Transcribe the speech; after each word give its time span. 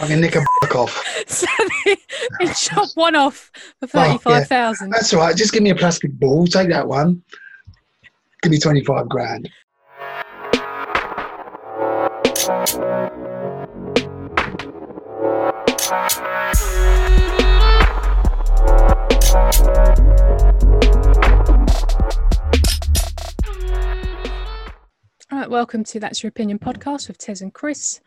I 0.00 0.08
can 0.08 0.20
nick 0.20 0.34
a 0.34 0.44
buck 0.60 0.74
off. 0.74 1.04
so 1.26 1.46
they, 1.84 1.96
they 2.40 2.52
shot 2.52 2.88
one 2.94 3.14
off 3.14 3.52
for 3.86 3.88
Oh, 4.26 4.30
yeah. 4.40 4.44
That's 4.90 5.14
all 5.14 5.20
right. 5.20 5.36
Just 5.36 5.52
give 5.52 5.62
me 5.62 5.70
a 5.70 5.74
plastic 5.76 6.10
ball. 6.12 6.46
Take 6.46 6.68
that 6.70 6.88
one. 6.88 7.22
Give 8.42 8.50
me 8.50 8.58
25 8.58 9.08
grand. 9.08 9.48
All 25.30 25.38
right, 25.40 25.50
welcome 25.50 25.82
to 25.84 25.98
That's 25.98 26.22
Your 26.22 26.28
Opinion 26.28 26.58
podcast 26.58 27.08
with 27.08 27.18
Tez 27.18 27.40
and 27.40 27.52
Chris. 27.52 28.00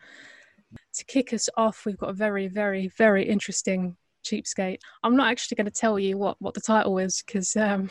To 0.98 1.04
kick 1.04 1.32
us 1.32 1.48
off, 1.56 1.86
we've 1.86 1.96
got 1.96 2.10
a 2.10 2.12
very, 2.12 2.48
very, 2.48 2.88
very 2.88 3.24
interesting 3.24 3.96
cheapskate. 4.24 4.78
I'm 5.04 5.16
not 5.16 5.30
actually 5.30 5.54
going 5.54 5.66
to 5.66 5.70
tell 5.70 5.96
you 5.98 6.18
what, 6.18 6.36
what 6.40 6.54
the 6.54 6.60
title 6.60 6.98
is 6.98 7.22
because 7.24 7.54
um, 7.56 7.88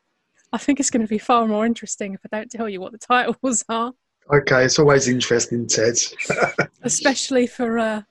I 0.52 0.58
think 0.58 0.80
it's 0.80 0.90
going 0.90 1.02
to 1.06 1.08
be 1.08 1.18
far 1.18 1.46
more 1.46 1.64
interesting 1.64 2.14
if 2.14 2.20
I 2.24 2.36
don't 2.36 2.50
tell 2.50 2.68
you 2.68 2.80
what 2.80 2.92
the 2.92 2.98
titles 3.12 3.64
are, 3.68 3.92
Okay, 4.30 4.64
it's 4.64 4.78
always 4.78 5.08
interesting, 5.08 5.66
Ted. 5.66 5.96
especially 6.82 7.46
for 7.46 7.78
uh, 7.78 8.02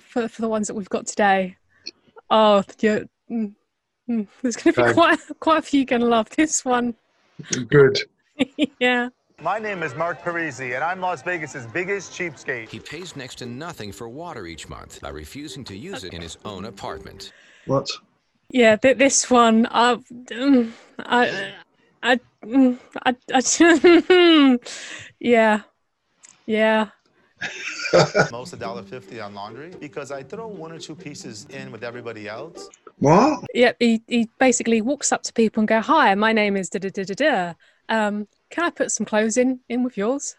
for, 0.00 0.26
for 0.26 0.42
the 0.42 0.48
ones 0.48 0.66
that 0.66 0.74
we've 0.74 0.88
got 0.88 1.06
today. 1.06 1.56
Oh, 2.28 2.64
yeah, 2.80 3.00
mm, 3.30 3.54
mm, 4.10 4.26
there's 4.42 4.56
going 4.56 4.74
to 4.74 4.82
be 4.82 4.82
Okay. 4.82 4.94
quite 4.94 5.18
quite 5.38 5.58
a 5.58 5.62
few 5.62 5.84
going 5.84 6.02
to 6.02 6.08
love 6.08 6.28
this 6.30 6.64
one. 6.64 6.94
Good. 7.68 8.00
yeah. 8.80 9.10
My 9.40 9.58
name 9.58 9.82
is 9.82 9.94
Mark 9.94 10.22
Parisi, 10.22 10.74
and 10.74 10.84
I'm 10.84 11.00
Las 11.00 11.22
Vegas's 11.22 11.66
biggest 11.66 12.12
cheapskate. 12.12 12.68
He 12.68 12.78
pays 12.78 13.16
next 13.16 13.36
to 13.36 13.46
nothing 13.46 13.90
for 13.90 14.08
water 14.08 14.46
each 14.46 14.68
month 14.68 15.00
by 15.00 15.08
refusing 15.08 15.64
to 15.64 15.76
use 15.76 16.04
it 16.04 16.14
in 16.14 16.22
his 16.22 16.38
own 16.44 16.66
apartment. 16.66 17.32
What? 17.66 17.88
Yeah, 18.50 18.76
th- 18.76 18.96
this 18.96 19.28
one, 19.28 19.66
I, 19.70 19.96
mm, 19.96 20.70
I, 21.00 21.52
I, 22.02 22.20
mm, 22.44 22.78
I, 23.04 23.16
I 23.32 24.58
yeah, 25.20 25.60
yeah, 26.46 26.88
Most 28.32 28.52
a 28.52 28.56
dollar 28.56 28.82
fifty 28.82 29.20
on 29.20 29.34
laundry 29.34 29.72
because 29.80 30.10
I 30.10 30.22
throw 30.22 30.46
one 30.46 30.72
or 30.72 30.78
two 30.78 30.94
pieces 30.94 31.46
in 31.50 31.70
with 31.72 31.82
everybody 31.82 32.28
else. 32.28 32.68
What? 32.98 33.44
yeah. 33.54 33.72
He, 33.78 34.02
he 34.06 34.28
basically 34.38 34.80
walks 34.80 35.12
up 35.12 35.22
to 35.24 35.32
people 35.32 35.60
and 35.60 35.68
go, 35.68 35.80
"Hi, 35.80 36.14
my 36.14 36.32
name 36.32 36.56
is 36.56 36.70
da 36.70 36.78
da 36.78 36.90
da 36.90 37.04
da 37.04 37.14
da. 37.14 37.54
Um, 37.88 38.28
can 38.50 38.64
I 38.64 38.70
put 38.70 38.90
some 38.90 39.06
clothes 39.06 39.36
in 39.36 39.60
in 39.68 39.82
with 39.82 39.96
yours?" 39.96 40.36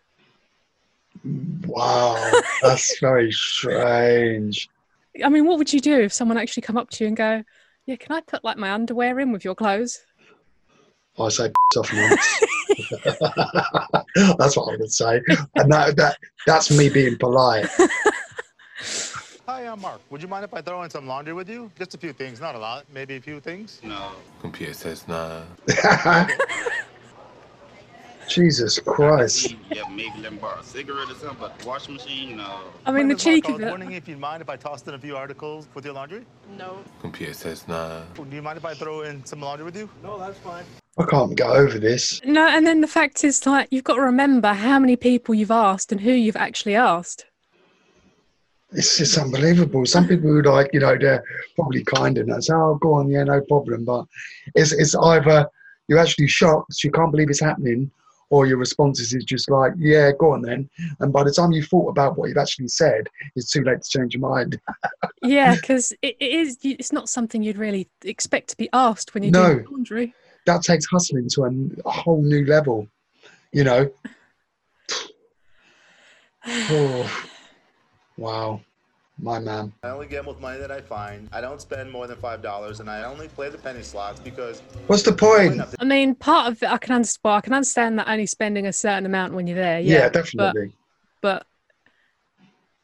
Wow, 1.66 2.42
that's 2.62 3.00
very 3.02 3.31
strange. 3.31 4.70
I 5.23 5.30
mean, 5.30 5.45
what 5.45 5.58
would 5.58 5.72
you 5.72 5.80
do 5.80 6.02
if 6.02 6.14
someone 6.14 6.38
actually 6.38 6.64
come 6.64 6.78
up 6.78 6.89
to 6.92 7.03
you 7.03 7.08
and 7.08 7.17
go, 7.17 7.44
"Yeah, 7.86 7.95
can 7.95 8.16
I 8.16 8.22
put 8.22 8.44
like 8.44 8.58
my 8.58 8.72
underwear 8.72 9.20
in 9.20 9.31
with 9.31 9.45
your 9.45 9.56
clothes?" 9.56 10.06
Oh, 11.17 11.25
I 11.25 11.30
say 11.30 11.52
off 11.78 11.94
once. 11.94 12.45
that's 14.38 14.58
what 14.58 14.73
I 14.73 14.78
would 14.78 14.92
say, 14.92 15.22
and 15.56 15.72
that, 15.72 15.95
that 15.95 16.17
that's 16.45 16.72
me 16.72 16.90
being 16.90 17.17
polite. 17.17 17.67
Hi, 19.47 19.67
I'm 19.67 19.80
Mark. 19.80 20.02
Would 20.09 20.22
you 20.22 20.28
mind 20.28 20.44
if 20.44 20.53
I 20.53 20.62
throw 20.62 20.81
in 20.84 20.90
some 20.90 21.08
laundry 21.08 21.34
with 21.34 21.47
you? 21.47 21.72
Just 21.78 21.94
a 21.94 21.97
few 21.97 22.12
things, 22.12 22.42
not 22.42 22.56
a 22.56 22.59
lot, 22.59 22.84
maybe 22.94 23.16
a 23.16 23.22
few 23.22 23.40
things. 23.40 23.80
No. 23.84 24.12
Computer 24.42 24.73
says 24.73 25.08
no. 25.08 25.44
Jesus 28.28 28.80
Christ! 28.80 29.56
Yeah, 29.72 29.84
maybe 29.90 30.20
let 30.22 30.34
me 30.34 30.40
borrow 30.40 30.59
a 30.59 30.64
cigarette 30.64 31.09
or 31.09 31.16
something, 31.16 31.38
but 31.40 31.66
washing 31.66 31.95
machine, 31.95 32.38
no. 32.38 32.59
I 32.86 32.92
mean, 32.92 33.08
the 33.08 33.14
name 33.14 33.18
is 33.18 33.26
Mark. 33.26 33.36
cheeky 33.36 33.48
I 33.48 33.52
was 33.58 33.72
wondering 33.72 33.92
if 33.94 34.08
you'd 34.08 34.20
mind 34.20 34.42
if 34.42 34.50
I 34.50 34.56
tossed 34.56 34.88
in 34.88 34.94
a 34.94 35.00
few 35.00 35.16
articles 35.16 35.68
with 35.73 35.86
your 35.86 35.94
laundry. 35.94 36.26
No. 36.58 36.80
Computer 37.02 37.34
says 37.34 37.68
no. 37.68 38.03
Do 38.16 38.36
you 38.36 38.42
mind 38.42 38.58
if 38.58 38.66
I 38.66 38.73
throw 38.73 39.02
in 39.02 39.23
some 39.26 39.42
laundry 39.42 39.66
with 39.66 39.78
you? 39.78 39.90
No, 40.03 40.18
that's 40.18 40.38
fine. 40.40 40.64
I 40.98 41.06
can't 41.06 41.36
get 41.36 41.48
over 41.48 41.78
this. 41.78 42.22
No, 42.23 42.47
and 42.47 42.66
then 42.66 42.81
the 42.81 42.88
fact 42.88 43.24
is, 43.24 43.46
like, 43.46 43.68
you've 43.69 43.84
got 43.84 43.96
to 43.96 44.02
remember 44.02 44.53
how 44.53 44.80
many 44.80 44.96
people 44.96 45.35
you've 45.35 45.52
asked 45.52 45.91
and 45.91 46.02
who 46.02 46.12
you've 46.12 46.38
actually 46.38 46.75
asked. 46.75 47.25
It's 48.72 48.97
just 48.97 49.18
unbelievable. 49.18 49.85
Some 49.85 50.08
people 50.08 50.30
who 50.30 50.41
like, 50.41 50.69
you 50.74 50.80
know, 50.80 50.97
they're 50.97 51.24
probably 51.56 51.84
kind 51.84 52.18
and 52.18 52.44
say, 52.44 52.53
"Oh, 52.53 52.75
go 52.81 52.96
on, 52.96 53.09
yeah, 53.09 53.24
no 53.24 53.40
problem." 53.41 53.85
But 53.85 54.06
it's 54.53 54.74
it's 54.74 54.96
either 54.96 55.47
you're 55.88 56.00
actually 56.00 56.28
shocked, 56.28 56.84
you 56.84 56.91
can't 56.91 57.12
believe 57.12 57.30
it's 57.30 57.40
happening, 57.40 57.91
or 58.30 58.46
your 58.46 58.58
responses 58.58 59.13
is 59.13 59.24
just 59.24 59.50
like, 59.50 59.74
"Yeah, 59.78 60.12
go 60.18 60.34
on 60.34 60.41
then." 60.41 60.69
And 61.00 61.13
by 61.13 61.24
the 61.24 61.31
time 61.31 61.52
you 61.52 61.63
thought 61.63 61.90
about 61.90 62.18
what 62.18 62.30
you've 62.30 62.38
actually 62.38 62.68
said, 62.68 63.08
it's 63.36 63.52
too 63.52 63.63
late 63.63 63.81
to 63.81 63.90
change 63.90 64.13
your 64.13 64.22
mind. 64.22 64.59
Yeah, 65.22 65.56
because 65.56 65.91
it, 66.03 66.18
it 66.19 66.31
is. 66.31 66.58
It's 66.62 66.91
not 66.91 67.09
something 67.09 67.41
you'd 67.41 67.58
really 67.58 67.90
expect 68.03 68.50
to 68.50 68.58
be 68.58 68.69
asked 68.74 69.14
when 69.14 69.24
you're 69.24 69.31
No. 69.31 69.56
doing 69.56 69.68
laundry. 69.72 70.14
That 70.46 70.62
takes 70.62 70.85
hustling 70.85 71.28
to 71.30 71.46
a, 71.46 71.88
a 71.88 71.91
whole 71.91 72.22
new 72.22 72.46
level, 72.46 72.88
you 73.52 73.64
know. 73.64 73.90
Oh, 76.69 77.28
wow, 78.18 78.62
my 79.18 79.40
man. 79.40 79.72
I 79.84 79.90
only 79.90 80.08
gamble 80.08 80.34
with 80.34 80.42
money 80.42 80.59
that 80.59 80.72
I 80.72 80.81
find. 80.81 81.30
I 81.31 81.42
don't 81.42 81.62
spend 81.62 81.92
more 81.92 82.08
than 82.08 82.18
five 82.18 82.42
dollars, 82.42 82.80
and 82.80 82.90
I 82.90 83.03
only 83.03 83.28
play 83.30 83.50
the 83.50 83.58
penny 83.58 83.81
slots 83.84 84.20
because 84.20 84.62
What's 84.88 85.03
the 85.03 85.14
point? 85.14 85.62
I 85.80 85.84
mean, 85.86 86.16
part 86.16 86.52
of 86.52 86.62
it, 86.64 86.70
I 86.70 86.78
can 86.78 86.96
understand. 86.96 87.22
Well, 87.24 87.36
I 87.36 87.42
can 87.42 87.53
understand 87.53 88.00
that 88.00 88.08
only 88.08 88.26
spending 88.26 88.68
a 88.68 88.74
certain 88.74 89.06
amount 89.06 89.34
when 89.34 89.48
you're 89.48 89.56
there. 89.58 89.80
Yeah, 89.80 90.00
Yeah, 90.00 90.09
definitely. 90.09 90.74
But, 91.22 91.48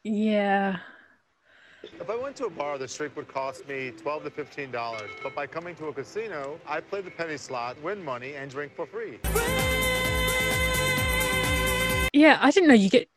yeah, 0.04 0.78
If 2.00 2.10
I 2.10 2.16
went 2.16 2.34
to 2.36 2.46
a 2.46 2.50
bar, 2.50 2.76
the 2.78 2.86
drink 2.88 3.14
would 3.16 3.28
cost 3.28 3.68
me 3.68 3.92
twelve 4.02 4.24
to 4.24 4.30
fifteen 4.30 4.70
dollars. 4.70 5.10
But 5.22 5.34
by 5.34 5.46
coming 5.46 5.74
to 5.76 5.86
a 5.88 5.92
casino, 5.92 6.58
I 6.66 6.80
play 6.80 7.02
the 7.02 7.10
penny 7.10 7.36
slot, 7.36 7.80
win 7.82 8.02
money, 8.02 8.34
and 8.34 8.50
drink 8.50 8.74
for 8.74 8.86
free. 8.86 9.18
yeah. 12.12 12.38
I 12.40 12.50
didn't 12.50 12.68
know 12.68 12.74
you 12.74 12.90
get 12.90 13.08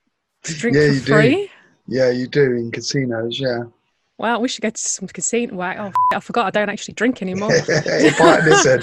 to 0.44 0.54
drink 0.54 0.76
Yeah, 0.78 0.88
for 0.88 1.22
you 1.22 1.32
do. 1.32 1.48
Yeah, 1.88 2.10
you 2.10 2.28
do 2.28 2.54
in 2.54 2.72
casinos. 2.72 3.40
Yeah. 3.40 3.64
Wow, 4.18 4.40
we 4.40 4.48
should 4.48 4.62
go 4.62 4.70
to 4.70 4.82
some 4.82 5.08
casino. 5.08 5.56
Wow, 5.56 5.92
oh, 5.94 6.16
I 6.16 6.20
forgot. 6.20 6.48
I 6.48 6.52
don't 6.52 6.70
actually 6.70 6.94
drink 6.94 7.22
anymore. 7.22 7.50
if 7.68 8.22
I 8.22 8.40
listen, 8.40 8.82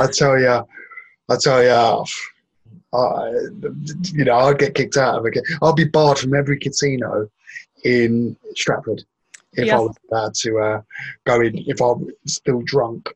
I 0.00 0.06
tell 0.06 0.38
you, 0.38 0.64
I 1.28 1.36
tell 1.40 1.62
you, 1.62 2.04
I, 2.92 3.30
you 4.12 4.24
know, 4.24 4.32
I'll 4.32 4.54
get 4.54 4.74
kicked 4.74 4.96
out 4.96 5.18
of 5.18 5.26
it. 5.26 5.38
I'll 5.62 5.74
be 5.74 5.84
barred 5.84 6.18
from 6.18 6.34
every 6.34 6.58
casino 6.58 7.28
in 7.84 8.36
Stratford 8.54 9.04
if 9.54 9.66
Yeah. 9.66 9.78
I 9.78 9.80
was 9.80 9.96
allowed 10.10 10.34
to 10.34 10.58
uh, 10.58 10.82
go 11.26 11.40
in 11.40 11.58
if 11.66 11.80
I'm 11.80 12.08
still 12.26 12.62
drunk. 12.62 13.12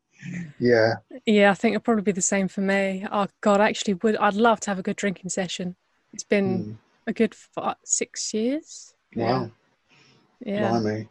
Yeah, 0.58 0.94
yeah, 1.26 1.50
I 1.50 1.54
think 1.54 1.74
it'll 1.74 1.82
probably 1.82 2.02
be 2.04 2.12
the 2.12 2.22
same 2.22 2.46
for 2.48 2.60
me. 2.60 3.06
Oh 3.10 3.26
God, 3.40 3.60
I 3.60 3.68
actually 3.68 3.94
would. 3.94 4.16
I'd 4.16 4.34
love 4.34 4.60
to 4.60 4.70
have 4.70 4.78
a 4.78 4.82
good 4.82 4.96
drinking 4.96 5.30
session. 5.30 5.74
It's 6.12 6.22
been 6.24 6.64
Mm. 6.64 6.76
a 7.08 7.12
good 7.12 7.34
five, 7.34 7.76
six 7.84 8.32
years. 8.32 8.94
Wow, 9.16 9.50
Yeah. 10.44 10.68
blimey. 10.70 11.08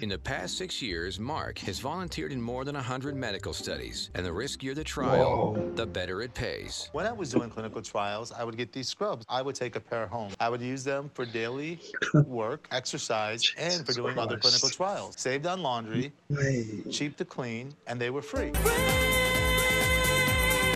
In 0.00 0.08
the 0.08 0.18
past 0.18 0.56
six 0.56 0.80
years, 0.80 1.20
Mark 1.20 1.58
has 1.60 1.78
volunteered 1.78 2.32
in 2.32 2.40
more 2.40 2.64
than 2.64 2.74
100 2.74 3.14
medical 3.14 3.52
studies, 3.52 4.10
and 4.14 4.24
the 4.24 4.30
riskier 4.30 4.74
the 4.74 4.82
trial, 4.82 5.52
Whoa. 5.54 5.70
the 5.76 5.86
better 5.86 6.22
it 6.22 6.32
pays. 6.32 6.88
When 6.92 7.06
I 7.06 7.12
was 7.12 7.30
doing 7.30 7.50
clinical 7.50 7.82
trials, 7.82 8.32
I 8.32 8.42
would 8.42 8.56
get 8.56 8.72
these 8.72 8.88
scrubs. 8.88 9.26
I 9.28 9.42
would 9.42 9.54
take 9.54 9.76
a 9.76 9.80
pair 9.80 10.06
home. 10.06 10.32
I 10.40 10.48
would 10.48 10.62
use 10.62 10.82
them 10.82 11.10
for 11.14 11.26
daily 11.26 11.78
work, 12.26 12.66
exercise, 12.72 13.52
and 13.58 13.72
for 13.80 13.92
Jesus 13.92 13.96
doing 13.96 14.18
other 14.18 14.38
clinical 14.38 14.70
trials. 14.70 15.14
Saved 15.20 15.46
on 15.46 15.62
laundry, 15.62 16.10
Hey. 16.30 16.82
cheap 16.90 17.16
to 17.18 17.24
clean, 17.26 17.74
and 17.86 18.00
they 18.00 18.08
were 18.10 18.22
free. 18.22 18.50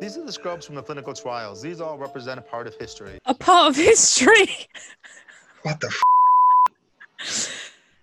These 0.01 0.19
are 0.19 0.25
the 0.27 0.33
scrubs 0.33 0.67
from 0.67 0.75
the 0.75 0.83
clinical 0.83 1.15
trials. 1.15 1.63
These 1.63 1.81
all 1.81 1.97
represent 1.99 2.39
a 2.39 2.43
part 2.43 2.67
of 2.67 2.75
history. 2.77 3.19
A 3.25 3.35
part 3.35 3.71
of 3.71 3.77
history. 3.77 4.47
What 5.63 5.81
the? 5.81 5.87
F- 5.89 6.01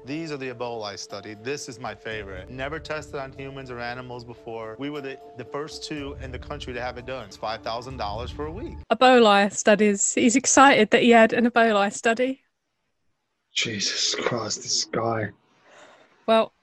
These 0.06 0.34
are 0.34 0.38
the 0.38 0.50
Ebola 0.50 0.84
I 0.84 0.96
studied. 0.98 1.44
This 1.46 1.70
is 1.70 1.80
my 1.80 1.96
favorite. 1.96 2.50
Never 2.50 2.78
tested 2.78 3.16
on 3.16 3.32
humans 3.32 3.72
or 3.72 3.80
animals 3.80 4.26
before. 4.26 4.76
We 4.78 4.90
were 4.90 5.00
the, 5.00 5.18
the 5.38 5.46
first 5.46 5.86
two 5.86 6.18
in 6.22 6.30
the 6.30 6.40
country 6.40 6.74
to 6.74 6.82
have 6.82 6.98
it 6.98 7.06
done. 7.06 7.26
It's 7.26 7.38
$5,000 7.38 8.34
for 8.34 8.48
a 8.48 8.52
week. 8.52 8.76
Ebola 8.92 9.52
studies. 9.54 10.14
He's 10.14 10.36
excited 10.36 10.90
that 10.90 11.04
he 11.04 11.12
had 11.12 11.32
an 11.32 11.50
Ebola 11.50 11.94
study. 11.94 12.42
Jesus 13.54 14.16
Christ, 14.16 14.64
this 14.64 14.84
guy. 14.86 15.30
Well, 16.26 16.54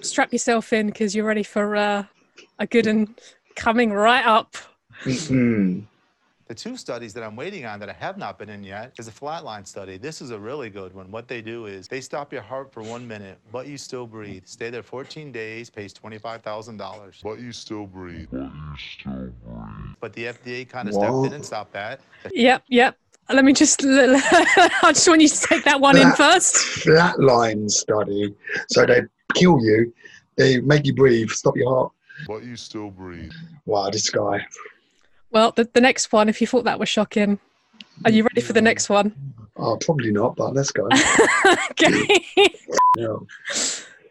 strap 0.00 0.32
yourself 0.32 0.72
in 0.72 0.86
because 0.86 1.14
you're 1.14 1.24
ready 1.24 1.42
for 1.42 1.74
uh, 1.74 2.04
a 2.60 2.66
good 2.66 2.86
and 2.86 3.18
coming 3.56 3.92
right 3.92 4.24
up. 4.24 4.56
Mm-mm. 5.04 5.86
The 6.50 6.56
two 6.56 6.76
studies 6.76 7.14
that 7.14 7.22
I'm 7.22 7.36
waiting 7.36 7.64
on 7.64 7.78
that 7.78 7.88
I 7.88 7.92
have 7.92 8.18
not 8.18 8.36
been 8.36 8.48
in 8.48 8.64
yet 8.64 8.92
is 8.98 9.06
a 9.06 9.12
flatline 9.12 9.64
study. 9.64 9.98
This 9.98 10.20
is 10.20 10.32
a 10.32 10.38
really 10.40 10.68
good 10.68 10.92
one. 10.92 11.08
What 11.12 11.28
they 11.28 11.40
do 11.40 11.66
is 11.66 11.86
they 11.86 12.00
stop 12.00 12.32
your 12.32 12.42
heart 12.42 12.72
for 12.72 12.82
one 12.82 13.06
minute, 13.06 13.38
but 13.52 13.68
you 13.68 13.78
still 13.78 14.04
breathe. 14.04 14.42
Stay 14.46 14.68
there 14.68 14.82
14 14.82 15.30
days, 15.30 15.70
pays 15.70 15.94
$25,000. 15.94 17.22
But 17.22 17.38
you 17.38 17.52
still 17.52 17.86
breathe. 17.86 18.26
But 20.00 20.12
the 20.12 20.24
FDA 20.24 20.68
kind 20.68 20.88
of 20.88 20.96
Wow. 20.96 21.22
stepped 21.22 21.26
in 21.26 21.32
and 21.34 21.46
stopped 21.46 21.72
that. 21.74 22.00
Yep, 22.32 22.64
yep. 22.66 22.96
let 23.32 23.44
me 23.44 23.52
just. 23.52 23.84
I 23.86 24.90
just 24.92 25.06
want 25.08 25.20
you 25.20 25.28
to 25.28 25.40
take 25.40 25.62
that 25.62 25.80
one 25.80 25.96
in 25.96 26.10
first. 26.16 26.56
Flatline 26.84 27.70
study. 27.70 28.34
So 28.70 28.86
they 28.86 29.02
kill 29.36 29.64
you, 29.64 29.94
they 30.34 30.58
make 30.58 30.84
you 30.84 30.94
breathe, 30.94 31.30
stop 31.30 31.56
your 31.56 31.72
heart. 31.72 31.92
But 32.26 32.42
you 32.42 32.56
still 32.56 32.90
breathe. 32.90 33.30
Wow, 33.66 33.90
this 33.90 34.10
guy. 34.10 34.44
Well, 35.30 35.52
the, 35.52 35.68
the 35.72 35.80
next 35.80 36.12
one, 36.12 36.28
if 36.28 36.40
you 36.40 36.46
thought 36.46 36.64
that 36.64 36.78
was 36.78 36.88
shocking, 36.88 37.38
are 38.04 38.10
you 38.10 38.24
ready 38.24 38.40
for 38.40 38.52
the 38.52 38.62
next 38.62 38.88
one? 38.88 39.14
Oh, 39.56 39.76
probably 39.76 40.10
not, 40.10 40.34
but 40.36 40.54
let's 40.54 40.70
go. 40.72 40.88
okay. 41.72 42.24
Yeah. 42.96 43.16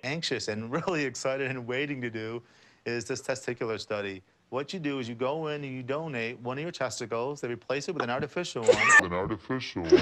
anxious 0.03 0.47
and 0.47 0.71
really 0.71 1.03
excited 1.03 1.49
and 1.49 1.65
waiting 1.67 2.01
to 2.01 2.09
do 2.09 2.41
is 2.85 3.05
this 3.05 3.21
testicular 3.21 3.79
study. 3.79 4.21
What 4.49 4.73
you 4.73 4.79
do 4.79 4.99
is 4.99 5.07
you 5.09 5.15
go 5.15 5.47
in 5.47 5.63
and 5.63 5.73
you 5.73 5.83
donate 5.83 6.39
one 6.39 6.57
of 6.57 6.63
your 6.63 6.71
testicles, 6.71 7.41
they 7.41 7.47
replace 7.47 7.87
it 7.87 7.93
with 7.93 8.03
an 8.03 8.09
artificial 8.09 8.63
one, 8.63 8.77
An 9.03 9.13
artificial 9.13 9.83
one. 9.83 9.93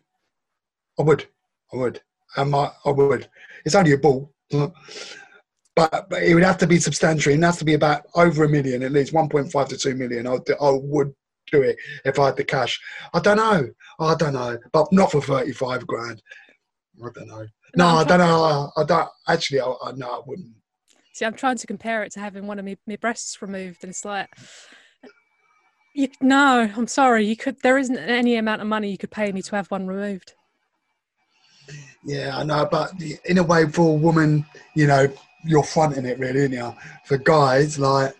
I 0.99 1.03
would. 1.03 1.27
I 1.73 1.77
would. 1.77 2.01
I, 2.37 2.41
I 2.85 2.91
would. 2.91 3.29
It's 3.65 3.75
only 3.75 3.93
a 3.93 3.97
ball. 3.97 4.31
But, 4.49 6.09
but 6.09 6.23
it 6.23 6.33
would 6.33 6.43
have 6.43 6.57
to 6.59 6.67
be 6.67 6.79
substantial. 6.79 7.33
It 7.33 7.43
has 7.43 7.57
to 7.57 7.65
be 7.65 7.73
about 7.73 8.03
over 8.15 8.45
a 8.45 8.49
million, 8.49 8.83
at 8.83 8.93
least 8.93 9.13
1.5 9.13 9.67
to 9.69 9.77
2 9.77 9.95
million. 9.95 10.27
I, 10.27 10.37
I 10.61 10.71
would 10.71 11.13
do 11.51 11.61
it 11.61 11.77
if 12.03 12.19
I 12.19 12.27
had 12.27 12.37
the 12.37 12.43
cash. 12.43 12.79
I 13.13 13.19
don't 13.19 13.37
know. 13.37 13.67
I 13.99 14.15
don't 14.15 14.33
know. 14.33 14.57
But 14.71 14.91
not 14.91 15.11
for 15.11 15.21
35 15.21 15.87
grand. 15.87 16.21
I 17.03 17.07
don't 17.13 17.27
know. 17.27 17.45
No, 17.75 17.87
I'm 17.87 17.97
I 17.97 18.03
don't 18.03 18.19
know. 18.19 18.71
I, 18.75 18.81
I 18.81 18.83
don't. 18.85 19.09
Actually, 19.27 19.61
I, 19.61 19.73
I, 19.83 19.91
no, 19.93 20.07
I 20.07 20.21
wouldn't. 20.25 20.53
See, 21.13 21.25
I'm 21.25 21.33
trying 21.33 21.57
to 21.57 21.67
compare 21.67 22.03
it 22.03 22.11
to 22.13 22.19
having 22.19 22.47
one 22.47 22.59
of 22.59 22.65
my, 22.65 22.77
my 22.87 22.95
breasts 22.95 23.41
removed, 23.41 23.83
and 23.83 23.91
it's 23.91 24.05
like, 24.05 24.29
you, 25.93 26.09
no, 26.21 26.69
I'm 26.75 26.87
sorry. 26.87 27.25
You 27.25 27.35
could. 27.35 27.61
There 27.61 27.77
isn't 27.77 27.97
any 27.97 28.35
amount 28.35 28.61
of 28.61 28.67
money 28.67 28.91
you 28.91 28.97
could 28.97 29.11
pay 29.11 29.31
me 29.31 29.41
to 29.43 29.55
have 29.55 29.71
one 29.71 29.87
removed. 29.87 30.33
Yeah, 32.03 32.37
I 32.37 32.43
know, 32.43 32.67
but 32.69 32.91
in 33.25 33.39
a 33.39 33.43
way, 33.43 33.67
for 33.67 33.91
a 33.91 33.99
woman, 33.99 34.45
you 34.75 34.85
know, 34.85 35.11
you're 35.43 35.63
fronting 35.63 36.05
it, 36.05 36.19
really, 36.19 36.41
aren't 36.41 36.53
you? 36.53 36.73
For 37.05 37.17
guys, 37.17 37.79
like, 37.79 38.13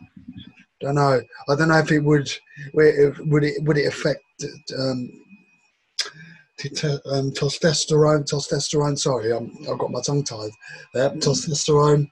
don't 0.82 0.96
know. 0.96 1.22
I 1.50 1.56
don't 1.56 1.70
know 1.70 1.78
if 1.78 1.92
it 1.92 2.00
would, 2.00 2.30
would 2.74 3.44
it 3.44 3.64
would 3.64 3.78
it, 3.78 3.88
affect 3.88 4.22
um, 4.78 5.10
um, 7.12 7.32
testosterone? 7.32 8.30
Testosterone. 8.30 8.98
Sorry, 8.98 9.32
I'm, 9.32 9.52
I've 9.70 9.78
got 9.78 9.92
my 9.92 10.02
tongue 10.02 10.24
tied. 10.24 10.52
There, 10.94 11.10
testosterone. 11.12 12.10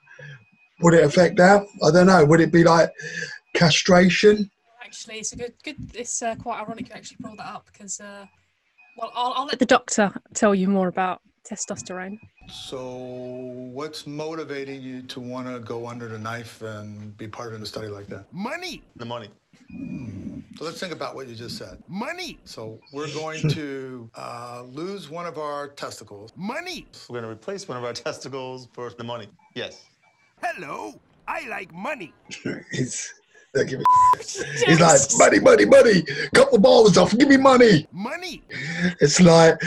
Would 0.81 0.93
it 0.95 1.03
affect 1.03 1.37
that? 1.37 1.65
I 1.83 1.91
don't 1.91 2.07
know. 2.07 2.25
Would 2.25 2.41
it 2.41 2.51
be 2.51 2.63
like 2.63 2.91
castration? 3.53 4.49
Actually, 4.83 5.19
it's 5.19 5.33
a 5.33 5.37
good, 5.37 5.53
good. 5.63 5.77
It's 5.93 6.21
uh, 6.21 6.35
quite 6.35 6.61
ironic 6.61 6.89
you 6.89 6.95
actually 6.95 7.17
brought 7.19 7.37
that 7.37 7.47
up 7.47 7.67
because, 7.71 7.99
uh, 7.99 8.25
well, 8.97 9.11
I'll, 9.15 9.33
I'll 9.33 9.45
let 9.45 9.59
the 9.59 9.65
doctor 9.65 10.11
tell 10.33 10.53
you 10.53 10.67
more 10.67 10.87
about 10.87 11.21
testosterone. 11.43 12.17
So, 12.49 12.81
what's 13.73 14.05
motivating 14.07 14.81
you 14.81 15.01
to 15.03 15.19
want 15.19 15.47
to 15.47 15.59
go 15.59 15.87
under 15.87 16.07
the 16.07 16.17
knife 16.19 16.61
and 16.61 17.15
be 17.17 17.27
part 17.27 17.53
of 17.53 17.61
a 17.61 17.65
study 17.65 17.87
like 17.87 18.07
that? 18.07 18.31
Money, 18.33 18.81
The 18.95 19.05
money. 19.05 19.29
So, 20.57 20.65
let's 20.65 20.79
think 20.79 20.93
about 20.93 21.15
what 21.15 21.27
you 21.27 21.35
just 21.35 21.57
said. 21.57 21.81
money, 21.87 22.37
So, 22.45 22.79
we're 22.91 23.11
going 23.13 23.47
to 23.49 24.09
uh, 24.15 24.63
lose 24.67 25.09
one 25.09 25.25
of 25.25 25.37
our 25.37 25.69
testicles. 25.69 26.31
money. 26.35 26.85
We're 27.09 27.19
going 27.21 27.29
to 27.29 27.31
replace 27.31 27.67
one 27.67 27.77
of 27.77 27.83
our 27.83 27.93
testicles 28.07 28.67
for 28.73 28.89
the 28.91 29.03
money. 29.03 29.27
Yes. 29.55 29.83
Hello, 30.41 30.93
I 31.27 31.47
like 31.47 31.73
money. 31.73 32.13
He's, 32.71 33.13
they 33.53 33.65
give 33.65 33.79
it, 33.79 33.85
he's 34.65 34.79
like 34.79 34.99
money, 35.17 35.39
money, 35.39 35.65
money. 35.65 36.01
Cut 36.33 36.51
the 36.51 36.57
balls 36.59 36.97
off. 36.97 37.15
Give 37.17 37.27
me 37.27 37.37
money. 37.37 37.87
Money, 37.91 38.41
It's 38.99 39.21
like, 39.21 39.61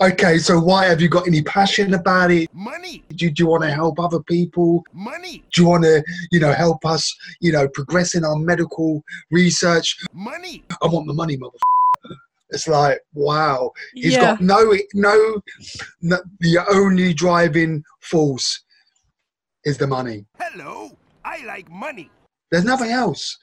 okay, 0.00 0.38
so 0.38 0.58
why 0.58 0.86
have 0.86 1.00
you 1.00 1.08
got 1.08 1.26
any 1.26 1.42
passion 1.42 1.94
about 1.94 2.30
it? 2.32 2.52
money, 2.52 3.04
Do, 3.14 3.30
do 3.30 3.42
you 3.42 3.46
want 3.46 3.62
to 3.62 3.70
help 3.70 4.00
other 4.00 4.20
people? 4.24 4.82
money, 4.92 5.44
Do 5.52 5.62
you 5.62 5.68
want 5.68 5.84
to, 5.84 6.02
you 6.32 6.40
know, 6.40 6.52
help 6.52 6.84
us, 6.84 7.14
you 7.40 7.52
know, 7.52 7.68
progress 7.68 8.14
in 8.16 8.24
our 8.24 8.36
medical 8.36 9.02
research? 9.30 9.96
money. 10.12 10.64
I 10.82 10.86
want 10.88 11.06
the 11.06 11.14
money, 11.14 11.36
mother. 11.36 11.58
It's 12.50 12.66
like, 12.66 13.00
wow. 13.12 13.72
He's 13.94 14.14
yeah, 14.14 14.20
got 14.22 14.40
no, 14.40 14.72
no, 14.94 15.42
no, 16.00 16.16
the 16.40 16.64
only 16.72 17.12
driving 17.12 17.84
force 18.00 18.64
is 19.64 19.76
the 19.76 19.86
money. 19.86 20.24
Hello, 20.40 20.96
I 21.26 21.44
like 21.44 21.70
money. 21.70 22.10
There's 22.50 22.64
nothing 22.64 22.90
else. 22.90 23.36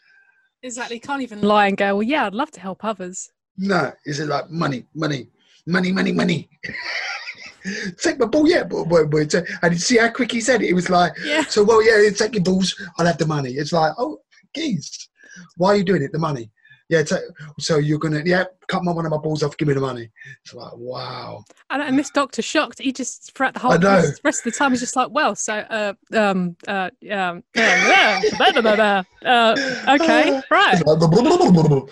exactly. 0.64 1.00
Can't 1.00 1.22
even 1.22 1.42
lie 1.42 1.68
and 1.68 1.78
go. 1.78 1.96
Well, 1.96 2.04
yeah, 2.04 2.26
I'd 2.26 2.34
love 2.34 2.52
to 2.52 2.60
help 2.60 2.84
others. 2.84 3.30
No, 3.58 3.92
is 4.06 4.20
it 4.20 4.28
like 4.28 4.50
money, 4.50 4.86
money, 4.94 5.28
money, 5.68 5.92
money, 5.92 6.12
money? 6.12 6.50
take 8.02 8.20
my 8.20 8.26
ball, 8.26 8.48
yeah, 8.48 8.64
but, 8.64 8.86
but, 8.86 9.10
but, 9.10 9.34
and 9.62 9.74
you 9.74 9.80
see 9.80 9.98
how 9.98 10.10
quick 10.10 10.32
he 10.32 10.42
said 10.42 10.62
it. 10.62 10.70
It 10.70 10.74
was 10.74 10.90
like, 10.90 11.14
Yeah. 11.24 11.44
so 11.46 11.64
well, 11.64 11.82
yeah, 11.84 12.10
take 12.10 12.36
your 12.36 12.44
balls. 12.44 12.76
I'll 12.98 13.06
have 13.06 13.18
the 13.18 13.26
money. 13.26 13.52
It's 13.52 13.72
like, 13.74 13.94
oh, 13.98 14.20
geez, 14.56 15.10
why 15.58 15.70
are 15.70 15.76
you 15.78 15.84
doing 15.84 16.04
it? 16.04 16.12
The 16.12 16.20
money. 16.20 16.52
Yeah, 16.88 17.02
ta 17.02 17.18
so 17.60 17.78
you're 17.78 17.98
gonna, 17.98 18.22
yeah, 18.26 18.44
cut 18.68 18.84
my 18.84 18.92
one 18.92 19.06
of 19.06 19.12
my 19.12 19.18
balls 19.18 19.42
off. 19.42 19.58
Give 19.58 19.68
me 19.68 19.74
the 19.74 19.82
money. 19.82 20.12
It's 20.44 20.54
like, 20.54 20.72
wow. 20.76 21.44
And, 21.72 21.82
and 21.82 21.98
this 21.98 22.12
doctor 22.12 22.44
shocked. 22.44 22.80
He 22.80 22.92
just 22.92 23.34
throughout 23.34 23.54
the 23.56 23.60
whole 23.60 23.78
rest, 23.80 24.22
rest 24.24 24.46
of 24.46 24.54
the 24.54 24.58
time 24.58 24.72
he's 24.72 24.82
just 24.82 24.96
like, 24.96 25.10
well, 25.10 25.34
so 25.36 25.54
uh 25.56 25.94
um 26.14 26.56
uh 26.68 26.92
um 27.12 27.44
yeah, 27.56 28.22
blah, 28.38 28.52
blah, 28.52 28.62
blah, 28.62 28.76
blah. 28.76 29.04
uh 29.26 29.96
okay, 30.00 30.42
right, 30.52 30.82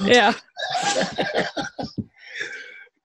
yeah. 0.01 0.33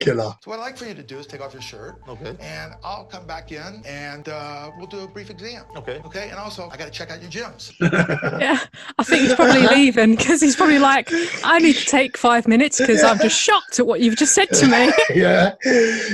Killer. 0.01 0.33
So, 0.45 0.51
what 0.51 0.61
I'd 0.61 0.63
like 0.63 0.77
for 0.77 0.85
you 0.85 0.95
to 0.95 1.03
do 1.03 1.19
is 1.19 1.27
take 1.27 1.41
off 1.41 1.53
your 1.53 1.63
shirt. 1.63 1.97
Okay. 2.09 2.37
And 2.41 2.75
I'll 2.85 3.05
come 3.05 3.27
back 3.27 3.51
in 3.51 3.83
and 3.85 4.29
uh, 4.29 4.71
we'll 4.79 4.87
do 4.87 5.01
a 5.01 5.09
brief 5.09 5.29
exam. 5.29 5.65
Okay. 5.77 6.01
Okay. 6.05 6.29
And 6.29 6.39
also, 6.39 6.69
I 6.71 6.77
got 6.77 6.85
to 6.85 6.91
check 6.91 7.11
out 7.11 7.21
your 7.21 7.31
gyms. 7.31 7.73
Yeah, 8.39 8.61
I 8.99 9.03
think 9.03 9.23
he's 9.23 9.35
probably 9.35 9.67
leaving 9.67 10.15
because 10.15 10.41
he's 10.41 10.55
probably 10.55 10.79
like, 10.79 11.11
I 11.45 11.59
need 11.59 11.75
to 11.77 11.85
take 11.85 12.17
five 12.17 12.47
minutes 12.47 12.79
because 12.79 13.03
I'm 13.03 13.19
just 13.19 13.39
shocked 13.39 13.81
at 13.81 13.87
what 13.87 14.01
you've 14.01 14.17
just 14.17 14.35
said 14.35 14.49
to 14.51 14.67
me. 14.67 14.93
yeah, 15.15 15.55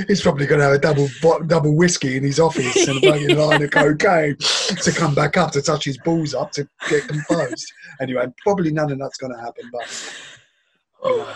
he's 0.07 0.21
probably 0.21 0.47
going 0.47 0.59
to 0.59 0.65
have 0.65 0.73
a 0.73 0.79
double 0.79 1.07
double 1.45 1.75
whiskey 1.75 2.17
in 2.17 2.23
his 2.23 2.39
office 2.39 2.87
and 2.87 3.03
a 3.03 3.11
fucking 3.11 3.37
line 3.37 3.61
of 3.61 3.69
cocaine 3.69 4.37
to 4.37 4.91
come 4.91 5.13
back 5.13 5.37
up 5.37 5.51
to 5.51 5.61
touch 5.61 5.85
his 5.85 5.97
balls 5.99 6.33
up 6.33 6.51
to 6.53 6.67
get 6.89 7.07
composed. 7.07 7.71
Anyway, 8.01 8.25
probably 8.41 8.71
none 8.71 8.91
of 8.91 8.97
that's 8.97 9.17
going 9.17 9.33
to 9.33 9.39
happen, 9.39 9.69
but 9.71 10.15
you 11.03 11.17
know, 11.17 11.27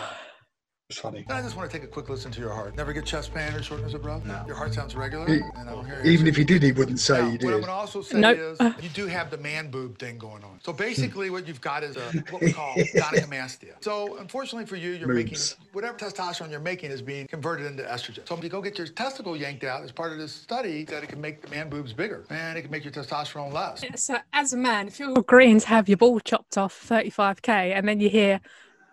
it's 0.90 0.98
funny. 0.98 1.24
And 1.28 1.38
I 1.38 1.40
just 1.40 1.56
want 1.56 1.70
to 1.70 1.76
take 1.78 1.84
a 1.84 1.90
quick 1.90 2.08
listen 2.08 2.32
to 2.32 2.40
your 2.40 2.52
heart. 2.52 2.76
Never 2.76 2.92
get 2.92 3.06
chest 3.06 3.32
pain 3.32 3.54
or 3.54 3.62
shortness 3.62 3.94
of 3.94 4.02
breath? 4.02 4.24
No. 4.24 4.42
Your 4.44 4.56
heart 4.56 4.74
sounds 4.74 4.96
regular? 4.96 5.28
E- 5.30 5.40
and 5.56 5.68
I 5.68 5.72
don't 5.72 6.04
Even 6.04 6.26
if 6.26 6.34
he 6.36 6.42
did, 6.42 6.64
he 6.64 6.72
wouldn't 6.72 6.98
say 6.98 7.20
Now, 7.20 7.30
he 7.30 7.30
What 7.30 7.32
I'm 7.32 7.38
did. 7.38 7.50
going 7.50 7.62
to 7.66 7.70
also 7.70 8.02
say 8.02 8.18
Nope. 8.18 8.38
is 8.38 8.58
you 8.82 8.88
do 8.88 9.06
have 9.06 9.30
the 9.30 9.38
man 9.38 9.70
boob 9.70 9.98
thing 9.98 10.18
going 10.18 10.42
on. 10.42 10.58
So 10.64 10.72
hmm. 10.72 10.78
basically, 10.78 11.30
what 11.30 11.46
you've 11.46 11.60
got 11.60 11.84
is 11.84 11.96
a, 11.96 12.00
what 12.30 12.42
we 12.42 12.52
call 12.52 12.74
gynecomastia. 12.94 13.74
So 13.80 14.16
unfortunately 14.18 14.66
for 14.66 14.74
you, 14.76 14.90
you're 14.90 15.06
Boobs. 15.06 15.56
making 15.56 15.68
whatever 15.72 15.96
testosterone 15.96 16.50
you're 16.50 16.58
making 16.58 16.90
is 16.90 17.02
being 17.02 17.28
converted 17.28 17.66
into 17.66 17.84
estrogen. 17.84 18.26
So 18.28 18.36
if 18.36 18.42
you 18.42 18.50
go 18.50 18.60
get 18.60 18.76
your 18.76 18.88
testicle 18.88 19.36
yanked 19.36 19.62
out 19.62 19.84
as 19.84 19.92
part 19.92 20.10
of 20.10 20.18
this 20.18 20.32
study, 20.32 20.84
that 20.86 21.04
it 21.04 21.08
can 21.08 21.20
make 21.20 21.40
the 21.40 21.48
man 21.50 21.68
boobs 21.70 21.92
bigger 21.92 22.24
and 22.30 22.58
it 22.58 22.62
can 22.62 22.70
make 22.72 22.82
your 22.82 22.92
testosterone 22.92 23.52
less. 23.52 23.84
So 23.94 24.18
as 24.32 24.52
a 24.52 24.56
man, 24.56 24.88
if 24.88 24.98
you're 24.98 25.16
agreeing 25.16 25.60
to 25.60 25.68
have 25.68 25.88
your 25.88 25.98
ball 25.98 26.18
chopped 26.18 26.58
off 26.58 26.74
35k 26.88 27.48
and 27.76 27.86
then 27.86 28.00
you 28.00 28.08
hear 28.10 28.40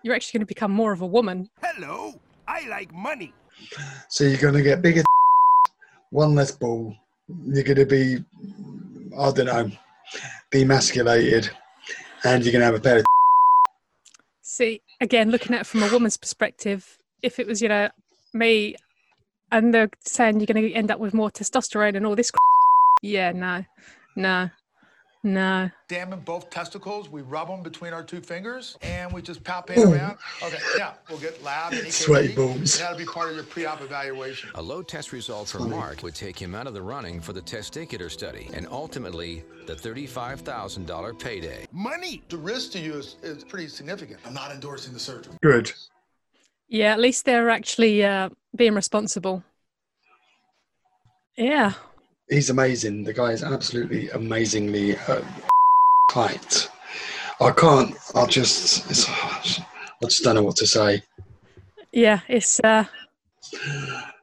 you're 0.04 0.16
actually 0.16 0.40
going 0.40 0.46
to 0.46 0.54
become 0.54 0.72
more 0.72 0.92
of 0.92 1.02
a 1.02 1.08
woman, 1.08 1.50
Hello, 1.62 2.20
I 2.48 2.68
like 2.68 2.94
money. 2.94 3.34
So 4.10 4.24
you're 4.24 4.38
going 4.38 4.54
to 4.54 4.62
get 4.64 4.82
bigger, 4.82 5.04
one 6.12 6.36
less 6.36 6.52
ball. 6.52 6.96
You're 7.46 7.64
going 7.64 7.78
to 7.78 7.86
be, 7.86 8.24
I 9.18 9.32
don't 9.32 9.46
know, 9.46 9.72
demasculated. 10.52 11.50
and 12.24 12.44
you're 12.44 12.54
gonna 12.54 12.66
have 12.66 12.76
a 12.76 12.80
pair 12.80 13.00
of. 13.00 13.06
See, 14.42 14.82
again, 15.02 15.30
looking 15.30 15.54
at 15.54 15.62
it 15.62 15.68
from 15.68 15.84
a 15.84 15.92
woman's 15.92 16.18
perspective, 16.18 16.98
if 17.22 17.40
it 17.40 17.48
was, 17.48 17.62
you 17.62 17.70
know, 17.70 17.90
me 18.34 18.76
and 19.52 19.74
they're 19.74 19.90
saying 20.02 20.40
you're 20.40 20.48
going 20.48 20.62
to 20.62 20.74
end 20.74 20.92
up 20.92 21.00
with 21.00 21.14
more 21.14 21.30
testosterone 21.30 21.96
and 21.96 22.06
all 22.06 22.16
this, 22.16 22.32
yeah, 23.02 23.32
no, 23.32 23.64
no, 24.16 24.50
no. 25.34 25.70
Damn 25.88 26.18
both 26.22 26.50
testicles. 26.50 27.10
We 27.10 27.22
rub 27.22 27.48
them 27.48 27.62
between 27.62 27.94
our 27.94 28.04
two 28.04 28.22
fingers, 28.22 28.78
and 28.82 29.12
we 29.12 29.22
just 29.22 29.44
palpate 29.44 29.78
around. 29.78 30.18
Okay, 30.44 30.58
yeah, 30.78 30.94
we'll 31.10 31.20
get 31.20 31.42
lab 31.44 31.74
and 31.74 31.84
EKG. 31.84 31.92
Sweaty 31.92 32.36
balls. 32.36 32.80
That'll 32.80 32.98
be 32.98 33.06
part 33.06 33.30
of 33.30 33.36
your 33.36 33.44
pre-op 33.44 33.82
evaluation. 33.82 34.50
A 34.56 34.62
low 34.62 34.82
test 34.82 35.12
result 35.12 35.50
for 35.50 35.60
Mark 35.60 36.04
would 36.04 36.16
take 36.16 36.38
him 36.42 36.56
out 36.56 36.68
of 36.68 36.74
the 36.74 36.82
running 36.82 37.22
for 37.22 37.34
the 37.34 37.42
testicular 37.42 38.10
study 38.10 38.50
and 38.54 38.68
ultimately 38.72 39.44
the 39.66 39.76
$35,000 39.76 41.20
payday. 41.20 41.68
Money! 41.72 42.24
The 42.30 42.38
risk 42.38 42.72
to 42.72 42.80
you 42.80 42.94
is, 42.94 43.18
is 43.22 43.44
pretty 43.44 43.68
significant. 43.68 44.20
I'm 44.26 44.34
not 44.34 44.52
endorsing 44.52 44.94
the 44.94 45.00
surgery. 45.00 45.34
Good. 45.42 45.72
Yeah, 46.68 46.92
at 46.94 47.00
least 47.00 47.26
they're 47.26 47.50
actually 47.50 48.04
uh, 48.04 48.30
being 48.56 48.74
responsible. 48.74 49.44
Yeah, 51.38 51.74
He's 52.30 52.50
amazing. 52.50 53.04
The 53.04 53.14
guy 53.14 53.32
is 53.32 53.44
absolutely 53.44 54.10
amazingly 54.10 54.98
uh, 55.08 55.22
tight. 56.12 56.70
I 57.40 57.52
can't. 57.52 57.96
I 58.16 58.26
just. 58.26 58.90
It's, 58.90 59.10
I 59.10 60.06
just 60.06 60.24
don't 60.24 60.36
know 60.36 60.44
what 60.44 60.58
to 60.58 60.68
say. 60.68 61.04
yeah, 61.94 62.20
it's 62.28 62.60
uh, 62.60 62.84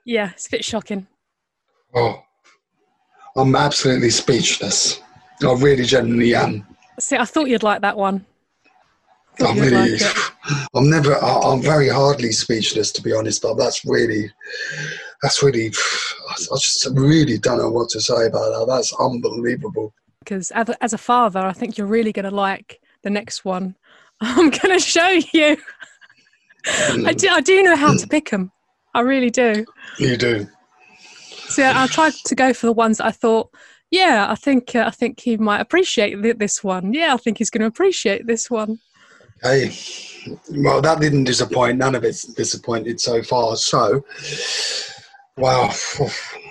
yeah, 0.04 0.30
it's 0.32 0.46
a 0.48 0.50
bit 0.50 0.64
shocking. 0.64 1.06
Oh, 1.94 2.22
I'm 3.36 3.56
absolutely 3.56 4.10
speechless. 4.10 5.00
I 5.42 5.52
really 5.54 5.84
genuinely 5.84 6.34
am. 6.34 6.66
See, 7.00 7.16
I 7.16 7.24
thought 7.24 7.48
you'd 7.48 7.62
like 7.62 7.80
that 7.82 7.96
one. 7.96 8.24
I'm 9.40 9.58
really. 9.58 9.98
like. 9.98 10.16
I'm 10.74 10.90
never. 10.90 11.14
I, 11.14 11.40
I'm 11.44 11.62
very 11.62 11.88
hardly 11.88 12.32
speechless, 12.32 12.92
to 12.92 13.02
be 13.02 13.14
honest. 13.14 13.42
But 13.42 13.54
that's 13.54 13.84
really. 13.84 14.30
That's 15.24 15.42
really. 15.42 15.68
I 15.68 16.56
just 16.58 16.86
really 16.92 17.38
don't 17.38 17.56
know 17.56 17.70
what 17.70 17.88
to 17.90 18.00
say 18.00 18.26
about 18.26 18.50
that. 18.50 18.66
That's 18.68 18.92
unbelievable. 19.00 19.94
because 20.18 20.50
as 20.50 20.92
a, 20.92 20.98
father, 20.98 21.40
I 21.40 21.54
think 21.54 21.78
you're 21.78 21.86
really 21.86 22.12
going 22.12 22.26
to 22.26 22.30
like 22.30 22.78
the 23.02 23.08
next 23.08 23.42
one. 23.42 23.74
I'm 24.20 24.50
going 24.50 24.78
to 24.78 24.78
show 24.78 25.18
you. 25.32 25.56
I 26.66 27.14
do, 27.14 27.28
I 27.28 27.40
do 27.40 27.62
know 27.62 27.74
how 27.74 27.96
to 27.96 28.06
pick 28.06 28.28
them. 28.28 28.52
I 28.92 29.00
really 29.00 29.30
do. 29.30 29.64
You 29.98 30.18
do. 30.18 30.46
So 31.48 31.72
I 31.74 31.86
tried 31.86 32.12
to 32.26 32.34
go 32.34 32.52
for 32.52 32.66
the 32.66 32.72
ones 32.72 32.98
that 32.98 33.06
I 33.06 33.10
thought, 33.10 33.48
yeah, 33.90 34.26
I 34.28 34.34
think 34.34 34.76
uh, 34.76 34.84
I 34.86 34.90
think 34.90 35.20
he 35.20 35.38
might 35.38 35.60
appreciate 35.60 36.22
th- 36.22 36.36
this 36.36 36.62
one. 36.62 36.92
Yeah, 36.92 37.14
I 37.14 37.16
think 37.16 37.38
he's 37.38 37.48
going 37.48 37.62
to 37.62 37.66
appreciate 37.66 38.26
this 38.26 38.50
one. 38.50 38.78
Hey, 39.42 39.74
well, 40.50 40.82
that 40.82 41.00
didn't 41.00 41.24
disappoint. 41.24 41.78
None 41.78 41.94
of 41.94 42.04
it's 42.04 42.24
disappointed 42.24 43.00
so 43.00 43.22
far. 43.22 43.56
So, 43.56 44.04
wow. 45.36 45.70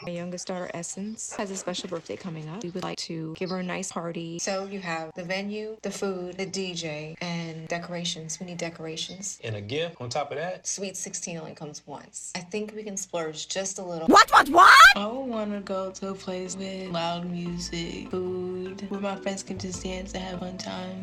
My 0.04 0.12
youngest 0.12 0.48
daughter, 0.48 0.70
Essence, 0.74 1.34
has 1.38 1.50
a 1.50 1.56
special 1.56 1.88
birthday 1.90 2.18
coming 2.18 2.50
up. 2.50 2.64
We 2.64 2.72
would 2.72 2.84
like 2.84 2.98
to 3.00 3.34
give 3.38 3.50
her 3.52 3.60
a 3.60 3.64
nice 3.64 3.92
party. 3.92 4.40
So 4.40 4.66
you 4.66 4.80
have 4.82 5.14
the 5.16 5.24
venue, 5.24 5.78
the 5.82 5.92
food, 5.92 6.38
the 6.38 6.46
DJ, 6.46 7.16
and 7.22 7.68
decorations. 7.68 8.40
We 8.40 8.48
need 8.48 8.58
decorations. 8.58 9.40
And 9.44 9.56
a 9.56 9.62
gift 9.62 9.96
on 10.02 10.10
top 10.10 10.32
of 10.32 10.38
that. 10.38 10.68
Sweet 10.68 10.98
16 10.98 11.38
only 11.38 11.56
comes 11.56 11.82
once. 11.86 12.34
I 12.36 12.40
think 12.40 12.74
we 12.76 12.84
can 12.84 12.98
splurge 12.98 13.48
just 13.48 13.80
a 13.80 13.84
little. 13.84 14.08
What, 14.08 14.30
what, 14.32 14.50
what? 14.50 14.74
I 14.96 15.08
want 15.08 15.54
to 15.54 15.62
go 15.62 15.92
to 15.92 16.10
a 16.10 16.14
place 16.14 16.58
with 16.58 16.90
loud 16.92 17.30
music, 17.30 18.10
food, 18.12 18.86
where 18.90 19.00
my 19.00 19.16
friends 19.16 19.44
can 19.44 19.58
just 19.58 19.84
dance 19.84 20.14
and 20.14 20.24
have 20.24 20.40
fun 20.40 20.58
time. 20.58 21.00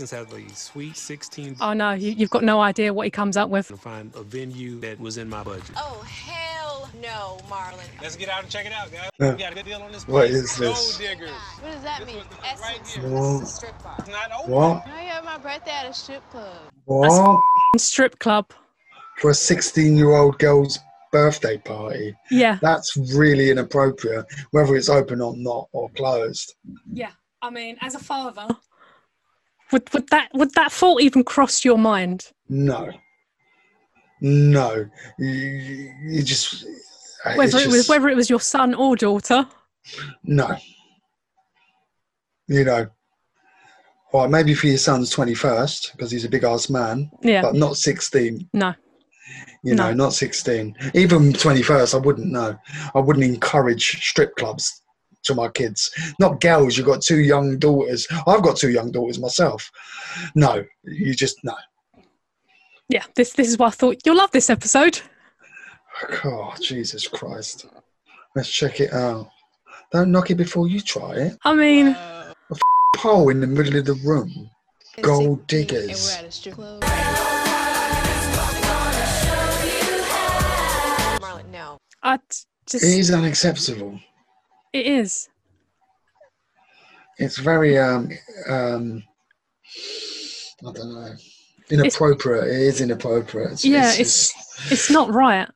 Essence 0.00 0.32
has 0.32 0.32
a 0.32 0.54
sweet 0.54 0.96
16 0.96 1.56
Oh 1.60 1.74
no, 1.74 1.92
you, 1.92 2.12
you've 2.12 2.30
got 2.30 2.42
no 2.42 2.58
idea 2.62 2.92
what 2.94 3.04
he 3.04 3.10
comes 3.10 3.36
up 3.36 3.50
with. 3.50 3.68
to 3.68 3.76
find 3.76 4.10
a 4.14 4.22
venue 4.22 4.80
that 4.80 4.98
was 4.98 5.18
in 5.18 5.28
my 5.28 5.42
budget. 5.42 5.72
Oh, 5.76 6.00
hell 6.06 6.90
no, 7.02 7.36
Marlon. 7.50 7.84
Let's 8.00 8.16
get 8.16 8.30
out 8.30 8.42
and 8.42 8.50
check 8.50 8.64
it 8.64 8.72
out, 8.72 8.90
guys. 8.90 9.10
Yeah. 9.18 9.32
We 9.32 9.38
got 9.38 9.52
a 9.52 9.54
good 9.56 9.66
deal 9.66 9.82
on 9.82 9.92
this. 9.92 10.08
What 10.08 10.28
place. 10.28 10.32
is 10.32 10.56
this? 10.56 10.98
Gold 10.98 11.10
diggers. 11.10 11.30
What 11.60 11.72
does 11.72 11.82
that 11.82 12.06
mean? 12.06 12.22
Right 12.62 12.86
here. 12.86 13.08
What? 13.10 13.46
Strip 13.46 13.82
bar. 13.82 13.96
It's 13.98 14.08
not 14.08 14.30
over. 14.42 14.50
What? 14.50 14.86
I 14.86 15.02
have 15.02 15.22
my 15.22 15.36
birthday 15.36 15.70
at 15.70 15.90
a 15.90 15.92
strip 15.92 16.22
club. 16.30 16.56
What? 16.86 17.42
Strip 17.76 18.18
club. 18.20 18.50
For 19.18 19.30
a 19.32 19.34
16 19.34 19.98
year 19.98 20.16
old 20.16 20.38
girl's 20.38 20.78
birthday 21.12 21.58
party? 21.58 22.16
Yeah, 22.30 22.58
That's 22.62 22.96
really 23.14 23.50
inappropriate, 23.50 24.24
whether 24.52 24.74
it's 24.76 24.88
open 24.88 25.20
or 25.20 25.36
not 25.36 25.68
or 25.72 25.90
closed. 25.90 26.54
yeah. 26.90 27.10
I 27.42 27.48
mean, 27.48 27.78
as 27.80 27.94
a 27.94 27.98
father, 27.98 28.48
would 29.72 29.92
would 29.92 30.08
that 30.08 30.28
would 30.34 30.54
that 30.54 30.72
thought 30.72 31.00
even 31.00 31.24
cross 31.24 31.64
your 31.64 31.78
mind? 31.78 32.30
No. 32.48 32.90
No. 34.20 34.86
You, 35.18 36.22
just. 36.22 36.64
Uh, 37.24 37.34
whether 37.34 37.58
it 37.58 37.68
was 37.68 37.88
whether 37.88 38.08
it 38.08 38.16
was 38.16 38.30
your 38.30 38.40
son 38.40 38.74
or 38.74 38.96
daughter. 38.96 39.46
No. 40.24 40.56
You 42.48 42.64
know, 42.64 42.86
Well, 44.12 44.28
maybe 44.28 44.54
for 44.54 44.66
your 44.66 44.76
son's 44.78 45.14
21st, 45.14 45.92
because 45.92 46.10
he's 46.10 46.24
a 46.24 46.28
big 46.28 46.42
ass 46.42 46.68
man, 46.68 47.10
Yeah, 47.22 47.42
but 47.42 47.54
not 47.54 47.76
16. 47.76 48.48
no. 48.52 48.74
You 49.62 49.76
know, 49.76 49.92
not 49.92 50.12
16. 50.14 50.74
Even 50.94 51.32
21st, 51.32 51.94
I 51.94 51.98
wouldn't 51.98 52.32
know. 52.32 52.56
I 52.94 52.98
wouldn't 52.98 53.24
encourage 53.24 54.02
strip 54.04 54.34
clubs 54.34 54.79
to 55.24 55.34
my 55.34 55.48
kids. 55.48 55.90
Not 56.18 56.40
girls, 56.40 56.76
you've 56.76 56.86
got 56.86 57.02
two 57.02 57.20
young 57.20 57.58
daughters. 57.58 58.06
I've 58.26 58.42
got 58.42 58.56
two 58.56 58.70
young 58.70 58.90
daughters 58.90 59.18
myself. 59.18 59.70
No, 60.34 60.64
you 60.84 61.14
just, 61.14 61.42
no. 61.44 61.54
Yeah, 62.88 63.04
this 63.14 63.34
this 63.34 63.48
is 63.48 63.56
why 63.56 63.68
I 63.68 63.70
thought 63.70 63.98
you'll 64.04 64.16
love 64.16 64.32
this 64.32 64.50
episode. 64.50 65.00
Oh, 66.24 66.54
Jesus 66.60 67.06
Christ. 67.06 67.66
Let's 68.34 68.50
check 68.50 68.80
it 68.80 68.92
out. 68.92 69.28
Don't 69.92 70.10
knock 70.10 70.30
it 70.30 70.36
before 70.36 70.66
you 70.66 70.80
try 70.80 71.12
it. 71.14 71.38
I 71.44 71.54
mean, 71.54 71.88
a 71.88 72.34
Pole 72.96 73.28
in 73.28 73.40
the 73.40 73.46
middle 73.46 73.76
of 73.76 73.84
the 73.84 73.94
room. 74.04 74.50
Gold 75.02 75.46
diggers. 75.46 76.16
at 76.16 76.24
a 76.24 76.30
strip 76.30 76.56
club. 76.56 76.82
Marlon, 81.20 81.48
no. 81.50 81.78
I 82.02 82.18
just 82.66 82.84
It 82.84 82.98
is 82.98 83.10
unacceptable. 83.10 84.00
It 84.72 84.86
is. 84.86 85.28
It's 87.18 87.38
very 87.38 87.78
um 87.78 88.08
um 88.48 89.02
I 90.66 90.72
don't 90.72 90.94
know. 90.94 91.14
Inappropriate. 91.70 92.46
it 92.48 92.60
is 92.62 92.80
inappropriate. 92.80 93.52
It's, 93.52 93.64
Yeah, 93.64 93.90
it's, 93.90 94.00
it's 94.00 94.72
it's 94.72 94.90
not 94.90 95.12
right, 95.12 95.48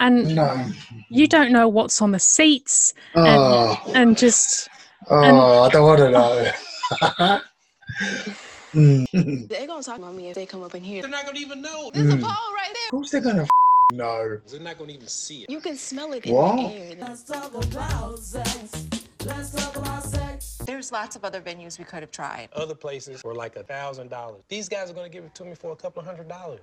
and 0.00 0.34
no. 0.36 0.66
you 1.10 1.26
don't 1.26 1.52
know 1.52 1.68
what's 1.68 2.00
on 2.00 2.12
the 2.12 2.18
seats, 2.20 2.94
Oh, 3.14 3.80
and 3.94 4.16
just 4.16 4.68
oh, 5.10 5.62
I 5.62 5.68
don't 5.70 5.84
want 5.84 5.98
to 5.98 6.10
know. 6.10 7.40
Mm. 8.74 9.48
They're 9.48 9.66
gonna 9.66 9.82
talk 9.82 9.96
about 9.98 10.14
me 10.14 10.28
if 10.28 10.34
they 10.34 10.44
come 10.44 10.62
up 10.62 10.74
in 10.74 10.82
here. 10.84 11.00
They're 11.00 11.10
not 11.10 11.24
gonna 11.24 11.38
even 11.38 11.62
know. 11.62 11.90
There's 11.94 12.12
a 12.12 12.16
Mm. 12.18 12.20
pole 12.20 12.54
right 12.54 12.68
there. 12.74 12.88
Who's 12.90 13.10
they 13.10 13.20
gonna 13.20 13.42
f- 13.44 13.48
know? 13.92 14.40
They're 14.50 14.60
not 14.60 14.78
gonna 14.78 14.92
even 14.92 15.08
see 15.08 15.44
it. 15.44 15.50
You 15.50 15.60
can 15.60 15.76
smell 15.76 16.12
it 16.12 16.26
in 16.26 16.34
What? 16.34 16.56
the 16.56 16.62
air. 16.74 16.96
There's 20.66 20.92
lots 20.92 21.16
of 21.16 21.24
other 21.24 21.40
venues 21.40 21.78
we 21.78 21.84
could 21.84 22.00
have 22.00 22.10
tried. 22.10 22.48
Other 22.52 22.74
places 22.74 23.22
were 23.22 23.34
like 23.34 23.56
a 23.56 23.62
thousand 23.62 24.10
dollars. 24.10 24.42
These 24.48 24.68
guys 24.68 24.90
are 24.90 24.94
gonna 24.94 25.08
give 25.08 25.24
it 25.24 25.34
to 25.36 25.44
me 25.44 25.54
for 25.54 25.72
a 25.72 25.76
couple 25.76 26.00
of 26.00 26.06
hundred 26.06 26.28
dollars. 26.28 26.60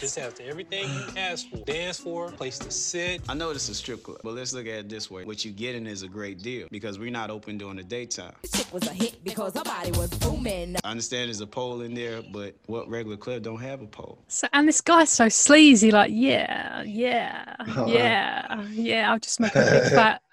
This 0.00 0.14
has 0.14 0.40
everything 0.40 0.84
you 0.84 1.04
ask 1.18 1.50
for. 1.50 1.58
Dance 1.58 1.98
for, 2.00 2.30
place 2.32 2.58
to 2.60 2.70
sit. 2.70 3.20
I 3.28 3.34
know 3.34 3.52
this 3.52 3.64
is 3.64 3.70
a 3.70 3.74
strip 3.74 4.02
club, 4.02 4.20
but 4.24 4.32
let's 4.32 4.54
look 4.54 4.66
at 4.66 4.72
it 4.72 4.88
this 4.88 5.10
way. 5.10 5.24
What 5.24 5.44
you're 5.44 5.52
getting 5.52 5.86
is 5.86 6.02
a 6.02 6.08
great 6.08 6.40
deal 6.40 6.68
because 6.70 6.98
we're 6.98 7.10
not 7.10 7.28
open 7.28 7.58
during 7.58 7.76
the 7.76 7.82
daytime. 7.82 8.32
Chick 8.50 8.72
was 8.72 8.86
a 8.88 8.94
hit 8.94 9.22
because 9.22 9.52
her 9.52 9.62
body 9.62 9.90
was 9.92 10.08
booming. 10.08 10.76
I 10.82 10.90
understand 10.90 11.28
there's 11.28 11.42
a 11.42 11.46
pole 11.46 11.82
in 11.82 11.92
there, 11.92 12.22
but 12.32 12.54
what 12.64 12.88
regular 12.88 13.18
club 13.18 13.42
don't 13.42 13.60
have 13.60 13.82
a 13.82 13.86
pole? 13.86 14.18
so. 14.28 14.48
And 14.54 14.66
this 14.66 14.80
guy's 14.80 15.10
so 15.10 15.28
sleazy. 15.28 15.90
Like, 15.90 16.10
yeah, 16.14 16.82
yeah, 16.82 17.56
yeah, 17.86 18.62
yeah. 18.70 19.12
I'll 19.12 19.18
just 19.18 19.38
make 19.38 19.54
a 19.54 19.60
big 19.60 19.92
fat 19.92 20.22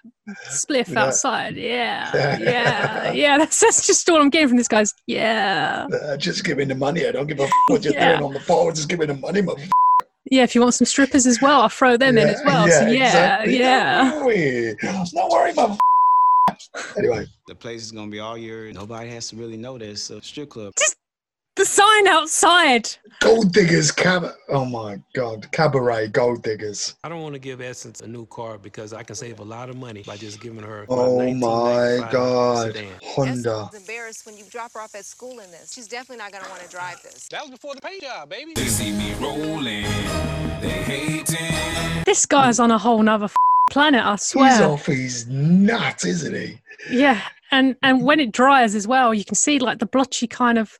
spliff 0.50 0.88
Yeah. 0.88 1.04
outside. 1.04 1.56
Yeah, 1.72 2.38
yeah, 2.38 3.12
yeah. 3.12 3.38
That's 3.38 3.60
that's 3.60 3.86
just 3.86 4.08
all 4.10 4.20
I'm 4.20 4.30
getting 4.30 4.48
from 4.48 4.56
this 4.58 4.68
guy's. 4.68 4.92
Yeah, 5.06 5.86
Uh, 5.92 6.16
just 6.16 6.44
give 6.44 6.58
me 6.58 6.64
the 6.64 6.74
money. 6.74 7.06
I 7.06 7.12
don't 7.12 7.26
give 7.26 7.40
a 7.40 7.44
f- 7.44 7.50
what 7.68 7.84
you're 7.84 7.92
Yeah. 7.98 8.12
doing 8.18 8.24
on 8.28 8.34
the 8.34 8.40
pole. 8.40 8.70
Just 8.72 8.88
give 8.88 8.98
me 8.98 9.06
the 9.06 9.14
money, 9.14 9.42
mother. 9.42 9.62
yeah. 10.30 10.42
If 10.42 10.54
you 10.54 10.60
want 10.60 10.74
some 10.74 10.86
strippers 10.86 11.26
as 11.26 11.40
well, 11.40 11.62
I'll 11.62 11.68
throw 11.68 11.96
them 11.96 12.18
in 12.18 12.28
as 12.28 12.40
well. 12.44 12.66
so 12.68 12.86
yeah, 12.86 13.06
exactly. 13.06 13.58
yeah. 13.58 14.10
Don't 14.10 14.24
worry. 14.26 14.74
Don't 14.82 15.30
worry, 15.32 15.52
mother. 15.54 15.76
Anyway, 16.96 17.24
The 17.46 17.54
place 17.54 17.82
is 17.82 17.92
gonna 17.92 18.10
be 18.10 18.18
all 18.20 18.36
yours. 18.36 18.74
Nobody 18.74 19.10
has 19.10 19.28
to 19.30 19.36
really 19.36 19.56
know 19.56 19.78
this. 19.78 20.02
So 20.02 20.18
strip 20.20 20.50
club. 20.50 20.72
The 21.58 21.64
sign 21.64 22.06
outside. 22.06 22.88
Gold 23.20 23.52
diggers 23.52 23.90
cab. 23.90 24.24
Oh 24.48 24.64
my 24.64 25.00
god, 25.12 25.50
cabaret 25.50 26.06
gold 26.08 26.42
diggers. 26.44 26.94
I 27.02 27.08
don't 27.08 27.20
want 27.20 27.34
to 27.34 27.40
give 27.40 27.60
Essence 27.60 28.00
a 28.00 28.06
new 28.06 28.26
car 28.26 28.58
because 28.58 28.92
I 28.92 29.02
can 29.02 29.16
save 29.16 29.40
a 29.40 29.42
lot 29.42 29.68
of 29.68 29.76
money 29.76 30.04
by 30.04 30.16
just 30.16 30.40
giving 30.40 30.62
her. 30.62 30.86
Oh 30.88 31.18
my 31.18 31.32
my 31.32 31.98
1995 31.98 32.12
god, 32.12 32.72
sedan. 32.74 32.88
Honda. 33.02 33.70
embarrassed 33.76 34.24
when 34.24 34.36
you 34.38 34.44
drop 34.50 34.72
her 34.74 34.80
off 34.80 34.94
at 34.94 35.04
school 35.04 35.40
in 35.40 35.50
this. 35.50 35.72
She's 35.74 35.88
definitely 35.88 36.18
not 36.22 36.30
gonna 36.32 36.48
want 36.48 36.62
to 36.62 36.68
drive 36.68 37.02
this. 37.02 37.26
That 37.32 37.42
was 37.42 37.50
before 37.50 37.74
the 37.74 37.80
paint 37.80 38.02
job, 38.02 38.28
baby. 38.30 38.52
They 38.54 38.66
see 38.66 38.92
me 38.92 39.12
rolling, 39.14 39.82
they 40.60 40.68
hating. 40.86 42.04
This 42.04 42.24
guy's 42.24 42.60
on 42.60 42.70
a 42.70 42.78
whole 42.78 43.02
nother 43.02 43.24
f- 43.24 43.36
planet, 43.68 44.04
I 44.06 44.14
swear. 44.14 44.48
He's 44.48 44.56
swear. 44.58 44.68
off 44.68 44.86
his 44.86 45.26
nuts, 45.26 46.04
isn't 46.04 46.34
he? 46.36 46.58
Yeah, 46.88 47.20
and 47.50 47.74
and 47.82 48.04
when 48.04 48.20
it 48.20 48.30
dries 48.30 48.76
as 48.76 48.86
well, 48.86 49.12
you 49.12 49.24
can 49.24 49.34
see 49.34 49.58
like 49.58 49.80
the 49.80 49.86
blotchy 49.86 50.28
kind 50.28 50.56
of 50.56 50.78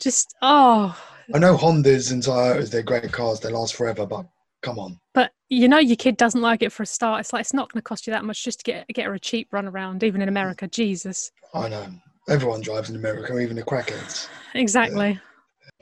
just 0.00 0.34
oh. 0.42 0.98
I 1.32 1.38
know 1.38 1.56
Hondas 1.56 2.10
and 2.10 2.22
Toyotas, 2.22 2.70
they're 2.70 2.82
great 2.82 3.12
cars, 3.12 3.38
they 3.38 3.50
last 3.50 3.76
forever, 3.76 4.04
but 4.04 4.26
come 4.62 4.78
on. 4.78 4.98
But 5.14 5.30
you 5.48 5.68
know 5.68 5.78
your 5.78 5.96
kid 5.96 6.16
doesn't 6.16 6.40
like 6.40 6.62
it 6.62 6.72
for 6.72 6.82
a 6.82 6.86
start. 6.86 7.20
It's 7.20 7.32
like 7.32 7.42
it's 7.42 7.54
not 7.54 7.72
going 7.72 7.80
to 7.80 7.84
cost 7.84 8.06
you 8.06 8.12
that 8.12 8.24
much 8.24 8.42
just 8.42 8.60
to 8.60 8.64
get 8.64 8.88
get 8.88 9.06
her 9.06 9.14
a 9.14 9.20
cheap 9.20 9.52
run 9.52 9.66
around, 9.66 10.02
even 10.02 10.22
in 10.22 10.28
America. 10.28 10.66
Jesus, 10.66 11.30
I 11.54 11.68
know. 11.68 11.86
Everyone 12.28 12.60
drives 12.60 12.90
in 12.90 12.96
America, 12.96 13.38
even 13.38 13.56
the 13.56 13.62
crackheads. 13.62 14.28
exactly. 14.54 15.20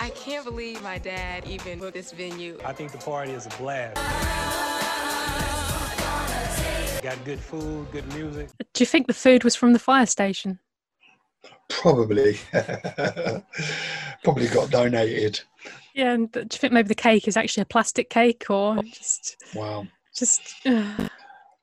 I 0.00 0.10
can't 0.10 0.44
believe 0.44 0.82
my 0.82 0.98
dad 0.98 1.46
even 1.46 1.80
booked 1.80 1.94
this 1.94 2.12
venue. 2.12 2.58
I 2.64 2.72
think 2.72 2.92
the 2.92 2.98
party 2.98 3.32
is 3.32 3.46
a 3.46 3.50
blast. 3.50 3.96
Got 7.02 7.24
good 7.24 7.40
food, 7.40 7.90
good 7.90 8.06
music. 8.14 8.48
Do 8.74 8.82
you 8.82 8.86
think 8.86 9.06
the 9.08 9.14
food 9.14 9.44
was 9.44 9.56
from 9.56 9.72
the 9.72 9.78
fire 9.78 10.06
station? 10.06 10.58
Probably. 11.68 12.38
Probably 14.24 14.48
got 14.48 14.70
donated. 14.70 15.40
Yeah, 15.94 16.12
and 16.12 16.30
do 16.30 16.40
you 16.40 16.46
think 16.48 16.72
maybe 16.72 16.88
the 16.88 16.94
cake 16.94 17.28
is 17.28 17.36
actually 17.36 17.62
a 17.62 17.66
plastic 17.66 18.10
cake 18.10 18.46
or 18.50 18.82
just 18.82 19.36
Wow. 19.54 19.86
just? 20.16 20.40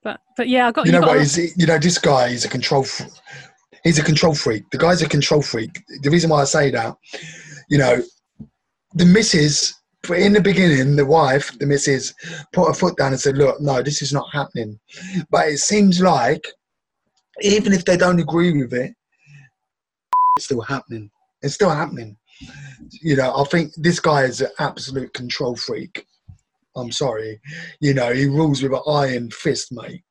but 0.04 0.20
but 0.38 0.48
yeah, 0.48 0.68
I 0.68 0.72
got 0.72 0.86
You 0.86 0.92
know 0.92 1.02
got 1.02 1.10
what? 1.10 1.20
He's, 1.20 1.58
you 1.58 1.66
know, 1.66 1.78
this 1.80 1.98
guy 1.98 2.28
is 2.28 2.46
a 2.46 2.50
control. 2.50 2.84
Fr- 2.84 3.04
he's 3.84 4.00
a 4.00 4.04
control 4.04 4.36
freak. 4.36 4.70
The 4.72 4.78
guy's 4.78 5.02
a 5.02 5.10
control 5.10 5.42
freak. 5.42 5.82
The 6.02 6.10
reason 6.10 6.30
why 6.30 6.42
I 6.42 6.46
say 6.46 6.72
that, 6.72 6.96
you 7.70 7.78
know, 7.78 8.02
the 8.94 9.06
missus 9.06 9.74
but 10.08 10.20
in 10.20 10.34
the 10.34 10.42
beginning, 10.42 10.96
the 10.96 11.06
wife, 11.06 11.58
the 11.58 11.66
missus, 11.66 12.14
put 12.54 12.68
her 12.68 12.74
foot 12.74 12.98
down 12.98 13.12
and 13.12 13.20
said, 13.20 13.38
"Look, 13.38 13.60
no, 13.60 13.82
this 13.82 14.02
is 14.02 14.14
not 14.14 14.32
happening." 14.32 14.80
But 15.30 15.48
it 15.48 15.58
seems 15.60 16.00
like, 16.00 16.46
even 17.42 17.74
if 17.74 17.86
they 17.86 17.98
don't 17.98 18.20
agree 18.20 18.52
with 18.62 18.74
it, 18.74 18.94
it's 20.36 20.46
still 20.46 20.62
happening. 20.62 21.10
It's 21.42 21.54
still 21.54 21.70
happening. 21.70 22.18
You 23.02 23.16
know, 23.16 23.34
I 23.36 23.46
think 23.46 23.72
this 23.78 24.00
guy 24.00 24.24
is 24.24 24.42
an 24.42 24.50
absolute 24.60 25.14
control 25.14 25.56
freak. 25.56 26.06
I'm 26.76 26.92
sorry. 26.92 27.40
You 27.80 27.94
know, 27.94 28.12
he 28.14 28.26
rules 28.26 28.62
with 28.62 28.74
an 28.74 28.82
iron 28.86 29.32
fist, 29.32 29.72
mate. 29.72 30.04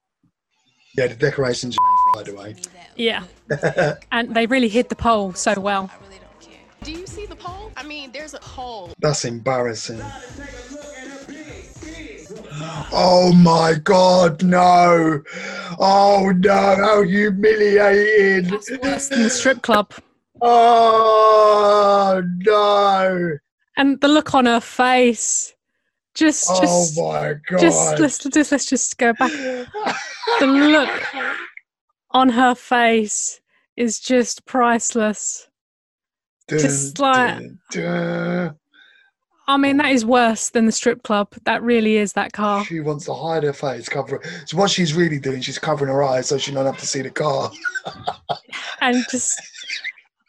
Yeah, 0.97 1.09
the 1.09 1.14
decorations, 1.16 1.76
by 2.14 2.23
the 2.23 2.35
way. 2.35 2.57
yeah, 2.97 3.25
and 4.12 4.35
they 4.35 4.47
really 4.47 4.69
hid 4.69 4.88
the 4.88 4.97
pole 4.97 5.35
so 5.35 5.59
well. 5.61 5.90
Do 6.83 6.93
you 6.93 7.07
see 7.07 7.26
the 7.26 7.37
pole? 7.37 7.73
I 7.76 7.83
mean, 7.83 8.11
there's 8.12 8.35
a 8.35 8.38
pole. 8.38 8.93
That's 9.00 9.25
embarrassing. 9.25 10.00
Oh 12.93 13.33
my 13.35 13.75
God, 13.83 14.43
no. 14.43 15.23
Oh 15.78 16.33
no, 16.37 16.76
how 16.76 17.02
humiliating. 17.02 18.50
Worse 18.83 19.09
than 19.09 19.25
the 19.25 19.31
strip 19.31 19.61
club. 19.61 19.93
Oh 20.41 22.23
no. 22.38 23.38
And 23.76 24.00
the 24.00 24.09
look 24.09 24.35
on 24.35 24.47
her 24.47 24.61
face, 24.61 25.55
just 26.14 26.47
Oh 26.49 26.61
just 26.61 26.99
my 26.99 27.35
God. 27.49 27.61
just 27.61 27.99
let's 27.99 28.19
just 28.19 28.53
let's 28.53 28.67
just 28.67 28.97
go 28.99 29.12
back. 29.14 29.31
the 29.33 30.47
look 30.47 31.03
on 32.11 32.29
her 32.29 32.55
face 32.55 33.41
is 33.76 33.99
just 33.99 34.45
priceless. 34.47 35.49
Dun, 36.47 36.59
just 36.59 36.99
like 36.99 37.38
dun, 37.38 37.59
dun. 37.73 38.57
I 39.47 39.59
mean, 39.59 39.77
that 39.77 39.92
is 39.92 40.07
worse 40.07 40.49
than 40.51 40.64
the 40.64 40.73
strip 40.73 41.03
club. 41.03 41.35
That 41.44 41.62
really 41.62 41.97
is 41.97 42.14
that 42.14 42.33
car. 42.33 42.64
She 42.64 42.81
wants 42.81 43.05
to 43.07 43.14
hide 43.14 43.42
her 43.42 43.53
face, 43.53 43.88
cover 43.90 44.23
So 44.47 44.57
what 44.57 44.70
she's 44.70 44.94
really 44.94 45.18
doing, 45.18 45.42
she's 45.42 45.59
covering 45.59 45.92
her 45.92 46.03
eyes 46.03 46.29
so 46.29 46.38
she 46.38 46.51
don't 46.53 46.64
have 46.64 46.79
to 46.79 46.87
see 46.87 47.03
the 47.03 47.11
car. 47.11 47.51
And 48.81 49.05
just, 49.11 49.40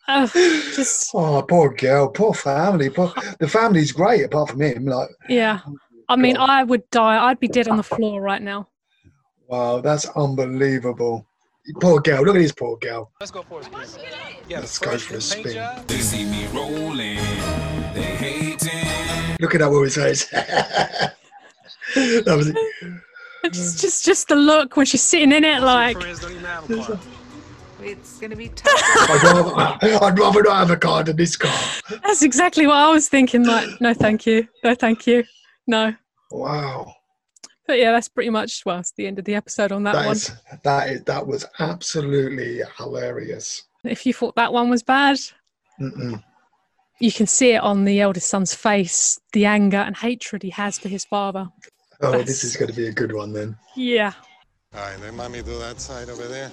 oh, 0.07 0.27
just 0.75 1.11
Oh, 1.13 1.41
poor 1.47 1.73
girl, 1.73 2.09
poor 2.09 2.33
family. 2.33 2.89
Poor, 2.89 3.13
the 3.39 3.47
family's 3.47 3.91
great 3.91 4.23
apart 4.23 4.49
from 4.49 4.61
him. 4.61 4.85
Like, 4.85 5.09
yeah. 5.29 5.61
Oh 5.67 5.75
I 6.09 6.15
mean, 6.15 6.37
I 6.37 6.63
would 6.63 6.87
die. 6.91 7.23
I'd 7.25 7.39
be 7.39 7.47
dead 7.47 7.67
on 7.67 7.77
the 7.77 7.83
floor 7.83 8.21
right 8.21 8.41
now. 8.41 8.67
wow, 9.47 9.81
that's 9.81 10.07
unbelievable. 10.15 11.25
Poor 11.81 11.99
girl, 11.99 12.23
look 12.23 12.35
at 12.35 12.39
this 12.39 12.51
poor 12.51 12.77
girl. 12.77 13.11
Let's 13.19 13.31
go 13.31 13.41
for 13.41 13.61
a 13.61 13.63
spin. 13.63 14.11
Yeah, 14.47 14.59
Let's 14.59 14.77
go 14.77 14.95
for 14.99 15.15
a 15.15 15.21
spin. 15.21 15.67
They 15.87 15.97
see 15.97 16.25
me 16.25 16.45
rolling, 16.53 17.17
they 17.95 18.15
hating. 18.21 19.37
Look 19.39 19.55
at 19.55 19.61
that 19.61 19.71
what 19.71 19.81
he 19.83 19.89
says. 19.89 20.27
that 20.29 21.15
was 22.27 22.49
it. 22.49 22.57
Just, 23.51 23.79
just, 23.81 24.05
just 24.05 24.27
the 24.27 24.35
look 24.35 24.75
when 24.77 24.85
she's 24.85 25.01
sitting 25.01 25.31
in 25.31 25.43
it, 25.43 25.61
like 25.61 25.97
It's 27.85 28.19
gonna 28.19 28.35
be 28.35 28.49
tough. 28.49 28.71
I'd 29.09 29.21
rather, 29.23 30.05
I'd 30.05 30.19
rather 30.19 30.43
not 30.43 30.57
have 30.57 30.71
a 30.71 30.77
car 30.77 31.03
than 31.03 31.15
this 31.17 31.35
car. 31.35 31.53
that's 32.03 32.23
exactly 32.23 32.65
what 32.65 32.77
I 32.77 32.89
was 32.91 33.07
thinking. 33.07 33.45
Like, 33.45 33.67
no, 33.79 33.93
thank 33.93 34.25
you, 34.25 34.47
no, 34.63 34.73
thank 34.75 35.05
you, 35.05 35.23
no. 35.67 35.93
Wow. 36.31 36.93
But 37.67 37.79
yeah, 37.79 37.91
that's 37.91 38.09
pretty 38.09 38.29
much 38.29 38.63
well, 38.65 38.79
it's 38.79 38.91
the 38.97 39.07
end 39.07 39.19
of 39.19 39.25
the 39.25 39.35
episode 39.35 39.71
on 39.71 39.83
that, 39.83 39.93
That 39.93 40.05
one. 40.05 40.15
is 40.15 40.31
that 40.63 40.89
is 40.89 41.01
that 41.03 41.25
was 41.27 41.45
absolutely 41.59 42.61
hilarious. 42.77 43.63
If 43.83 44.05
you 44.05 44.13
thought 44.13 44.35
that 44.35 44.51
one 44.51 44.69
was 44.69 44.81
bad, 44.83 45.17
Mm-mm. 45.79 46.23
you 46.99 47.11
can 47.11 47.27
see 47.27 47.51
it 47.51 47.61
on 47.61 47.85
the 47.85 48.01
eldest 48.01 48.27
son's 48.29 48.53
face, 48.55 49.19
the 49.33 49.45
anger 49.45 49.77
and 49.77 49.95
hatred 49.95 50.41
he 50.41 50.49
has 50.49 50.79
for 50.79 50.89
his 50.89 51.05
father. 51.05 51.47
Oh, 52.01 52.21
this 52.23 52.43
is 52.43 52.55
going 52.57 52.69
to 52.71 52.75
be 52.75 52.87
a 52.87 52.91
good 52.91 53.13
one 53.13 53.31
then. 53.31 53.55
Yeah. 53.75 54.13
All 54.73 54.81
right, 54.81 54.99
let 55.01 55.13
mommy 55.13 55.41
do 55.43 55.57
that 55.59 55.79
side 55.79 56.09
over 56.09 56.27
there. 56.27 56.51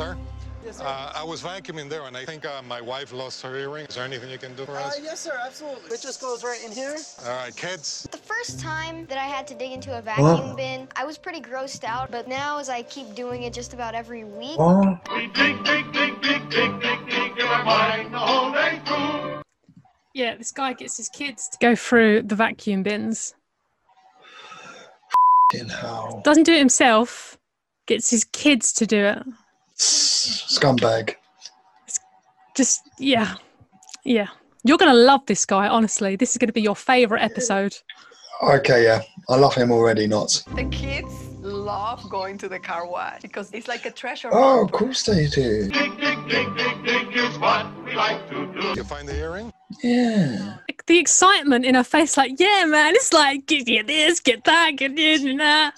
Sir? 0.00 0.16
yes, 0.64 0.80
Uh, 0.80 1.12
I 1.14 1.22
was 1.22 1.42
vacuuming 1.42 1.90
there, 1.90 2.04
and 2.06 2.16
I 2.16 2.24
think 2.24 2.46
uh, 2.46 2.62
my 2.62 2.80
wife 2.80 3.12
lost 3.12 3.42
her 3.42 3.54
earring. 3.54 3.84
Is 3.84 3.96
there 3.96 4.04
anything 4.04 4.30
you 4.30 4.38
can 4.38 4.54
do 4.56 4.64
for 4.64 4.78
Uh, 4.78 4.84
us? 4.86 4.98
yes, 5.02 5.20
sir, 5.20 5.38
absolutely. 5.44 5.90
It 5.94 6.00
just 6.00 6.22
goes 6.22 6.42
right 6.42 6.62
in 6.64 6.72
here. 6.72 6.96
All 7.26 7.34
right, 7.36 7.54
kids. 7.54 8.08
The 8.10 8.16
first 8.16 8.58
time 8.60 9.04
that 9.10 9.18
I 9.18 9.24
had 9.26 9.46
to 9.48 9.54
dig 9.54 9.72
into 9.72 9.98
a 9.98 10.00
vacuum 10.00 10.52
Oh. 10.52 10.56
bin, 10.56 10.88
I 10.96 11.04
was 11.04 11.18
pretty 11.18 11.42
grossed 11.42 11.84
out, 11.84 12.10
but 12.10 12.28
now 12.28 12.56
as 12.56 12.70
I 12.70 12.82
keep 12.84 13.14
doing 13.14 13.42
it 13.42 13.52
just 13.52 13.74
about 13.74 13.94
every 13.94 14.24
week, 14.24 14.56
Oh. 14.58 14.98
Yeah, 20.14 20.34
this 20.36 20.50
guy 20.50 20.72
gets 20.72 20.96
his 20.96 21.10
kids 21.10 21.46
to 21.50 21.58
go 21.60 21.76
through 21.76 22.22
the 22.22 22.34
vacuum 22.34 22.82
bins. 22.82 23.34
hell. 25.52 26.22
Doesn't 26.24 26.44
do 26.44 26.54
it 26.54 26.58
himself, 26.58 27.36
gets 27.86 28.08
his 28.08 28.24
kids 28.24 28.72
to 28.74 28.86
do 28.86 29.04
it. 29.04 29.22
Scumbag. 29.80 31.14
Just, 32.56 32.82
yeah. 32.98 33.34
Yeah. 34.04 34.28
You're 34.64 34.76
going 34.78 34.92
to 34.92 34.98
love 34.98 35.24
this 35.26 35.44
guy, 35.46 35.68
honestly. 35.68 36.16
This 36.16 36.32
is 36.32 36.38
going 36.38 36.48
to 36.48 36.52
be 36.52 36.60
your 36.60 36.76
favourite 36.76 37.22
episode. 37.22 37.74
Okay, 38.42 38.84
yeah. 38.84 39.00
I 39.28 39.36
love 39.36 39.54
him 39.54 39.70
already, 39.70 40.06
not. 40.06 40.42
The 40.54 40.64
kids 40.64 41.12
love 41.40 42.08
going 42.10 42.36
to 42.38 42.48
the 42.48 42.58
car 42.58 42.86
wash 42.86 43.22
because 43.22 43.50
it's 43.52 43.68
like 43.68 43.86
a 43.86 43.90
treasure 43.90 44.28
Oh, 44.32 44.58
hunt. 44.58 44.70
of 44.70 44.72
course 44.72 45.02
they 45.04 45.26
do. 45.28 45.70
You 48.74 48.84
find 48.84 49.08
the 49.08 49.16
earring? 49.18 49.52
Yeah. 49.82 50.56
Like, 50.68 50.84
the 50.86 50.98
excitement 50.98 51.64
in 51.64 51.74
her 51.74 51.84
face, 51.84 52.16
like, 52.16 52.32
yeah, 52.38 52.64
man, 52.66 52.94
it's 52.94 53.12
like, 53.12 53.46
get 53.46 53.66
you 53.68 53.82
this, 53.82 54.20
get 54.20 54.44
that, 54.44 54.72
get 54.76 54.94
this 54.96 55.22
and 55.24 55.40
that. 55.40 55.74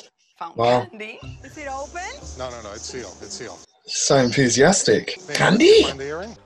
Wow. 0.54 0.86
Candy. 0.86 1.18
Is 1.42 1.56
it 1.56 1.68
open? 1.68 2.02
No, 2.38 2.50
no, 2.50 2.62
no. 2.62 2.72
It's 2.72 2.82
sealed. 2.82 3.16
It's 3.22 3.34
sealed. 3.34 3.58
So 3.86 4.16
enthusiastic. 4.16 5.18
Hey, 5.28 5.34
Candy? 5.34 5.82
Find 5.84 5.98
the 5.98 6.04
earring? 6.04 6.36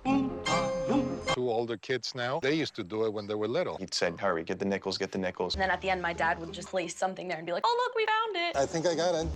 Two 1.35 1.51
older 1.51 1.77
kids 1.77 2.15
now. 2.15 2.39
They 2.41 2.55
used 2.55 2.75
to 2.77 2.85
do 2.85 3.05
it 3.07 3.13
when 3.13 3.27
they 3.27 3.35
were 3.35 3.49
little. 3.49 3.77
He'd 3.79 3.95
said, 3.95 4.19
hurry, 4.21 4.45
get 4.45 4.59
the 4.59 4.65
nickels, 4.65 4.99
get 4.99 5.11
the 5.11 5.19
nickels. 5.19 5.55
And 5.55 5.63
then 5.63 5.71
at 5.71 5.81
the 5.81 5.91
end, 5.91 6.03
my 6.03 6.13
dad 6.13 6.39
would 6.39 6.53
just 6.53 6.69
place 6.69 6.95
something 6.97 7.27
there 7.29 7.39
and 7.39 7.47
be 7.47 7.53
like, 7.53 7.65
oh, 7.67 7.85
look, 7.85 7.97
we 7.97 8.07
found 8.07 8.49
it. 8.49 8.57
I 8.57 8.67
think 8.67 8.87
I 8.87 8.95
got 8.95 9.15
it. 9.15 9.29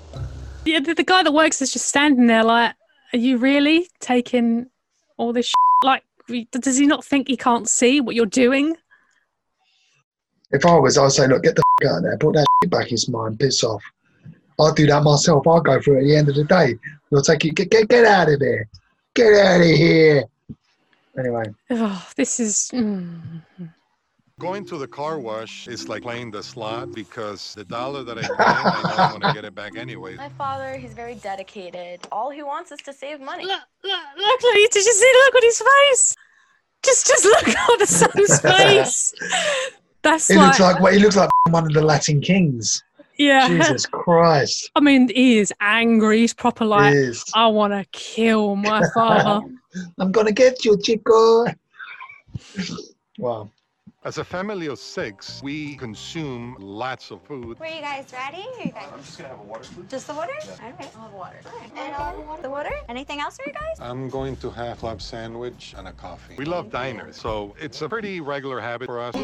Yeah, 0.65 0.81
the, 0.81 0.95
the 0.95 1.05
guy 1.05 1.23
that 1.23 1.33
works 1.33 1.61
is 1.63 1.73
just 1.73 1.87
standing 1.87 2.27
there, 2.27 2.45
like, 2.45 2.75
are 3.13 3.19
you 3.19 3.39
really 3.39 3.89
taking 4.01 4.71
all 5.17 5.33
this? 5.33 5.47
Sh-? 5.47 5.55
Like, 5.83 6.05
does 6.53 6.77
he 6.77 6.87
not 6.87 7.05
think 7.05 7.29
he 7.29 7.37
can't 7.37 7.69
see 7.69 8.01
what 8.01 8.15
you're 8.15 8.27
doing? 8.27 8.77
If 10.51 10.65
I 10.65 10.79
was, 10.79 10.97
I'd 10.99 11.13
say, 11.13 11.27
look, 11.27 11.43
get 11.43 11.57
the 11.57 11.63
f- 11.83 11.91
out 11.91 11.97
of 11.99 12.03
there, 12.05 12.19
put 12.19 12.35
that 12.35 12.47
shit 12.63 12.71
back 12.71 12.85
in 12.87 12.91
his 12.91 13.09
mind, 13.09 13.41
piss 13.41 13.65
off. 13.65 13.83
I'll 14.59 14.73
do 14.73 14.87
that 14.87 15.03
myself. 15.03 15.47
I'll 15.47 15.61
go 15.61 15.81
through 15.81 15.97
it 15.99 16.01
at 16.03 16.05
the 16.05 16.17
end 16.17 16.29
of 16.29 16.35
the 16.37 16.45
day. 16.45 16.77
You'll 17.11 17.23
take 17.23 17.45
it, 17.45 17.55
get, 17.55 17.71
get, 17.71 17.89
get 17.89 18.05
out 18.05 18.29
of 18.31 18.39
there. 18.41 18.69
Get 19.15 19.33
out 19.35 19.61
of 19.61 19.67
here. 19.67 20.25
Anyway, 21.19 21.45
Oh, 21.71 22.09
this 22.17 22.41
is. 22.41 22.71
mm. 22.75 23.41
Going 24.41 24.65
to 24.67 24.79
the 24.79 24.89
car 24.89 25.21
wash 25.21 25.69
is 25.69 25.89
like 25.89 26.03
playing 26.03 26.33
the 26.33 26.43
slot 26.43 26.91
because 26.93 27.55
the 27.55 27.65
dollar 27.65 28.03
that 28.03 28.19
I 28.19 28.23
pay, 28.23 28.35
I 28.37 28.97
know 28.97 29.03
I'm 29.15 29.21
gonna 29.21 29.33
get 29.33 29.45
it 29.45 29.55
back 29.55 29.77
anyway. 29.77 30.17
My 30.17 30.29
father, 30.31 30.77
he's 30.77 30.93
very 30.93 31.15
dedicated. 31.15 32.01
All 32.11 32.31
he 32.31 32.43
wants 32.43 32.73
is 32.73 32.81
to 32.81 32.93
save 32.93 33.21
money. 33.21 33.45
Look, 33.45 33.61
look, 33.85 34.01
look, 34.19 34.43
look, 34.43 34.55
did 34.73 34.85
you 34.85 34.93
see? 34.93 35.13
Look 35.25 35.37
at 35.37 35.43
his 35.45 35.63
face. 35.63 36.17
Just, 36.85 37.07
just 37.07 37.25
look 37.25 37.49
at 37.71 37.79
the 37.79 37.87
son's 37.87 38.41
face. 38.59 39.15
That's 40.03 40.27
he 40.27 40.35
like, 40.37 40.47
looks 40.47 40.61
like 40.61 40.81
well, 40.81 40.93
he 40.93 40.99
looks 40.99 41.17
like 41.17 41.31
one 41.51 41.65
of 41.67 41.73
the 41.73 41.83
Latin 41.83 42.21
kings. 42.21 42.83
Yeah. 43.17 43.49
Jesus 43.49 43.87
Christ. 43.87 44.71
I 44.75 44.81
mean, 44.81 45.09
he 45.09 45.39
is 45.39 45.53
angry. 45.61 46.21
He's 46.21 46.35
proper 46.35 46.65
like, 46.65 46.95
He. 46.95 47.13
I 47.35 47.47
want 47.49 47.73
to 47.73 47.85
kill 47.93 48.57
my 48.57 48.83
father. 48.95 49.47
I'm 49.99 50.13
gonna 50.13 50.33
get 50.33 50.65
you, 50.65 50.79
Chico. 50.79 51.47
Wow. 53.19 53.51
As 54.05 54.19
a 54.19 54.25
family 54.25 54.67
of 54.67 54.79
six, 54.79 55.41
we 55.43 55.77
consume 55.77 56.57
lots 56.61 57.11
of 57.11 57.23
food. 57.23 57.59
Were 57.59 57.65
you 57.65 57.81
guys 57.81 58.13
ready? 58.13 58.45
You 58.63 58.71
guys... 58.71 58.89
I'm 58.93 59.01
just 59.01 59.17
gonna 59.17 59.31
have 59.31 59.41
a 59.41 59.43
water. 59.45 59.65
Just 59.89 60.07
the 60.09 60.13
water? 60.13 60.33
All 60.63 60.71
right. 60.73 60.91
I'll 60.95 61.03
have 61.05 61.13
water. 61.15 61.41
And 61.75 61.95
uh, 61.95 62.37
the 62.43 62.51
water? 62.51 62.71
Anything 62.91 63.21
else 63.21 63.39
for 63.39 63.45
you 63.47 63.55
guys? 63.55 63.81
I'm 63.81 64.11
going 64.11 64.37
to 64.37 64.51
have 64.51 64.79
club 64.79 65.01
sandwich 65.01 65.75
and 65.79 65.89
a 65.89 65.93
coffee. 65.93 66.35
We 66.37 66.45
love 66.45 66.71
diners, 66.71 67.17
so 67.17 67.57
it's 67.59 67.81
a 67.81 67.89
pretty 67.89 68.21
regular 68.21 68.61
habit 68.61 68.89
for 68.89 69.01
us. 69.01 69.15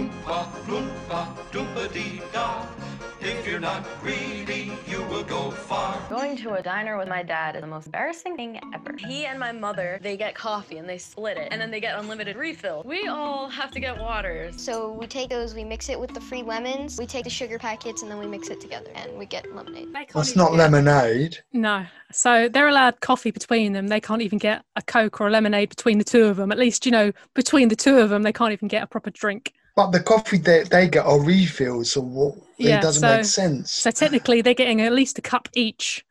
If 3.23 3.47
you're 3.47 3.61
not 3.61 3.87
greedy, 4.01 4.73
you 4.87 5.03
will 5.03 5.23
go 5.23 5.51
far. 5.51 6.01
Going 6.09 6.39
to 6.39 6.55
a 6.55 6.63
diner 6.63 6.97
with 6.97 7.07
my 7.07 7.23
dad 7.23 7.55
is 7.55 7.61
the 7.61 7.67
most 7.67 7.85
embarrassing 7.85 8.35
thing 8.35 8.59
ever. 8.73 8.97
He 8.97 9.27
and 9.27 9.39
my 9.39 9.53
mother, 9.53 9.99
they 10.03 10.17
get 10.17 10.35
coffee 10.35 10.79
and 10.79 10.89
they 10.89 10.97
split 10.97 11.37
it, 11.37 11.49
and 11.51 11.61
then 11.61 11.71
they 11.71 11.81
get 11.81 11.99
unlimited 11.99 12.37
refill. 12.37 12.83
We 12.87 13.09
all 13.09 13.51
have 13.51 13.73
to 13.73 13.81
get 13.81 13.99
waters. 13.99 14.59
So 14.59 14.93
we 14.93 15.07
take 15.07 15.29
those, 15.29 15.55
we 15.55 15.65
mix 15.65 15.91
it 15.91 16.01
with 16.01 16.15
the 16.15 16.21
free 16.21 16.43
lemons, 16.43 16.99
we 16.99 17.05
take 17.05 17.25
the 17.25 17.31
sugar 17.31 17.59
packets, 17.59 18.01
and 18.01 18.11
then 18.11 18.19
we 18.19 18.27
mix 18.27 18.49
it 18.49 18.59
together, 18.59 18.91
and 18.95 19.19
we 19.19 19.27
get 19.27 19.55
lemonade. 19.55 19.89
That's 20.15 20.35
not 20.35 20.55
lemonade. 20.55 21.41
No. 21.53 21.85
So 22.13 22.49
they're 22.49 22.69
allowed 22.69 23.01
coffee 23.01 23.33
between 23.33 23.75
them. 23.75 23.89
They 23.89 24.01
can't 24.01 24.23
even 24.23 24.39
get 24.39 24.65
a 24.77 24.83
Coke 24.83 25.21
or 25.21 25.29
a 25.29 25.31
lemonade 25.31 25.69
between 25.69 25.99
the 25.99 26.05
two 26.05 26.25
of 26.25 26.39
them. 26.39 26.51
At 26.51 26.59
least, 26.59 26.87
you 26.87 26.93
know, 26.93 27.13
between 27.35 27.69
the 27.69 27.77
two 27.77 27.99
of 27.99 28.09
them, 28.09 28.23
they 28.23 28.33
can't 28.33 28.53
even 28.53 28.69
get 28.69 28.83
a 28.83 28.87
proper 28.87 29.11
drink. 29.11 29.53
But 29.81 29.93
the 29.93 30.01
coffee 30.01 30.37
they, 30.37 30.65
they 30.65 30.89
get 30.89 31.07
are 31.07 31.19
refills, 31.19 31.93
so 31.93 32.03
what, 32.03 32.35
it 32.59 32.83
doesn't 32.83 33.01
so, 33.01 33.17
make 33.17 33.25
sense. 33.25 33.71
So 33.71 33.91
technically, 33.91 34.43
they're 34.43 34.53
getting 34.53 34.83
at 34.83 34.93
least 34.93 35.19
a 35.19 35.23
cup 35.23 35.49
each. 35.55 36.05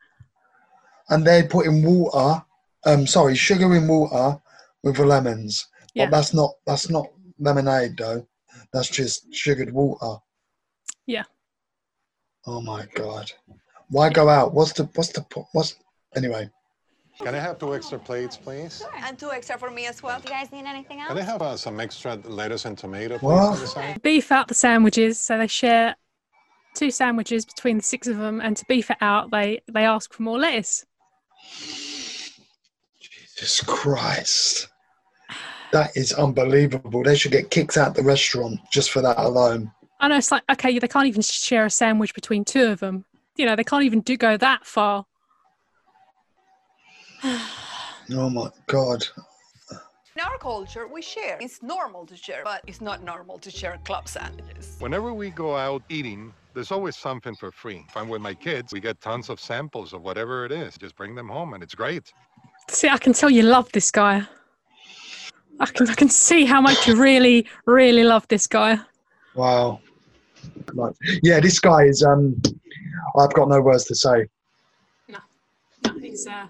And 1.08 1.24
they're 1.24 1.46
putting 1.46 1.84
water, 1.84 2.44
um, 2.84 3.06
sorry, 3.06 3.36
sugar 3.36 3.72
in 3.76 3.86
water 3.86 4.40
with 4.82 4.96
the 4.96 5.06
lemons. 5.06 5.68
Yeah. 5.94 6.06
But 6.06 6.16
that's 6.16 6.34
not 6.34 6.50
that's 6.66 6.90
not 6.90 7.06
lemonade 7.38 7.96
though. 7.96 8.26
That's 8.72 8.90
just 8.90 9.32
sugared 9.32 9.72
water. 9.72 10.18
Yeah. 11.06 11.26
Oh 12.48 12.60
my 12.60 12.86
god. 12.96 13.30
Why 13.88 14.10
go 14.10 14.28
out? 14.28 14.52
What's 14.52 14.72
the 14.72 14.90
what's 14.96 15.12
the 15.12 15.24
what's 15.52 15.76
anyway? 16.16 16.50
Can 17.22 17.34
I 17.34 17.38
have 17.38 17.58
two 17.58 17.74
extra 17.74 17.98
plates, 17.98 18.36
please? 18.36 18.82
And 19.04 19.18
two 19.18 19.30
extra 19.30 19.58
for 19.58 19.70
me 19.70 19.86
as 19.86 20.02
well. 20.02 20.18
Do 20.18 20.24
you 20.24 20.30
guys 20.30 20.50
need 20.50 20.64
anything 20.64 21.00
else? 21.00 21.08
Can 21.08 21.18
I 21.18 21.22
have 21.22 21.42
uh, 21.42 21.56
some 21.56 21.78
extra 21.78 22.16
lettuce 22.24 22.64
and 22.64 22.78
tomato, 22.78 23.18
please, 23.18 23.30
on 23.30 23.60
the 23.60 23.66
side? 23.66 24.02
Beef 24.02 24.32
out 24.32 24.48
the 24.48 24.54
sandwiches. 24.54 25.20
So 25.20 25.36
they 25.36 25.46
share 25.46 25.96
two 26.74 26.90
sandwiches 26.90 27.44
between 27.44 27.76
the 27.76 27.82
six 27.82 28.08
of 28.08 28.16
them. 28.16 28.40
And 28.40 28.56
to 28.56 28.64
beef 28.68 28.90
it 28.90 28.96
out, 29.02 29.30
they, 29.30 29.60
they 29.70 29.84
ask 29.84 30.12
for 30.14 30.22
more 30.22 30.38
lettuce. 30.38 30.86
Jesus 33.00 33.60
Christ. 33.66 34.68
That 35.72 35.94
is 35.96 36.14
unbelievable. 36.14 37.02
They 37.02 37.16
should 37.16 37.32
get 37.32 37.50
kicked 37.50 37.76
out 37.76 37.94
the 37.94 38.02
restaurant 38.02 38.60
just 38.72 38.90
for 38.90 39.02
that 39.02 39.18
alone. 39.18 39.70
I 40.00 40.08
know 40.08 40.16
it's 40.16 40.32
like, 40.32 40.42
okay, 40.50 40.78
they 40.78 40.88
can't 40.88 41.06
even 41.06 41.22
share 41.22 41.66
a 41.66 41.70
sandwich 41.70 42.14
between 42.14 42.46
two 42.46 42.68
of 42.68 42.80
them. 42.80 43.04
You 43.36 43.44
know, 43.44 43.56
they 43.56 43.64
can't 43.64 43.84
even 43.84 44.00
do 44.00 44.16
go 44.16 44.38
that 44.38 44.64
far. 44.66 45.04
Oh 47.22 48.30
my 48.30 48.50
god. 48.66 49.04
In 49.70 50.22
our 50.22 50.38
culture, 50.38 50.88
we 50.88 51.02
share. 51.02 51.38
It's 51.40 51.62
normal 51.62 52.04
to 52.06 52.16
share, 52.16 52.42
but 52.42 52.62
it's 52.66 52.80
not 52.80 53.04
normal 53.04 53.38
to 53.38 53.50
share 53.50 53.78
club 53.84 54.08
sandwiches. 54.08 54.76
Whenever 54.80 55.14
we 55.14 55.30
go 55.30 55.56
out 55.56 55.82
eating, 55.88 56.32
there's 56.52 56.72
always 56.72 56.96
something 56.96 57.36
for 57.36 57.52
free. 57.52 57.84
If 57.88 57.96
I'm 57.96 58.08
with 58.08 58.20
my 58.20 58.34
kids, 58.34 58.72
we 58.72 58.80
get 58.80 59.00
tons 59.00 59.30
of 59.30 59.38
samples 59.38 59.92
of 59.92 60.02
whatever 60.02 60.44
it 60.44 60.52
is. 60.52 60.76
Just 60.76 60.96
bring 60.96 61.14
them 61.14 61.28
home, 61.28 61.54
and 61.54 61.62
it's 61.62 61.76
great. 61.76 62.12
See, 62.68 62.88
I 62.88 62.98
can 62.98 63.12
tell 63.12 63.30
you 63.30 63.42
love 63.42 63.70
this 63.72 63.90
guy. 63.90 64.24
I 65.60 65.66
can, 65.66 65.88
I 65.88 65.94
can 65.94 66.08
see 66.08 66.44
how 66.44 66.60
much 66.60 66.88
you 66.88 66.96
really, 67.00 67.46
really 67.66 68.02
love 68.02 68.26
this 68.28 68.46
guy. 68.46 68.80
Wow. 69.34 69.80
Yeah, 71.22 71.38
this 71.38 71.60
guy 71.60 71.84
is 71.84 72.02
um 72.02 72.40
I've 73.16 73.32
got 73.34 73.48
no 73.48 73.60
words 73.60 73.84
to 73.84 73.94
say. 73.94 74.26
He's, 76.00 76.26
uh, 76.26 76.46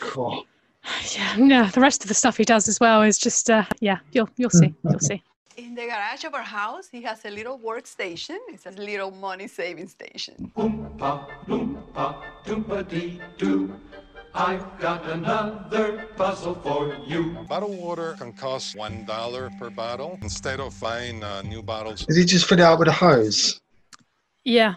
God. 0.00 0.44
yeah, 1.16 1.36
yeah, 1.36 1.70
the 1.70 1.80
rest 1.80 2.02
of 2.02 2.08
the 2.08 2.14
stuff 2.14 2.36
he 2.36 2.44
does 2.44 2.68
as 2.68 2.80
well 2.80 3.02
is 3.02 3.18
just, 3.18 3.50
uh, 3.50 3.64
yeah, 3.80 3.98
you'll, 4.12 4.28
you'll 4.36 4.50
see, 4.50 4.74
you'll 4.84 5.00
see. 5.00 5.22
In 5.56 5.74
the 5.74 5.86
garage 5.86 6.24
of 6.24 6.34
our 6.34 6.42
house, 6.42 6.88
he 6.88 7.02
has 7.02 7.24
a 7.24 7.30
little 7.30 7.58
workstation. 7.58 8.38
It's 8.48 8.66
a 8.66 8.70
little 8.70 9.10
money 9.10 9.48
saving 9.48 9.88
station. 9.88 10.52
I've 14.34 14.78
got 14.78 15.04
another 15.10 16.06
puzzle 16.16 16.54
for 16.62 16.96
you. 17.04 17.36
Bottled 17.48 17.76
water 17.76 18.14
can 18.18 18.32
cost 18.34 18.76
one 18.76 19.04
dollar 19.04 19.50
per 19.58 19.68
bottle 19.68 20.16
instead 20.22 20.60
of 20.60 20.78
buying 20.80 21.24
uh, 21.24 21.42
new 21.42 21.60
bottles. 21.60 22.06
Did 22.06 22.16
he 22.18 22.24
just 22.24 22.46
fill 22.46 22.60
it 22.60 22.62
out 22.62 22.78
with 22.78 22.86
a 22.86 22.92
hose? 22.92 23.60
Yeah, 24.44 24.76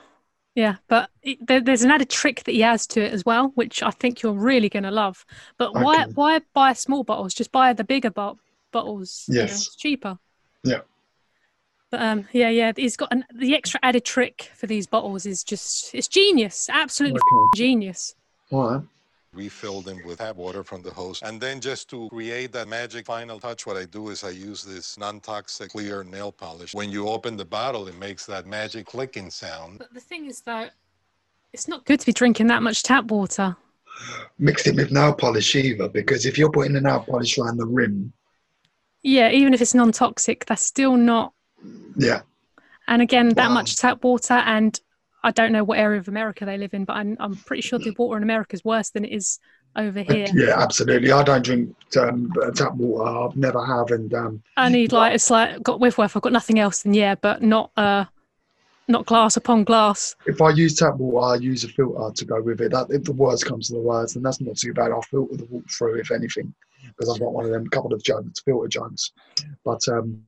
yeah, 0.56 0.76
but 0.88 1.10
it, 1.22 1.46
there, 1.48 1.62
there's 1.62 1.84
an 1.84 1.92
added 1.92 2.10
trick 2.10 2.44
that 2.44 2.52
he 2.52 2.62
has 2.62 2.86
to 2.88 3.02
it 3.02 3.14
as 3.14 3.26
well, 3.26 3.52
which 3.56 3.82
I 3.82 3.92
think 3.92 4.22
you're 4.22 4.34
really 4.34 4.70
going 4.70 4.84
to 4.84 4.92
love. 4.92 5.26
But 5.58 5.74
why 5.74 6.04
Okay. 6.04 6.12
why 6.14 6.42
buy 6.54 6.74
small 6.74 7.04
bottles? 7.04 7.34
Just 7.34 7.52
buy 7.52 7.74
the 7.74 7.84
bigger 7.84 8.10
bo- 8.12 8.38
bottles. 8.72 9.26
you 9.28 9.36
know, 9.36 9.42
Yes. 9.44 9.68
it's 9.68 9.76
cheaper. 9.76 10.18
Yeah. 10.64 10.82
But 11.90 12.02
um, 12.02 12.28
yeah, 12.32 12.50
yeah, 12.50 12.72
he's 12.76 12.96
got 12.96 13.12
an, 13.12 13.26
the 13.34 13.54
extra 13.56 13.80
added 13.84 14.06
trick 14.06 14.50
for 14.56 14.66
these 14.68 14.88
bottles 14.88 15.26
is 15.26 15.44
just 15.44 15.94
it's 15.94 16.08
genius, 16.08 16.70
absolutely 16.72 17.20
Okay. 17.20 17.50
genius. 17.56 18.16
All 18.52 18.70
right. 18.70 18.82
Refill 19.42 19.80
them 19.82 20.02
with 20.06 20.18
tap 20.18 20.36
water 20.36 20.62
from 20.62 20.82
the 20.82 20.92
hose. 20.92 21.22
And 21.24 21.40
then 21.40 21.62
just 21.62 21.90
to 21.92 22.10
create 22.10 22.52
that 22.52 22.68
magic 22.68 23.06
final 23.06 23.40
touch, 23.40 23.66
what 23.66 23.78
I 23.78 23.86
do 23.86 24.10
is 24.10 24.26
I 24.26 24.32
use 24.32 24.62
this 24.62 24.98
non-toxic 24.98 25.70
clear 25.72 26.04
nail 26.04 26.34
polish. 26.34 26.74
When 26.74 26.92
you 26.92 27.08
open 27.08 27.38
the 27.38 27.46
bottle, 27.46 27.88
it 27.88 27.98
makes 27.98 28.26
that 28.26 28.46
magic 28.46 28.88
clicking 28.88 29.30
sound. 29.30 29.80
But 29.80 29.94
the 29.94 30.02
thing 30.02 30.26
is 30.26 30.42
though, 30.42 30.68
it's 31.54 31.70
not 31.70 31.86
good 31.86 32.02
to 32.02 32.06
be 32.06 32.12
drinking 32.12 32.48
that 32.48 32.62
much 32.62 32.84
tap 32.84 33.06
water. 33.06 33.56
Mixed 34.38 34.68
it 34.68 34.76
with 34.76 34.92
nail 34.92 35.14
polish 35.14 35.56
either, 35.56 35.88
because 35.88 36.26
if 36.26 36.38
you're 36.38 36.52
putting 36.52 36.74
the 36.74 36.82
nail 36.82 37.00
polish 37.08 37.38
around 37.38 37.56
the 37.56 37.66
rim, 37.66 38.12
Yeah, 39.02 39.32
even 39.32 39.54
if 39.54 39.62
it's 39.62 39.74
non-toxic, 39.74 40.46
that's 40.46 40.62
still 40.62 40.98
not. 40.98 41.34
yeah. 41.96 42.24
And 42.88 43.02
again, 43.02 43.30
that 43.36 43.48
Wow. 43.48 43.54
much 43.54 43.78
tap 43.78 44.04
water, 44.04 44.34
and 44.34 44.78
I 45.24 45.32
don't 45.32 45.52
know 45.52 45.64
what 45.64 45.78
area 45.78 46.00
of 46.00 46.08
America 46.08 46.46
they 46.46 46.58
live 46.58 46.74
in, 46.74 46.86
but 46.86 46.94
I'm, 46.98 47.16
I'm 47.20 47.36
pretty 47.36 47.62
sure 47.62 47.80
the 47.80 47.94
water 47.98 48.18
in 48.18 48.24
America 48.24 48.56
is 48.56 48.66
worse 48.66 48.90
than 48.90 49.06
it 49.06 49.12
is 49.12 49.40
over 49.76 50.02
here. 50.02 50.28
Yeah, 50.34 50.60
absolutely. 50.60 51.12
I 51.12 51.24
don't 51.24 51.44
drink 51.44 51.76
um, 51.98 52.32
tap 52.56 52.74
water. 52.74 53.10
I've 53.10 53.38
never 53.38 53.66
have, 53.66 53.92
and 53.92 54.14
um, 54.14 54.44
I 54.58 54.70
need 54.70 54.92
like 54.92 55.14
it's 55.14 55.30
like 55.30 55.62
got 55.64 55.80
Whitworth. 55.80 56.16
I've 56.16 56.22
got 56.22 56.34
nothing 56.34 56.60
else 56.60 56.84
than 56.84 56.94
yeah, 56.94 57.16
but 57.16 57.42
not 57.42 57.72
uh, 57.78 58.06
not 58.88 59.06
glass 59.06 59.38
upon 59.38 59.64
glass. 59.64 60.16
if 60.26 60.42
I 60.42 60.50
use 60.50 60.76
tap 60.76 60.96
water, 60.96 61.36
I 61.36 61.36
use 61.36 61.64
a 61.64 61.70
filter 61.70 62.14
to 62.14 62.26
go 62.26 62.42
with 62.42 62.62
it. 62.62 62.72
That 62.72 62.88
if 62.90 63.04
the 63.04 63.14
worst 63.14 63.46
comes 63.46 63.68
to 63.68 63.74
the 63.74 63.80
worst, 63.80 64.16
and 64.16 64.26
that's 64.26 64.42
not 64.42 64.58
too 64.58 64.74
bad. 64.74 64.92
I'll 64.92 65.02
filter 65.04 65.38
the 65.38 65.46
water 65.46 65.66
through 65.70 66.00
if 66.00 66.12
anything, 66.12 66.54
because 66.88 67.10
I've 67.14 67.20
got 67.20 67.34
one 67.34 67.46
of 67.46 67.52
them 67.52 67.68
couple 67.68 67.94
of 67.94 68.04
jugs, 68.04 68.42
filter 68.42 68.68
jugs. 68.68 69.12
But 69.64 69.88
um, 69.88 70.24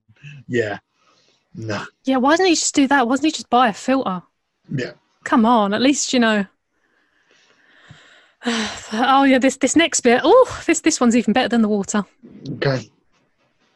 yeah, 0.47 0.79
nah, 1.55 1.85
Yeah, 2.05 2.17
why 2.17 2.37
didn't 2.37 2.49
he 2.49 2.55
just 2.55 2.75
do 2.75 2.87
that? 2.87 3.07
Why 3.07 3.15
didn't 3.15 3.25
he 3.25 3.31
just 3.31 3.49
buy 3.49 3.69
a 3.69 3.73
filter? 3.73 4.23
Yeah. 4.69 4.91
Come 5.23 5.45
on, 5.45 5.73
at 5.73 5.81
least 5.81 6.13
you 6.13 6.19
know. 6.19 6.45
oh 8.45 9.23
yeah, 9.23 9.39
this 9.39 9.57
this 9.57 9.75
next 9.75 10.01
bit. 10.01 10.21
Oh, 10.23 10.63
this 10.65 10.81
this 10.81 10.99
one's 10.99 11.15
even 11.15 11.33
better 11.33 11.49
than 11.49 11.61
the 11.61 11.69
water. 11.69 12.05
Okay. 12.55 12.89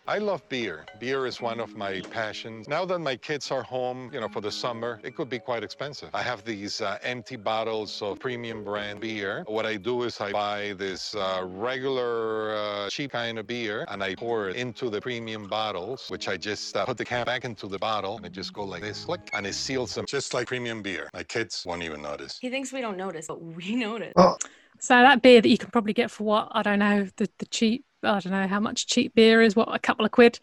I 0.07 0.19
love 0.19 0.47
beer. 0.47 0.85
Beer 0.99 1.25
is 1.25 1.41
one 1.41 1.59
of 1.59 1.75
my 1.75 1.99
passions. 1.99 2.69
Now 2.69 2.85
that 2.85 2.99
my 2.99 3.17
kids 3.17 3.51
are 3.51 3.61
home, 3.61 4.09
you 4.13 4.21
know, 4.21 4.29
for 4.29 4.39
the 4.39 4.49
summer, 4.49 5.01
it 5.03 5.17
could 5.17 5.29
be 5.29 5.37
quite 5.37 5.63
expensive. 5.63 6.09
I 6.13 6.21
have 6.21 6.45
these 6.45 6.79
uh, 6.79 6.97
empty 7.03 7.35
bottles 7.35 8.01
of 8.01 8.17
premium 8.17 8.63
brand 8.63 9.01
beer. 9.01 9.43
What 9.47 9.65
I 9.65 9.75
do 9.75 10.03
is 10.03 10.21
I 10.21 10.31
buy 10.31 10.75
this 10.77 11.13
uh, 11.13 11.45
regular 11.45 12.55
uh, 12.55 12.89
cheap 12.89 13.11
kind 13.11 13.37
of 13.37 13.47
beer 13.47 13.83
and 13.89 14.01
I 14.01 14.15
pour 14.15 14.47
it 14.47 14.55
into 14.55 14.89
the 14.89 15.01
premium 15.01 15.45
bottles, 15.45 16.07
which 16.07 16.29
I 16.29 16.37
just 16.37 16.77
uh, 16.77 16.85
put 16.85 16.97
the 16.97 17.03
cap 17.03 17.25
back 17.25 17.43
into 17.43 17.67
the 17.67 17.77
bottle 17.77 18.15
and 18.15 18.25
I 18.25 18.29
just 18.29 18.53
go 18.53 18.63
like 18.63 18.83
this, 18.83 19.03
click, 19.03 19.29
and 19.33 19.45
it 19.45 19.55
seals 19.55 19.93
them 19.93 20.05
just 20.07 20.33
like 20.33 20.47
premium 20.47 20.81
beer. 20.81 21.09
My 21.13 21.23
kids 21.23 21.65
won't 21.65 21.83
even 21.83 22.01
notice. 22.01 22.39
He 22.39 22.49
thinks 22.49 22.71
we 22.71 22.79
don't 22.79 22.95
notice, 22.95 23.27
but 23.27 23.41
we 23.41 23.75
notice. 23.87 24.13
Oh, 24.15 24.37
So 24.79 24.93
that 24.93 25.21
beer 25.21 25.41
that 25.41 25.49
you 25.49 25.57
can 25.57 25.69
probably 25.69 25.91
get 25.91 26.11
for 26.11 26.23
what 26.23 26.47
I 26.53 26.63
don't 26.63 26.79
know 26.79 27.09
the 27.17 27.29
the 27.39 27.45
cheap 27.47 27.83
I 28.07 28.19
don't 28.19 28.31
know 28.31 28.47
how 28.47 28.59
much 28.59 28.87
cheap 28.87 29.13
beer 29.15 29.41
is 29.41 29.55
what 29.55 29.73
a 29.73 29.79
couple 29.79 30.05
of 30.05 30.11
quid, 30.11 30.39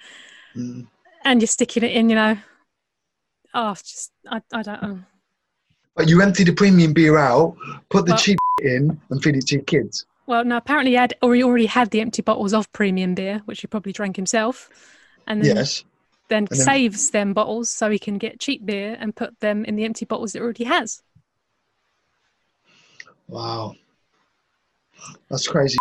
Mm. 0.57 0.87
and 1.25 1.41
you're 1.41 1.47
sticking 1.49 1.83
it 1.83 1.93
in 1.93 2.09
you 2.09 2.15
know. 2.17 2.39
Oh, 3.55 3.75
just 3.75 4.13
I 4.31 4.41
I 4.53 4.63
don't 4.63 4.83
know. 4.83 4.99
But 5.97 6.09
you 6.09 6.21
empty 6.23 6.43
the 6.45 6.53
premium 6.53 6.93
beer 6.93 7.17
out, 7.19 7.57
put 7.89 8.07
the 8.07 8.13
Well- 8.13 8.19
cheap 8.21 8.39
in, 8.63 9.01
and 9.11 9.23
feed 9.23 9.37
it 9.37 9.47
to 9.49 9.55
your 9.57 9.65
kids. 9.65 10.07
Well, 10.27 10.45
no, 10.45 10.57
apparently 10.57 10.93
he 10.93 10.97
had 10.97 11.15
or 11.23 11.35
he 11.35 11.43
already 11.45 11.67
had 11.67 11.91
the 11.91 12.01
empty 12.01 12.23
bottles 12.23 12.55
of 12.55 12.73
premium 12.73 13.15
beer, 13.15 13.43
which 13.45 13.61
he 13.61 13.67
probably 13.67 13.93
drank 13.93 14.17
himself, 14.17 14.71
and 15.27 15.45
then 15.45 15.57
Yes. 15.57 15.85
then 16.29 16.39
And 16.45 16.49
then- 16.49 16.59
saves 16.59 17.11
them 17.11 17.35
bottles 17.35 17.69
so 17.71 17.91
he 17.91 17.99
can 17.99 18.17
get 18.19 18.41
cheap 18.41 18.65
beer 18.65 18.97
and 18.99 19.15
put 19.15 19.39
them 19.41 19.65
in 19.67 19.77
the 19.77 19.85
empty 19.85 20.05
bottles 20.07 20.33
that 20.33 20.41
already 20.43 20.65
has. 20.65 21.03
Wow. 23.29 23.77
That's 25.29 25.47
crazy. 25.49 25.77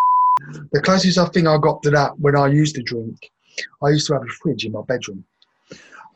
The 0.71 0.81
closest 0.81 1.17
I 1.17 1.25
think 1.27 1.47
I 1.47 1.57
got 1.57 1.83
to 1.83 1.91
that 1.91 2.19
when 2.19 2.35
I 2.35 2.47
used 2.47 2.75
to 2.75 2.83
drink, 2.83 3.31
I 3.81 3.89
used 3.89 4.07
to 4.07 4.13
have 4.13 4.23
a 4.23 4.33
fridge 4.41 4.65
in 4.65 4.71
my 4.71 4.81
bedroom. 4.81 5.23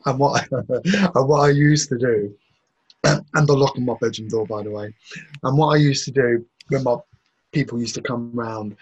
And 0.06 0.18
what, 0.18 0.48
and 0.52 1.28
what 1.28 1.40
I 1.40 1.50
used 1.50 1.88
to 1.90 1.98
do, 1.98 2.34
and 3.04 3.46
the 3.46 3.52
lock 3.52 3.76
on 3.76 3.84
my 3.84 3.94
bedroom 4.00 4.28
door, 4.28 4.46
by 4.46 4.62
the 4.62 4.70
way. 4.70 4.92
And 5.42 5.56
what 5.56 5.74
I 5.74 5.76
used 5.76 6.04
to 6.06 6.10
do 6.10 6.44
when 6.68 6.82
my 6.82 6.96
people 7.52 7.78
used 7.78 7.94
to 7.94 8.02
come 8.02 8.30
round, 8.32 8.76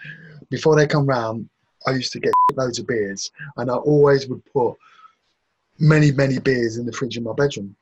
before 0.49 0.75
they 0.75 0.87
come 0.87 1.05
round, 1.05 1.49
I 1.85 1.91
used 1.91 2.13
to 2.13 2.19
get 2.19 2.33
loads 2.55 2.79
of 2.79 2.87
beers, 2.87 3.31
and 3.57 3.69
I 3.69 3.75
always 3.75 4.27
would 4.27 4.43
put 4.45 4.75
many, 5.79 6.11
many 6.11 6.39
beers 6.39 6.77
in 6.77 6.85
the 6.85 6.91
fridge 6.91 7.17
in 7.17 7.23
my 7.23 7.33
bedroom. 7.33 7.75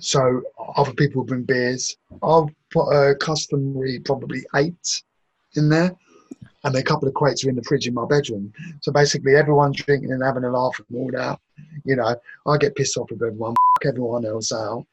So 0.00 0.42
other 0.76 0.94
people 0.94 1.20
would 1.20 1.28
bring 1.28 1.42
beers. 1.42 1.96
I'll 2.22 2.50
put 2.70 2.88
a 2.88 3.14
customary 3.16 4.00
probably 4.00 4.44
eight 4.56 5.02
in 5.54 5.68
there, 5.68 5.94
and 6.64 6.74
a 6.74 6.82
couple 6.82 7.08
of 7.08 7.14
crates 7.14 7.44
are 7.44 7.48
in 7.50 7.56
the 7.56 7.62
fridge 7.62 7.86
in 7.86 7.94
my 7.94 8.04
bedroom. 8.06 8.52
So 8.80 8.92
basically, 8.92 9.36
everyone's 9.36 9.76
drinking 9.76 10.12
and 10.12 10.22
having 10.22 10.44
a 10.44 10.50
laugh 10.50 10.80
and 10.88 10.98
all 10.98 11.10
that. 11.12 11.38
You 11.84 11.96
know, 11.96 12.16
I 12.46 12.56
get 12.58 12.74
pissed 12.74 12.96
off 12.96 13.10
with 13.10 13.22
everyone, 13.22 13.54
f- 13.82 13.86
everyone 13.88 14.24
else 14.26 14.52
out. 14.52 14.84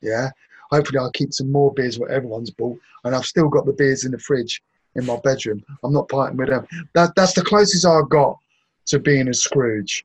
Yeah. 0.00 0.30
Hopefully, 0.70 0.98
I'll 0.98 1.10
keep 1.12 1.32
some 1.32 1.50
more 1.50 1.72
beers 1.72 1.98
what 1.98 2.10
everyone's 2.10 2.50
bought, 2.50 2.78
and 3.04 3.14
I've 3.14 3.26
still 3.26 3.48
got 3.48 3.64
the 3.66 3.72
beers 3.72 4.04
in 4.04 4.12
the 4.12 4.18
fridge 4.18 4.62
in 4.96 5.06
my 5.06 5.18
bedroom. 5.24 5.64
I'm 5.82 5.92
not 5.92 6.08
parting 6.08 6.36
with 6.36 6.48
them. 6.48 6.66
That 6.94 7.14
that's 7.16 7.32
the 7.32 7.42
closest 7.42 7.86
I've 7.86 8.08
got 8.08 8.38
to 8.86 8.98
being 8.98 9.28
a 9.28 9.34
Scrooge. 9.34 10.04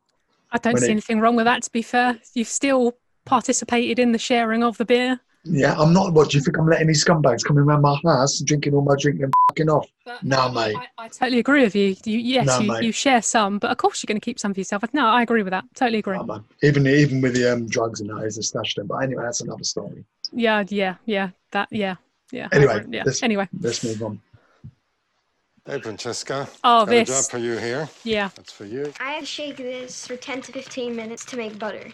I 0.51 0.57
don't 0.57 0.77
see 0.77 0.87
it- 0.87 0.91
anything 0.91 1.19
wrong 1.19 1.35
with 1.35 1.45
that. 1.45 1.63
To 1.63 1.71
be 1.71 1.81
fair, 1.81 2.19
you've 2.33 2.47
still 2.47 2.95
participated 3.25 3.99
in 3.99 4.11
the 4.11 4.17
sharing 4.17 4.63
of 4.63 4.77
the 4.77 4.85
beer. 4.85 5.19
Yeah, 5.45 5.75
I'm 5.79 5.93
not. 5.93 6.13
What 6.13 6.29
do 6.29 6.37
you 6.37 6.43
think? 6.43 6.57
I'm 6.57 6.67
letting 6.67 6.87
these 6.87 7.03
scumbags 7.03 7.43
coming 7.43 7.63
around 7.63 7.81
my 7.81 7.97
house, 8.03 8.39
drinking 8.39 8.73
all 8.73 8.81
my 8.81 8.95
drink 8.99 9.21
and 9.21 9.33
fucking 9.49 9.69
off? 9.69 9.87
No, 10.21 10.49
mate. 10.51 10.75
I 10.97 11.07
totally 11.07 11.39
agree 11.39 11.63
with 11.63 11.75
you. 11.75 11.95
you 12.03 12.19
yes, 12.19 12.45
No, 12.45 12.59
you, 12.59 12.87
you 12.87 12.91
share 12.91 13.21
some, 13.21 13.57
but 13.57 13.71
of 13.71 13.77
course 13.77 14.03
you're 14.03 14.07
going 14.07 14.19
to 14.19 14.25
keep 14.25 14.37
some 14.37 14.53
for 14.53 14.59
yourself. 14.59 14.83
No, 14.93 15.05
I 15.07 15.21
agree 15.21 15.43
with 15.43 15.51
that. 15.51 15.63
Totally 15.75 15.99
agree. 15.99 16.19
Even 16.61 16.87
even 16.87 17.21
with 17.21 17.35
the 17.35 17.53
um, 17.53 17.67
drugs 17.67 18.01
and 18.01 18.09
that, 18.09 18.25
is 18.25 18.37
a 18.37 18.43
stash 18.43 18.75
them. 18.75 18.87
But 18.87 18.97
anyway, 18.97 19.23
that's 19.23 19.41
another 19.41 19.63
story. 19.63 20.03
Yeah, 20.33 20.65
yeah, 20.67 20.95
yeah. 21.05 21.29
That, 21.51 21.69
yeah, 21.71 21.95
yeah. 22.31 22.49
Anyway, 22.51 22.77
agree. 22.77 22.97
yeah. 22.97 23.03
let's, 23.05 23.23
Anyway, 23.23 23.47
let's 23.59 23.83
move 23.83 24.03
on. 24.03 24.21
Hey, 25.65 25.79
Francesca. 25.79 26.47
Oh, 26.63 26.85
Got 26.85 26.87
a 26.87 26.91
this. 27.05 27.09
job 27.09 27.31
for 27.31 27.37
you 27.37 27.57
here. 27.57 27.87
yeah. 28.03 28.29
That's 28.35 28.51
for 28.51 28.65
you. 28.65 28.91
I 28.99 29.11
have 29.11 29.21
to 29.21 29.25
shake 29.25 29.57
this 29.57 30.07
for 30.07 30.15
10 30.15 30.41
to 30.43 30.51
15 30.51 30.95
minutes 30.95 31.25
to 31.25 31.37
make 31.37 31.59
butter. 31.59 31.89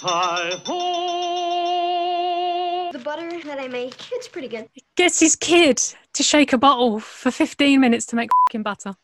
The 2.92 3.00
butter 3.00 3.42
that 3.44 3.60
I 3.60 3.68
make, 3.68 3.96
it's 4.12 4.28
pretty 4.28 4.48
good. 4.48 4.70
Gets 4.96 5.20
his 5.20 5.36
kid 5.36 5.82
to 6.14 6.24
shake 6.24 6.54
a 6.54 6.58
bottle 6.58 7.00
for 7.00 7.32
15 7.32 7.80
minutes 7.82 8.06
to 8.08 8.16
make 8.16 8.30
fucking 8.48 8.64
butter. 8.64 8.96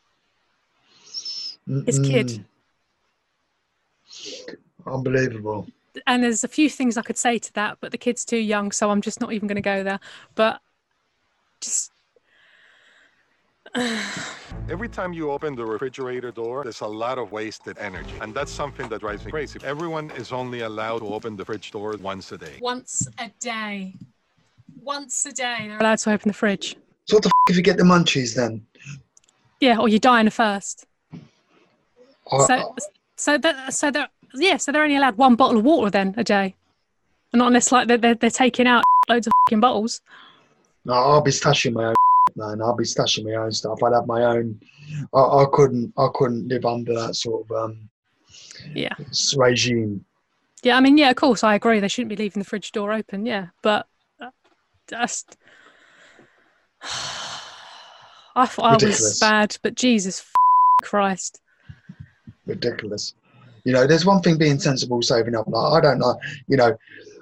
His 1.86 2.00
kid. 2.00 2.46
Unbelievable. 4.86 5.68
And 6.08 6.24
there's 6.24 6.44
a 6.44 6.48
few 6.48 6.70
things 6.70 6.96
I 6.98 7.02
could 7.02 7.18
say 7.18 7.38
to 7.40 7.54
that, 7.54 7.80
but 7.82 7.92
the 7.92 7.98
kid's 7.98 8.24
too 8.24 8.38
young, 8.38 8.72
so 8.72 8.92
I'm 8.92 9.02
just 9.02 9.20
not 9.20 9.34
even 9.34 9.48
going 9.48 9.58
to 9.58 9.62
go 9.62 9.84
there. 9.84 10.00
But 10.36 10.62
just 11.60 11.92
Every 14.70 14.88
time 14.90 15.14
you 15.14 15.32
open 15.32 15.56
the 15.56 15.66
refrigerator 15.66 16.32
door, 16.32 16.64
there's 16.64 16.82
a 16.82 16.86
lot 16.88 17.18
of 17.18 17.32
wasted 17.32 17.78
energy. 17.78 18.14
And 18.22 18.34
that's 18.34 18.52
something 18.52 18.88
that 18.90 19.00
drives 19.00 19.26
me 19.26 19.32
crazy. 19.32 19.60
Everyone 19.64 20.12
is 20.12 20.32
only 20.32 20.62
allowed 20.62 21.00
to 21.00 21.14
open 21.14 21.36
the 21.36 21.46
fridge 21.46 21.72
door 21.72 21.96
once 22.02 22.32
a 22.32 22.38
day. 22.38 22.58
once 22.62 23.08
a 23.18 23.30
day. 23.40 23.96
Once 24.84 25.26
a 25.26 25.32
day. 25.32 25.66
They're 25.68 25.80
allowed 25.80 25.98
to 26.00 26.12
open 26.12 26.28
the 26.30 26.34
fridge. 26.34 26.76
So 27.06 27.18
what 27.18 27.24
the 27.24 27.28
f- 27.30 27.50
if 27.50 27.56
you 27.58 27.62
get 27.64 27.78
the 27.78 27.84
munchies 27.84 28.36
then? 28.36 28.66
Yeah, 29.60 29.78
or 29.80 29.88
you 29.90 30.00
die 30.00 30.22
in 30.22 30.28
a 30.28 30.32
first. 30.32 30.86
I- 32.32 32.48
So, 32.48 32.76
so 33.16 33.38
that, 33.38 33.74
so 33.74 33.92
they're, 33.92 34.10
yeah, 34.34 34.58
so 34.58 34.72
they're 34.72 34.84
only 34.84 34.96
allowed 34.96 35.18
one 35.18 35.36
bottle 35.36 35.58
of 35.60 35.64
water 35.66 35.90
then 35.90 36.14
a 36.18 36.24
day, 36.24 36.56
and 37.34 37.40
not 37.40 37.48
unless 37.48 37.72
like 37.72 37.88
they're, 37.88 37.98
they're, 37.98 38.16
they're 38.16 38.30
taking 38.30 38.68
out 38.68 38.84
loads 39.10 39.28
of 39.28 39.34
fucking 39.46 39.60
bottles. 39.60 40.02
No, 40.86 40.94
I'll 40.94 41.22
be 41.22 41.32
stashing 41.32 41.74
my 41.74 41.86
own 41.86 41.96
man. 42.36 42.62
I'll 42.62 42.76
be 42.76 42.84
stashing 42.84 43.26
my 43.26 43.34
own 43.36 43.52
stuff. 43.52 43.82
I'd 43.84 43.94
have 43.94 44.08
my 44.08 44.24
own. 44.24 44.60
I, 45.14 45.20
I 45.20 45.46
couldn't. 45.52 45.94
I 45.98 46.08
couldn't 46.14 46.48
live 46.48 46.66
under 46.66 46.94
that 46.94 47.16
sort 47.16 47.46
of 47.50 47.52
um, 47.58 47.90
Yeah, 48.74 48.96
regime. 49.36 50.06
yeah. 50.64 50.78
I 50.78 50.80
mean, 50.82 50.98
yeah, 50.98 51.10
of 51.10 51.16
course, 51.16 51.44
I 51.44 51.56
agree. 51.56 51.80
They 51.80 51.88
shouldn't 51.88 52.10
be 52.10 52.16
leaving 52.16 52.42
the 52.42 52.48
fridge 52.48 52.72
door 52.72 52.92
open. 52.94 53.26
Yeah, 53.26 53.48
but 53.62 53.88
uh, 54.20 54.32
just. 54.88 55.38
I 58.34 58.46
thought 58.46 58.82
I 58.82 58.86
was 58.86 59.20
bad, 59.20 59.58
but 59.62 59.76
Jesus 59.76 60.22
f- 60.22 60.88
Christ. 60.88 61.42
Ridiculous. 62.46 63.14
You 63.66 63.74
know, 63.74 63.86
there's 63.86 64.06
one 64.06 64.22
thing 64.22 64.38
being 64.38 64.58
sensible, 64.58 65.02
saving 65.02 65.36
up. 65.36 65.48
Like 65.48 65.74
I 65.74 65.82
don't 65.86 66.00
know. 66.00 66.18
You 66.48 66.58
know, 66.58 66.76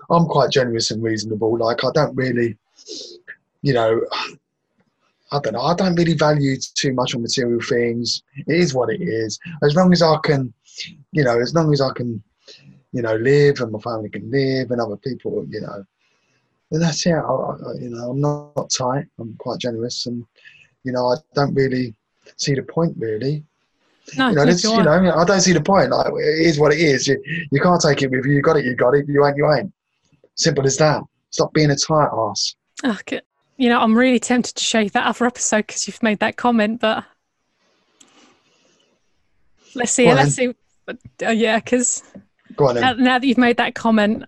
I'm 0.10 0.26
quite 0.26 0.52
generous 0.52 0.92
and 0.92 1.02
reasonable. 1.04 1.58
Like 1.58 1.84
I 1.84 1.90
don't 1.94 2.16
really. 2.16 2.58
You 3.62 3.74
know. 3.74 4.02
I 5.32 5.40
don't 5.40 5.54
know. 5.54 5.62
I 5.62 5.76
don't 5.76 5.96
really 5.96 6.14
value 6.14 6.58
too 6.76 6.94
much 6.94 7.14
on 7.14 7.22
material 7.22 7.62
things. 7.62 8.24
It 8.48 8.56
is 8.56 8.74
what 8.74 8.90
it 8.90 9.02
is. 9.02 9.40
As 9.64 9.76
long 9.76 9.94
as 9.94 10.02
I 10.02 10.18
can, 10.24 10.54
you 11.12 11.24
know, 11.24 11.40
as 11.40 11.54
long 11.54 11.72
as 11.72 11.82
I 11.82 11.92
can, 11.94 12.22
you 12.92 13.02
know, 13.02 13.16
live 13.16 13.60
and 13.62 13.72
my 13.72 13.80
family 13.80 14.10
can 14.10 14.30
live 14.32 14.72
and 14.72 14.82
other 14.82 14.98
people, 14.98 15.46
you 15.50 15.62
know, 15.62 15.84
then 16.72 16.82
that's 16.82 17.06
it. 17.06 17.12
I, 17.12 17.18
I, 17.18 17.74
you 17.80 17.90
know, 17.90 18.12
I'm 18.12 18.22
not, 18.22 18.70
tight. 18.70 19.06
I'm 19.20 19.36
quite 19.38 19.60
generous, 19.60 20.06
and 20.06 20.26
you 20.84 20.92
know, 20.92 21.08
I 21.08 21.16
don't 21.34 21.54
really 21.54 21.96
see 22.38 22.56
the 22.56 22.64
point 22.64 22.96
really. 22.98 23.44
No, 24.18 24.30
you 24.30 24.36
know, 24.36 24.46
this, 24.46 24.64
you 24.64 24.74
I. 24.74 24.84
know, 24.84 25.14
I 25.14 25.26
don't 25.26 25.42
see 25.42 25.54
the 25.54 25.62
point. 25.62 25.92
Like 25.92 26.08
it 26.08 26.48
is 26.48 26.60
what 26.60 26.74
it 26.74 26.80
is. 26.80 27.08
You, 27.08 27.22
you 27.52 27.62
can't 27.62 27.82
take 27.82 28.02
it 28.02 28.12
with 28.12 28.26
you. 28.26 28.34
You 28.34 28.42
got 28.42 28.58
it. 28.58 28.66
You 28.66 28.76
got 28.76 28.96
it. 28.96 29.08
You 29.08 29.26
ain't. 29.26 29.38
You 29.38 29.52
ain't. 29.52 29.74
Simple 30.36 30.66
as 30.66 30.78
that. 30.78 31.04
Stop 31.32 31.54
being 31.54 31.70
a 31.70 31.76
tight 31.76 32.10
ass. 32.12 32.56
Oh, 32.84 32.98
good. 33.06 33.24
You 33.60 33.68
know, 33.68 33.82
I'm 33.82 33.94
really 33.94 34.20
tempted 34.20 34.56
to 34.56 34.64
show 34.64 34.80
you 34.80 34.90
that 34.92 35.06
other 35.06 35.26
episode 35.26 35.68
because 35.68 35.86
you've 35.86 36.02
made 36.02 36.20
that 36.20 36.38
comment, 36.38 36.80
but 36.80 37.04
let's 39.76 39.92
see. 39.92 40.12
Let's 40.14 40.36
see. 40.36 40.56
But, 40.86 40.98
uh, 41.22 41.32
yeah, 41.32 41.60
because 41.60 42.02
Go 42.56 42.70
on 42.70 42.76
then. 42.76 42.82
now, 42.82 42.94
now 42.94 43.20
that 43.20 43.28
you've 43.28 43.38
made 43.38 43.58
that 43.58 43.76
comment, 43.76 44.24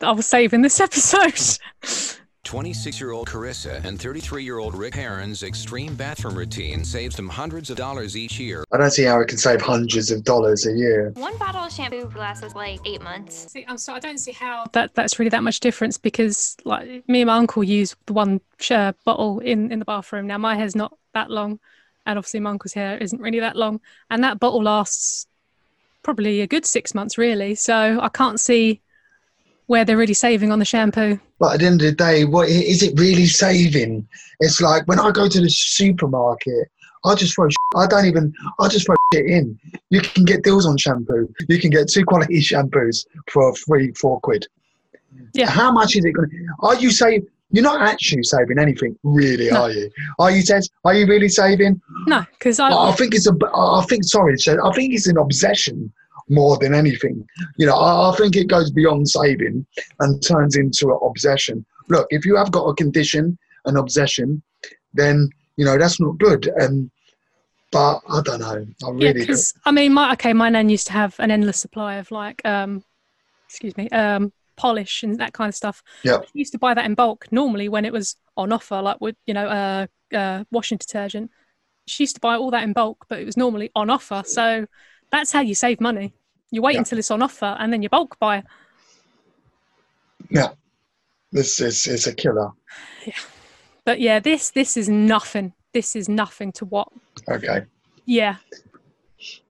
I 0.00 0.10
was 0.10 0.26
saving 0.26 0.62
this 0.62 0.80
episode. 0.88 2.18
26 2.44 3.00
year 3.00 3.12
old 3.12 3.28
Carissa 3.28 3.82
and 3.84 4.00
33 4.00 4.42
year 4.42 4.58
old 4.58 4.74
Rick 4.74 4.94
Heron's 4.94 5.42
extreme 5.42 5.94
bathroom 5.94 6.36
routine 6.36 6.84
saves 6.84 7.14
them 7.14 7.28
hundreds 7.28 7.70
of 7.70 7.76
dollars 7.76 8.16
each 8.16 8.38
year. 8.38 8.64
I 8.72 8.78
don't 8.78 8.90
see 8.90 9.04
how 9.04 9.20
it 9.20 9.28
can 9.28 9.38
save 9.38 9.60
hundreds 9.60 10.10
of 10.10 10.24
dollars 10.24 10.66
a 10.66 10.72
year. 10.72 11.12
One 11.14 11.36
bottle 11.38 11.62
of 11.62 11.72
shampoo 11.72 12.10
lasts 12.16 12.54
like 12.54 12.80
eight 12.84 13.00
months. 13.00 13.52
See, 13.52 13.64
I'm 13.68 13.78
sorry, 13.78 13.98
I 13.98 14.00
don't 14.00 14.18
see 14.18 14.32
how 14.32 14.66
that 14.72 14.94
that's 14.94 15.18
really 15.18 15.30
that 15.30 15.44
much 15.44 15.60
difference 15.60 15.98
because 15.98 16.56
like 16.64 17.08
me 17.08 17.22
and 17.22 17.28
my 17.28 17.36
uncle 17.36 17.62
use 17.62 17.94
the 18.06 18.12
one 18.12 18.40
share 18.58 18.94
bottle 19.04 19.38
in 19.38 19.70
in 19.70 19.78
the 19.78 19.84
bathroom. 19.84 20.26
Now 20.26 20.38
my 20.38 20.56
hair's 20.56 20.74
not 20.74 20.96
that 21.14 21.30
long, 21.30 21.60
and 22.06 22.18
obviously 22.18 22.40
my 22.40 22.50
uncle's 22.50 22.72
hair 22.72 22.98
isn't 22.98 23.20
really 23.20 23.40
that 23.40 23.56
long, 23.56 23.80
and 24.10 24.24
that 24.24 24.40
bottle 24.40 24.64
lasts 24.64 25.26
probably 26.02 26.40
a 26.40 26.48
good 26.48 26.66
six 26.66 26.92
months 26.92 27.16
really. 27.16 27.54
So 27.54 28.00
I 28.02 28.08
can't 28.08 28.40
see 28.40 28.80
where 29.72 29.86
they're 29.86 29.96
really 29.96 30.12
saving 30.12 30.52
on 30.52 30.58
the 30.58 30.66
shampoo. 30.66 31.18
But 31.40 31.54
at 31.54 31.60
the 31.60 31.66
end 31.66 31.80
of 31.80 31.86
the 31.86 31.92
day, 31.92 32.26
what 32.26 32.46
is 32.50 32.82
it 32.82 32.92
really 33.00 33.24
saving? 33.24 34.06
It's 34.40 34.60
like 34.60 34.86
when 34.86 35.00
I 35.00 35.10
go 35.10 35.28
to 35.28 35.40
the 35.40 35.48
supermarket, 35.48 36.68
I 37.06 37.14
just 37.14 37.34
throw. 37.34 37.48
sh- 37.48 37.54
I 37.74 37.86
don't 37.86 38.04
even. 38.04 38.34
I 38.60 38.68
just 38.68 38.84
throw 38.84 38.94
it 39.12 39.24
in. 39.24 39.58
You 39.88 40.02
can 40.02 40.26
get 40.26 40.44
deals 40.44 40.66
on 40.66 40.76
shampoo. 40.76 41.26
You 41.48 41.58
can 41.58 41.70
get 41.70 41.88
two 41.88 42.04
quality 42.04 42.38
shampoos 42.50 43.06
for 43.32 43.54
three, 43.56 43.92
four 43.92 44.20
quid. 44.20 44.46
Yeah. 45.32 45.48
How 45.48 45.72
much 45.72 45.96
is 45.96 46.04
it 46.04 46.12
going 46.12 46.28
to? 46.28 46.36
Are 46.60 46.74
you 46.74 46.90
saving? 46.90 47.26
You're 47.50 47.64
not 47.64 47.80
actually 47.80 48.24
saving 48.24 48.58
anything, 48.58 48.98
really, 49.02 49.50
are 49.50 49.70
you? 49.70 49.90
Are 50.18 50.30
you, 50.30 50.42
Tess? 50.42 50.68
Are 50.84 50.94
you 50.94 51.06
really 51.06 51.28
saving? 51.28 51.80
No, 52.06 52.24
because 52.32 52.60
I, 52.60 52.70
I 52.70 52.92
think 52.92 53.14
it's 53.14 53.26
a. 53.26 53.34
I 53.54 53.84
think 53.88 54.04
sorry, 54.04 54.34
I 54.34 54.72
think 54.74 54.92
it's 54.92 55.06
an 55.06 55.16
obsession 55.16 55.92
more 56.32 56.58
than 56.58 56.74
anything. 56.74 57.26
You 57.56 57.66
know, 57.66 57.76
I, 57.76 58.10
I 58.10 58.16
think 58.16 58.36
it 58.36 58.48
goes 58.48 58.70
beyond 58.70 59.08
saving 59.08 59.66
and 60.00 60.22
turns 60.22 60.56
into 60.56 60.90
an 60.90 60.98
obsession. 61.04 61.64
Look, 61.88 62.06
if 62.10 62.24
you 62.24 62.36
have 62.36 62.50
got 62.50 62.64
a 62.64 62.74
condition, 62.74 63.38
an 63.66 63.76
obsession, 63.76 64.42
then 64.94 65.28
you 65.56 65.64
know 65.64 65.78
that's 65.78 66.00
not 66.00 66.18
good. 66.18 66.46
And 66.56 66.90
but 67.70 68.00
I 68.08 68.20
don't 68.22 68.40
know. 68.40 68.66
I 68.84 68.90
Yeah, 68.98 69.08
really 69.08 69.12
because 69.20 69.54
I 69.64 69.72
mean, 69.72 69.92
my 69.94 70.12
okay, 70.12 70.32
my 70.32 70.48
nan 70.48 70.68
used 70.68 70.86
to 70.88 70.92
have 70.92 71.18
an 71.18 71.30
endless 71.30 71.58
supply 71.58 71.96
of 71.96 72.10
like, 72.10 72.44
um, 72.44 72.84
excuse 73.48 73.76
me, 73.76 73.88
um, 73.90 74.32
polish 74.56 75.02
and 75.02 75.18
that 75.18 75.32
kind 75.32 75.48
of 75.48 75.54
stuff. 75.54 75.82
Yeah. 76.04 76.18
She 76.20 76.38
used 76.38 76.52
to 76.52 76.58
buy 76.58 76.74
that 76.74 76.84
in 76.84 76.94
bulk 76.94 77.26
normally 77.30 77.68
when 77.68 77.84
it 77.84 77.92
was 77.92 78.16
on 78.36 78.52
offer, 78.52 78.80
like 78.80 79.00
with 79.00 79.16
you 79.26 79.34
know, 79.34 79.46
uh, 79.46 79.86
uh, 80.16 80.44
washing 80.50 80.78
detergent. 80.78 81.30
She 81.86 82.04
used 82.04 82.14
to 82.14 82.20
buy 82.20 82.36
all 82.36 82.50
that 82.52 82.62
in 82.62 82.72
bulk, 82.72 83.06
but 83.08 83.18
it 83.18 83.24
was 83.24 83.36
normally 83.36 83.70
on 83.74 83.90
offer. 83.90 84.22
So 84.24 84.66
that's 85.10 85.32
how 85.32 85.40
you 85.40 85.54
save 85.54 85.80
money. 85.80 86.14
You 86.52 86.62
wait 86.62 86.74
Yeah. 86.74 86.80
until 86.80 86.98
it's 86.98 87.10
on 87.10 87.22
offer 87.22 87.56
and 87.58 87.72
then 87.72 87.82
you 87.82 87.88
bulk 87.88 88.18
buy. 88.20 88.44
yeah. 90.30 90.50
This 91.32 91.60
is 91.60 91.86
is 91.86 92.06
a 92.06 92.14
killer. 92.14 92.50
Yeah, 93.06 93.14
but 93.84 94.00
yeah, 94.00 94.20
this 94.20 94.50
this 94.50 94.76
is 94.76 94.88
nothing. 94.88 95.54
This 95.72 95.96
is 95.96 96.08
nothing 96.08 96.52
to 96.52 96.66
what. 96.66 96.88
Okay. 97.28 97.64
Yeah, 98.04 98.36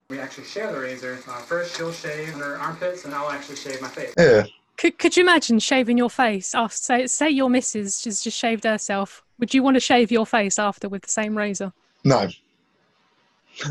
We 0.09 0.19
actually 0.21 0.45
share 0.45 0.71
the 0.73 0.79
razor. 0.79 1.19
Uh, 1.27 1.41
first, 1.41 1.77
she'll 1.77 1.91
shave 1.93 2.29
her 2.35 2.57
armpits, 2.59 3.05
and 3.05 3.15
I'll 3.15 3.31
actually 3.31 3.57
shave 3.57 3.81
my 3.81 3.89
face. 3.89 4.13
Yeah. 4.19 4.45
Could, 4.77 4.99
could 4.99 5.17
you 5.17 5.23
imagine 5.23 5.59
shaving 5.59 5.97
your 5.99 6.11
face 6.11 6.55
after 6.55 6.77
say 6.77 7.07
say 7.09 7.31
your 7.31 7.51
missus 7.51 8.01
just 8.03 8.23
just 8.23 8.39
shaved 8.39 8.63
herself? 8.65 9.25
Would 9.41 9.53
you 9.55 9.63
want 9.65 9.75
to 9.75 9.81
shave 9.81 10.13
your 10.13 10.27
face 10.27 10.59
after 10.59 10.89
with 10.89 11.03
the 11.03 11.09
same 11.11 11.37
razor? 11.37 11.73
No. 12.05 12.29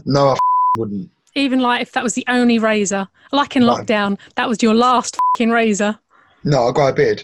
No, 0.06 0.30
I 0.32 0.38
wouldn't. 0.78 1.10
Even 1.36 1.60
like 1.60 1.82
if 1.82 1.92
that 1.94 2.04
was 2.04 2.14
the 2.14 2.26
only 2.28 2.60
razor, 2.60 3.08
like 3.32 3.56
in 3.56 3.64
No. 3.66 3.76
lockdown, 3.76 4.20
that 4.36 4.50
was 4.50 4.62
your 4.62 4.74
last 4.74 5.18
fucking 5.34 5.50
razor. 5.50 5.98
No, 6.44 6.64
I'll 6.64 6.74
grow 6.74 6.90
a 6.90 6.94
beard. 6.94 7.24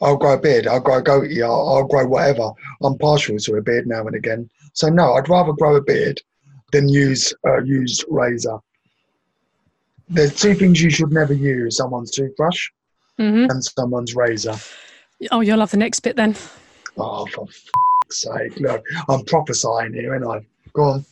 I'll 0.00 0.16
grow 0.16 0.34
a 0.34 0.38
beard. 0.38 0.66
I'll 0.66 0.80
grow 0.80 0.98
a 0.98 1.02
goatee. 1.02 1.42
I'll, 1.42 1.68
I'll 1.68 1.84
grow 1.84 2.06
whatever. 2.06 2.50
I'm 2.82 2.98
partial 2.98 3.38
to 3.38 3.54
a 3.56 3.62
beard 3.62 3.86
now 3.86 4.06
and 4.06 4.14
again. 4.14 4.48
So 4.74 4.88
no, 4.88 5.14
I'd 5.14 5.28
rather 5.28 5.52
grow 5.52 5.76
a 5.76 5.80
beard 5.82 6.20
than 6.72 6.88
use 6.88 7.32
uh, 7.46 7.62
used 7.62 8.04
razor. 8.08 8.58
There's 10.08 10.34
two 10.34 10.54
things 10.54 10.80
you 10.82 10.90
should 10.90 11.12
never 11.12 11.32
use: 11.32 11.76
someone's 11.78 12.10
toothbrush 12.10 12.68
hmm 13.16 13.46
and 13.50 13.64
someone's 13.64 14.14
razor. 14.14 14.54
Oh, 15.32 15.40
you'll 15.40 15.58
love 15.58 15.70
the 15.70 15.78
next 15.78 16.00
bit 16.00 16.14
then. 16.16 16.36
Oh, 16.98 17.24
for 17.26 17.44
f***'s 17.48 18.18
sake! 18.22 18.60
Look, 18.60 18.84
I'm 19.08 19.24
prophesying 19.24 19.94
here, 19.94 20.14
and 20.14 20.24
I 20.24 20.46
go 20.74 20.82
on. 20.84 21.04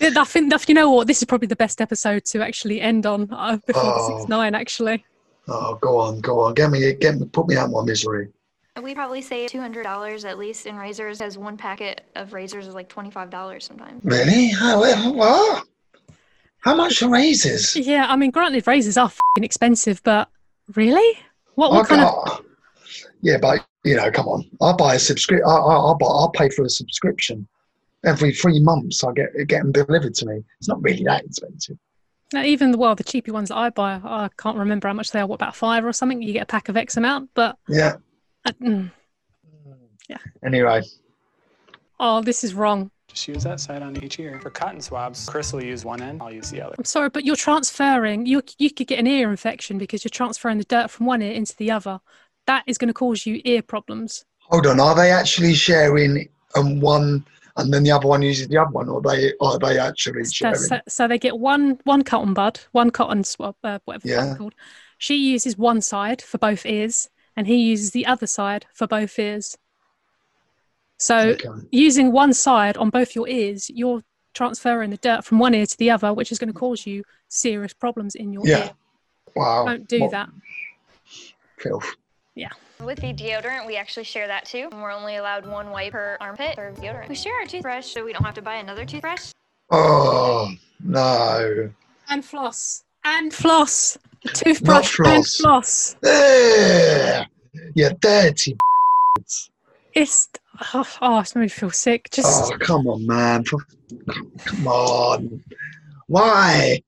Yeah, 0.00 0.10
I 0.16 0.24
think 0.24 0.50
that 0.50 0.68
you 0.68 0.74
know 0.74 0.90
what, 0.90 1.06
this 1.06 1.18
is 1.18 1.24
probably 1.24 1.46
the 1.48 1.56
best 1.56 1.80
episode 1.80 2.24
to 2.26 2.42
actually 2.42 2.80
end 2.80 3.04
on 3.06 3.28
uh, 3.30 3.58
before 3.66 3.82
the 3.82 3.92
Oh. 3.94 4.18
six 4.18 4.28
nine. 4.28 4.54
Actually, 4.54 5.04
Oh, 5.48 5.74
go 5.80 5.98
on, 5.98 6.20
go 6.20 6.40
on. 6.40 6.54
Get 6.54 6.70
me, 6.70 6.92
get 6.94 7.18
me, 7.18 7.26
put 7.26 7.48
me 7.48 7.56
out 7.56 7.66
of 7.66 7.72
my 7.72 7.82
misery. 7.84 8.28
We 8.80 8.94
probably 8.94 9.20
save 9.20 9.50
two 9.50 9.60
hundred 9.60 9.82
dollars 9.82 10.24
at 10.24 10.38
least 10.38 10.64
in 10.66 10.76
razors, 10.76 11.20
as 11.20 11.36
one 11.36 11.56
packet 11.56 12.02
of 12.14 12.32
razors 12.32 12.66
is 12.66 12.74
like 12.74 12.88
twenty 12.88 13.10
five 13.10 13.28
dollars 13.28 13.64
sometimes. 13.66 14.02
Really? 14.04 14.48
How? 14.48 14.80
What? 15.12 15.66
How 16.60 16.74
much 16.76 17.02
are 17.02 17.10
razors? 17.10 17.74
yeah. 17.76 18.06
I 18.08 18.16
mean, 18.16 18.30
granted, 18.30 18.66
razors 18.66 18.96
are 18.96 19.08
fucking 19.08 19.44
expensive, 19.44 20.00
but 20.02 20.28
really, 20.76 21.18
what 21.56 21.72
what 21.72 21.88
kind 21.88 22.02
of? 22.02 22.42
Yeah, 23.22 23.36
but 23.40 23.66
you 23.84 23.96
know, 23.96 24.10
come 24.10 24.28
on. 24.28 24.44
I'll 24.62 24.76
buy 24.76 24.94
a 24.94 24.98
subscription. 24.98 25.44
I, 25.46 25.52
I, 25.56 25.92
I 25.92 25.94
buy. 25.98 26.06
I'll 26.06 26.30
pay 26.30 26.48
for 26.48 26.64
a 26.64 26.70
subscription 26.70 27.46
every 28.04 28.32
three 28.32 28.60
months. 28.60 29.02
I 29.04 29.12
get 29.12 29.28
get 29.46 29.62
them 29.62 29.72
delivered 29.72 30.14
to 30.16 30.26
me. 30.26 30.42
It's 30.58 30.68
not 30.68 30.82
really 30.82 31.04
that 31.04 31.24
expensive. 31.24 31.76
Now, 32.32 32.44
even 32.44 32.70
the 32.70 32.78
well, 32.78 32.94
the 32.94 33.04
cheapy 33.04 33.32
ones 33.32 33.48
that 33.48 33.56
I 33.56 33.70
buy, 33.70 34.00
I 34.04 34.28
can't 34.38 34.56
remember 34.56 34.86
how 34.88 34.94
much 34.94 35.10
they 35.10 35.20
are. 35.20 35.26
What 35.26 35.36
about 35.36 35.56
five 35.56 35.84
or 35.84 35.92
something? 35.92 36.22
You 36.22 36.32
get 36.32 36.42
a 36.44 36.46
pack 36.46 36.68
of 36.68 36.76
X 36.76 36.96
amount, 36.96 37.30
but 37.34 37.56
Yeah. 37.68 37.96
uh, 38.44 38.52
mm. 38.62 38.90
Anyway, 40.44 40.82
oh, 42.00 42.20
this 42.20 42.42
is 42.42 42.54
wrong. 42.54 42.90
Just 43.08 43.28
use 43.28 43.44
that 43.44 43.60
side 43.60 43.82
on 43.82 44.02
each 44.02 44.18
ear. 44.18 44.40
For 44.40 44.50
cotton 44.50 44.80
swabs, 44.80 45.28
Chris 45.28 45.52
will 45.52 45.62
use 45.62 45.84
one 45.84 46.00
end, 46.00 46.22
I'll 46.22 46.32
use 46.32 46.50
the 46.50 46.62
other. 46.62 46.74
I'm 46.78 46.84
sorry, 46.84 47.10
but 47.10 47.24
you're 47.24 47.36
transferring. 47.36 48.26
You 48.26 48.42
you 48.58 48.70
could 48.70 48.86
get 48.86 48.98
an 48.98 49.06
ear 49.06 49.30
infection 49.30 49.78
because 49.78 50.02
you're 50.04 50.10
transferring 50.10 50.58
the 50.58 50.64
dirt 50.64 50.90
from 50.90 51.06
one 51.06 51.20
ear 51.22 51.32
into 51.32 51.54
the 51.56 51.70
other. 51.70 52.00
That 52.46 52.64
is 52.66 52.78
going 52.78 52.88
to 52.88 52.94
cause 52.94 53.26
you 53.26 53.40
ear 53.44 53.62
problems. 53.62 54.24
hold 54.40 54.66
on. 54.66 54.80
Are 54.80 54.94
they 54.94 55.10
actually 55.10 55.54
sharing 55.54 56.28
um, 56.56 56.80
one, 56.80 57.24
and 57.56 57.72
then 57.72 57.82
the 57.82 57.90
other 57.90 58.06
one 58.08 58.22
uses 58.22 58.48
the 58.48 58.58
other 58.58 58.70
one, 58.70 58.88
or 58.88 59.00
they 59.00 59.32
or 59.40 59.58
they 59.58 59.78
actually 59.78 60.24
So, 60.24 60.32
sharing? 60.32 60.54
so, 60.56 60.80
so 60.88 61.08
they 61.08 61.18
get 61.18 61.38
one 61.38 61.78
one 61.84 62.02
cotton 62.02 62.34
bud, 62.34 62.60
one 62.72 62.90
cotton 62.90 63.24
swab, 63.24 63.56
uh, 63.64 63.78
whatever 63.84 64.08
Yeah. 64.08 64.30
it's 64.30 64.38
called. 64.38 64.54
She 64.98 65.16
uses 65.16 65.56
one 65.56 65.80
side 65.80 66.20
for 66.22 66.38
both 66.38 66.66
ears, 66.66 67.08
and 67.36 67.46
he 67.46 67.56
uses 67.56 67.90
the 67.92 68.06
other 68.06 68.26
side 68.26 68.66
for 68.74 68.86
both 68.86 69.18
ears. 69.18 69.56
So 70.98 71.36
using 71.72 72.12
one 72.12 72.34
side 72.34 72.76
on 72.76 72.90
both 72.90 73.14
your 73.14 73.26
ears, 73.26 73.70
you're 73.70 74.02
transferring 74.34 74.90
the 74.90 74.98
dirt 74.98 75.24
from 75.24 75.38
one 75.38 75.54
ear 75.54 75.64
to 75.66 75.76
the 75.78 75.90
other, 75.90 76.12
which 76.12 76.30
is 76.30 76.38
going 76.38 76.52
to 76.52 76.58
cause 76.58 76.86
you 76.86 77.02
serious 77.28 77.72
problems 77.72 78.14
in 78.14 78.32
your 78.32 78.46
Yeah. 78.46 78.58
ear. 78.66 78.70
Wow. 79.34 79.64
Don't 79.66 79.88
do 79.88 80.00
What 80.00 80.10
that. 80.10 80.28
Filth. 81.58 81.94
Yeah. 82.34 82.50
With 82.84 83.00
the 83.00 83.12
deodorant, 83.12 83.66
we 83.66 83.76
actually 83.76 84.04
share 84.04 84.26
that 84.26 84.46
too. 84.46 84.68
We're 84.72 84.90
only 84.90 85.16
allowed 85.16 85.46
one 85.46 85.70
wipe 85.70 85.92
per 85.92 86.16
armpit 86.18 86.54
for 86.54 86.72
deodorant. 86.72 87.08
We 87.08 87.14
share 87.14 87.34
our 87.34 87.44
toothbrush 87.44 87.86
so 87.86 88.04
we 88.04 88.12
don't 88.14 88.24
have 88.24 88.34
to 88.34 88.42
buy 88.42 88.56
another 88.56 88.86
toothbrush. 88.86 89.32
Oh 89.70 90.50
no. 90.82 91.70
And 92.08 92.24
floss. 92.24 92.84
And 93.04 93.34
floss. 93.34 93.98
The 94.22 94.30
toothbrush 94.30 94.98
and 94.98 95.26
floss. 95.26 95.36
floss. 95.36 95.96
Ugh, 96.06 97.26
you 97.74 97.90
dirty. 98.00 98.56
It's 99.92 100.30
oh, 100.72 100.86
oh 101.02 101.20
it's 101.20 101.34
made 101.34 101.42
me 101.42 101.48
feel 101.48 101.70
sick. 101.70 102.08
Just 102.10 102.50
Oh 102.50 102.58
come 102.58 102.86
on, 102.86 103.06
man. 103.06 103.44
Come 103.44 104.66
on. 104.66 105.44
Why? 106.06 106.80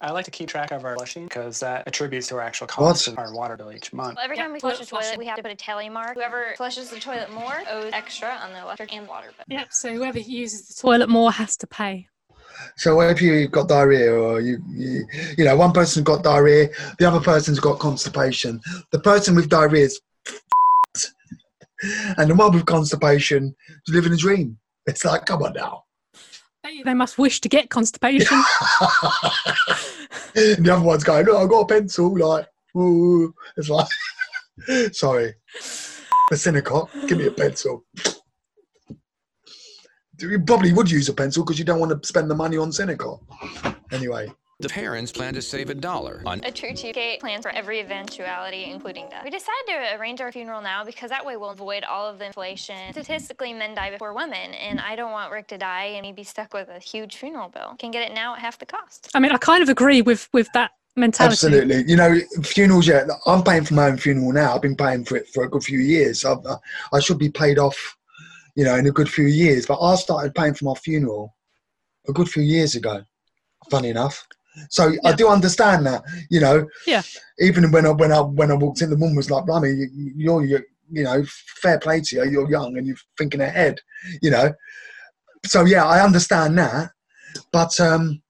I 0.00 0.10
like 0.10 0.24
to 0.24 0.30
keep 0.30 0.48
track 0.48 0.70
of 0.70 0.84
our 0.84 0.96
flushing 0.96 1.24
because 1.24 1.60
that 1.60 1.86
attributes 1.86 2.28
to 2.28 2.36
our 2.36 2.40
actual 2.40 2.66
cost 2.66 3.08
What? 3.08 3.12
of 3.12 3.18
our 3.18 3.34
water 3.34 3.56
bill 3.56 3.72
each 3.72 3.92
month. 3.92 4.18
Every 4.22 4.36
time 4.36 4.52
we 4.52 4.60
flush 4.60 4.80
a 4.80 4.86
toilet 4.86 5.02
toilet, 5.02 5.18
we 5.18 5.26
have 5.26 5.36
to 5.36 5.42
put 5.42 5.52
a 5.52 5.56
tally 5.56 5.88
mark. 5.88 6.14
Whoever 6.14 6.54
flushes 6.56 6.90
the 6.90 7.00
toilet 7.00 7.32
more 7.32 7.62
owes 7.70 7.92
extra 7.92 8.28
on 8.42 8.52
the 8.52 8.60
electric 8.60 8.92
and 8.94 9.06
water 9.06 9.30
bill. 9.36 9.58
Yep, 9.58 9.72
so 9.72 9.92
whoever 9.92 10.18
uses 10.18 10.68
the 10.68 10.80
toilet 10.80 11.08
more 11.08 11.32
has 11.32 11.56
to 11.58 11.66
pay. 11.66 12.08
So 12.76 13.00
if 13.00 13.20
you've 13.20 13.50
got 13.50 13.68
diarrhea, 13.68 14.12
or 14.12 14.40
you, 14.40 14.58
you, 14.68 15.06
you 15.38 15.44
know, 15.44 15.56
one 15.56 15.72
person's 15.72 16.04
got 16.04 16.22
diarrhea, 16.22 16.68
the 16.98 17.06
other 17.06 17.20
person's 17.20 17.60
got 17.60 17.78
constipation. 17.78 18.60
The 18.92 19.00
person 19.00 19.34
with 19.34 19.48
diarrhea 19.48 19.86
is, 19.86 20.00
and 22.18 22.30
the 22.30 22.34
one 22.34 22.52
with 22.52 22.66
constipation 22.66 23.54
is 23.86 23.94
living 23.94 24.12
a 24.12 24.16
dream. 24.16 24.58
It's 24.86 25.04
like, 25.04 25.24
come 25.26 25.42
on 25.42 25.54
now. 25.54 25.84
They, 26.62 26.94
must 26.94 27.18
wish 27.18 27.40
to 27.40 27.48
get 27.48 27.70
constipation. 27.70 28.40
The 30.34 30.70
other 30.72 30.82
one's 30.82 31.04
going, 31.04 31.26
oh, 31.28 31.42
I've 31.42 31.48
got 31.50 31.60
a 31.60 31.66
pencil. 31.66 32.16
Like, 32.16 32.46
ooh. 32.76 33.34
It's 33.56 33.68
like, 33.68 33.86
sorry. 34.92 35.34
The 36.30 36.36
Senokot, 36.36 37.08
give 37.08 37.18
me 37.18 37.26
a 37.26 37.30
pencil. 37.30 37.84
You 40.18 40.40
probably 40.40 40.72
would 40.72 40.90
use 40.90 41.08
a 41.08 41.12
pencil 41.12 41.44
because 41.44 41.58
you 41.58 41.64
don't 41.64 41.80
want 41.80 42.00
to 42.00 42.08
spend 42.08 42.30
the 42.30 42.34
money 42.34 42.56
on 42.56 42.70
Senokot. 42.70 43.20
Anyway. 43.90 44.32
The 44.62 44.68
parents 44.68 45.10
plan 45.10 45.34
to 45.34 45.42
save 45.42 45.70
a 45.70 45.74
dollar 45.74 46.22
on 46.24 46.40
A 46.44 46.52
true 46.52 46.70
cheapskate 46.70 47.18
plans 47.18 47.42
for 47.42 47.50
every 47.50 47.80
eventuality, 47.80 48.70
including 48.70 49.08
death. 49.10 49.24
We 49.24 49.30
decided 49.30 49.66
to 49.66 49.98
arrange 49.98 50.20
our 50.20 50.30
funeral 50.30 50.62
now 50.62 50.84
because 50.84 51.10
that 51.10 51.26
way 51.26 51.36
we'll 51.36 51.50
avoid 51.50 51.82
all 51.82 52.06
of 52.06 52.20
the 52.20 52.26
inflation. 52.26 52.92
Statistically, 52.92 53.52
men 53.52 53.74
die 53.74 53.90
before 53.90 54.14
women, 54.14 54.54
and 54.54 54.78
I 54.78 54.94
don't 54.94 55.10
want 55.10 55.32
Rick 55.32 55.48
to 55.48 55.58
die 55.58 55.86
and 55.96 56.06
he'd 56.06 56.14
be 56.14 56.22
stuck 56.22 56.54
with 56.54 56.68
a 56.68 56.78
huge 56.78 57.16
funeral 57.16 57.48
bill. 57.48 57.74
Can 57.80 57.90
get 57.90 58.08
it 58.08 58.14
now 58.14 58.34
at 58.34 58.38
half 58.38 58.56
the 58.56 58.66
cost. 58.66 59.10
I 59.14 59.18
mean, 59.18 59.32
I 59.32 59.36
kind 59.36 59.64
of 59.64 59.68
agree 59.68 60.00
with 60.00 60.28
with 60.32 60.48
that 60.54 60.70
mentality. 60.94 61.32
Absolutely. 61.32 61.82
You 61.88 61.96
know, 61.96 62.20
funerals, 62.44 62.86
yeah, 62.86 63.04
I'm 63.26 63.42
paying 63.42 63.64
for 63.64 63.74
my 63.74 63.88
own 63.88 63.96
funeral 63.96 64.32
now. 64.32 64.54
I've 64.54 64.62
been 64.62 64.76
paying 64.76 65.04
for 65.04 65.16
it 65.16 65.26
for 65.30 65.42
a 65.42 65.50
good 65.50 65.64
few 65.64 65.80
years. 65.80 66.24
I've, 66.24 66.46
uh, 66.46 66.58
I 66.92 67.00
should 67.00 67.18
be 67.18 67.30
paid 67.30 67.58
off, 67.58 67.96
you 68.54 68.64
know, 68.64 68.76
in 68.76 68.86
a 68.86 68.92
good 68.92 69.10
few 69.10 69.26
years. 69.26 69.66
But 69.66 69.80
I 69.80 69.96
started 69.96 70.36
paying 70.36 70.54
for 70.54 70.66
my 70.66 70.74
funeral 70.74 71.34
a 72.06 72.12
good 72.12 72.28
few 72.28 72.44
years 72.44 72.76
ago, 72.76 73.02
funny 73.68 73.88
enough. 73.88 74.24
So 74.70 74.92
I 75.04 75.12
do 75.12 75.28
understand 75.28 75.86
that, 75.86 76.02
you 76.30 76.40
know, 76.40 76.66
Yeah. 76.86 77.02
even 77.38 77.70
when 77.72 77.86
I, 77.86 77.90
when 77.90 78.12
I, 78.12 78.20
when 78.20 78.50
I 78.50 78.54
walked 78.54 78.82
in, 78.82 78.90
the 78.90 78.96
woman 78.96 79.16
was 79.16 79.30
like, 79.30 79.44
Blimey, 79.46 79.70
you- 79.70 80.12
you're, 80.16 80.44
you're, 80.44 80.62
you 80.90 81.04
know, 81.04 81.24
fair 81.62 81.78
play 81.78 82.00
to 82.02 82.16
you. 82.16 82.24
You're 82.24 82.50
young 82.50 82.76
and 82.76 82.86
you're 82.86 82.96
thinking 83.16 83.40
ahead, 83.40 83.80
you 84.20 84.30
know. 84.30 84.52
So 85.46 85.64
yeah, 85.64 85.84
I 85.86 86.04
understand 86.04 86.58
that. 86.58 86.90
But, 87.50 87.78
um, 87.80 88.20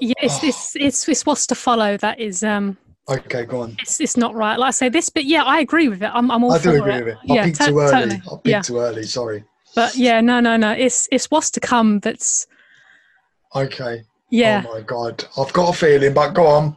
Yeah, 0.00 0.14
it's, 0.22 0.42
it's 0.42 0.74
it's 0.76 1.08
it's 1.08 1.26
what's 1.26 1.46
to 1.48 1.54
follow 1.54 1.96
that 1.98 2.18
is 2.18 2.42
um 2.42 2.76
okay, 3.08 3.44
go 3.44 3.60
on. 3.60 3.76
it's 3.78 4.00
it's 4.00 4.16
not 4.16 4.34
right. 4.34 4.58
Like 4.58 4.68
I 4.68 4.70
say, 4.72 4.88
this 4.88 5.10
but 5.10 5.24
yeah, 5.26 5.44
I 5.44 5.60
agree 5.60 5.88
with 5.88 6.02
it. 6.02 6.10
I'm 6.12 6.30
I'm 6.30 6.42
all 6.42 6.58
for 6.58 6.70
it. 6.70 6.72
I 6.72 6.72
do 6.76 6.82
agree 6.82 6.94
it. 6.94 7.04
with 7.04 7.14
it. 7.14 7.18
I 7.30 7.34
yeah, 7.34 7.44
peaked 7.44 7.60
to- 7.60 7.66
too 7.66 7.78
early. 7.80 7.92
totally. 7.92 8.14
I 8.16 8.30
peaked 8.36 8.46
yeah, 8.46 8.60
too 8.62 8.78
early. 8.78 9.02
Sorry. 9.04 9.44
but 9.76 9.94
yeah, 9.94 10.20
no, 10.22 10.40
no, 10.40 10.56
no. 10.56 10.72
It's 10.72 11.08
it's 11.12 11.26
what's 11.30 11.50
to 11.52 11.60
come. 11.60 12.00
That's 12.00 12.46
Okay. 13.54 14.02
Yeah. 14.32 14.64
Oh 14.66 14.72
my 14.72 14.80
god, 14.80 15.24
I've 15.38 15.52
got 15.52 15.74
a 15.74 15.78
feeling, 15.78 16.14
but 16.14 16.32
go 16.32 16.46
on. 16.46 16.76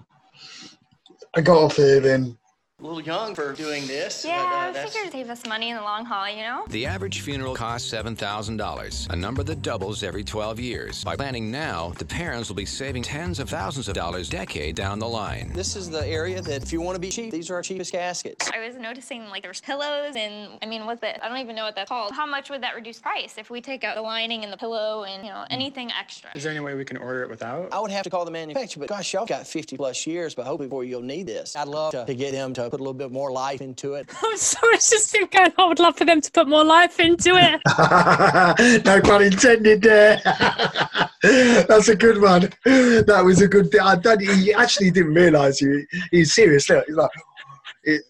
I 1.33 1.41
got 1.41 1.71
a 1.71 1.73
feeling. 1.73 2.37
A 2.77 2.83
little 2.83 3.01
young 3.01 3.33
for 3.35 3.53
doing 3.53 3.87
this. 3.87 4.25
Yeah, 4.25 4.43
but, 4.43 4.53
uh, 4.53 4.57
I 4.57 4.71
that's- 4.73 4.93
figured 4.93 5.13
save 5.13 5.29
us 5.29 5.45
money 5.47 5.69
in 5.69 5.77
the 5.77 5.81
long 5.81 6.03
haul, 6.03 6.29
you 6.29 6.41
know? 6.41 6.65
The 6.67 6.85
average 6.85 7.21
funeral 7.21 7.55
costs 7.55 7.89
$7,000, 7.89 9.07
a 9.09 9.15
number 9.15 9.43
that 9.43 9.61
doubles 9.61 10.03
every 10.03 10.25
12 10.25 10.59
years. 10.59 11.01
By 11.01 11.15
planning 11.15 11.49
now, 11.49 11.93
the 11.97 12.03
parents 12.03 12.49
will 12.49 12.57
be 12.57 12.65
saving 12.65 13.03
tens 13.03 13.39
of 13.39 13.49
thousands 13.49 13.87
of 13.87 13.93
dollars 13.95 14.27
decade 14.27 14.75
down 14.75 14.99
the 14.99 15.07
line. 15.07 15.53
This 15.53 15.77
is 15.77 15.89
the 15.89 16.05
area 16.05 16.41
that 16.41 16.63
if 16.63 16.73
you 16.73 16.81
want 16.81 16.97
to 16.97 16.99
be 16.99 17.07
cheap, 17.07 17.31
these 17.31 17.49
are 17.49 17.55
our 17.55 17.61
cheapest 17.61 17.93
caskets. 17.93 18.51
I 18.53 18.59
was 18.59 18.75
noticing 18.75 19.29
like 19.29 19.41
there's 19.41 19.61
pillows 19.61 20.17
and 20.17 20.49
I 20.61 20.65
mean, 20.65 20.85
what's 20.85 21.01
it? 21.01 21.17
I 21.23 21.29
don't 21.29 21.37
even 21.37 21.55
know 21.55 21.63
what 21.63 21.75
that's 21.75 21.87
called. 21.87 22.11
How 22.11 22.25
much 22.25 22.49
would 22.49 22.61
that 22.63 22.75
reduce 22.75 22.99
price 22.99 23.35
if 23.37 23.49
we 23.49 23.61
take 23.61 23.85
out 23.85 23.95
the 23.95 24.01
lining 24.01 24.43
and 24.43 24.51
the 24.51 24.57
pillow 24.57 25.05
and 25.05 25.23
you 25.23 25.31
know 25.31 25.45
anything 25.49 25.91
extra? 25.97 26.29
Is 26.35 26.43
there 26.43 26.51
any 26.51 26.59
way 26.59 26.75
we 26.75 26.83
can 26.83 26.97
order 26.97 27.23
it 27.23 27.29
without? 27.29 27.71
I 27.71 27.79
would 27.79 27.91
have 27.91 28.03
to 28.03 28.09
call 28.09 28.25
the 28.25 28.31
manufacturer, 28.31 28.81
but 28.81 28.89
gosh, 28.89 29.13
y'all 29.13 29.25
got 29.25 29.47
50 29.47 29.77
plus 29.77 30.05
years, 30.05 30.35
but 30.35 30.45
hopefully 30.45 30.67
before 30.67 30.83
you'll 30.83 31.01
need 31.01 31.25
this. 31.25 31.55
I'd 31.55 31.69
love 31.69 31.91
to, 31.93 32.05
to 32.05 32.13
get 32.13 32.33
them 32.33 32.53
to 32.55 32.64
put 32.69 32.79
a 32.79 32.83
little 32.83 32.93
bit 32.93 33.11
more 33.11 33.31
life 33.31 33.61
into 33.61 33.93
it. 33.93 34.09
I'm 34.23 34.37
sorry, 34.37 34.75
it's 34.75 34.89
just 34.89 35.09
still 35.09 35.27
going. 35.27 35.51
I 35.57 35.65
would 35.67 35.79
love 35.79 35.97
for 35.97 36.05
them 36.05 36.21
to 36.21 36.31
put 36.31 36.47
more 36.47 36.63
life 36.63 36.99
into 36.99 37.31
it. 37.35 37.61
no 38.85 39.01
pun 39.01 39.23
intended 39.23 39.81
there. 39.81 40.21
That's 41.23 41.87
a 41.89 41.95
good 41.95 42.21
one. 42.21 42.41
That 42.65 43.21
was 43.25 43.41
a 43.41 43.47
good. 43.47 43.75
I 43.79 43.95
don't, 43.95 44.21
he 44.21 44.53
actually 44.53 44.91
didn't 44.91 45.13
realise 45.13 45.59
you. 45.61 45.85
He's 46.11 46.33
serious. 46.33 46.69
Look, 46.69 46.85
he's 46.87 46.95
like, 46.95 47.09
it, 47.83 48.01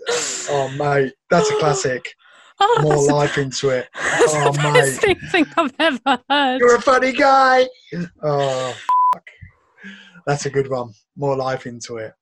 oh 0.50 0.70
mate, 0.78 1.14
that's 1.30 1.50
a 1.52 1.58
classic. 1.60 2.06
Oh, 2.58 2.80
More 2.84 2.94
that's 2.94 3.08
the- 3.08 3.14
life 3.16 3.38
into 3.38 3.68
it. 3.70 3.90
That's 3.94 4.34
Oh 4.34 4.50
the 4.54 4.58
best 4.60 5.06
mate, 5.06 5.18
thing, 5.30 5.44
thing 5.44 5.46
I've 5.58 5.74
ever 5.78 6.24
heard. 6.30 6.60
you're 6.62 6.78
a 6.78 6.82
funny 6.82 7.12
guy. 7.12 7.68
Oh, 8.24 8.74
fuck. 9.14 9.24
that's 10.26 10.46
a 10.46 10.50
good 10.50 10.70
one. 10.70 10.94
More 11.18 11.36
life 11.36 11.66
into 11.66 11.98
it, 11.98 12.14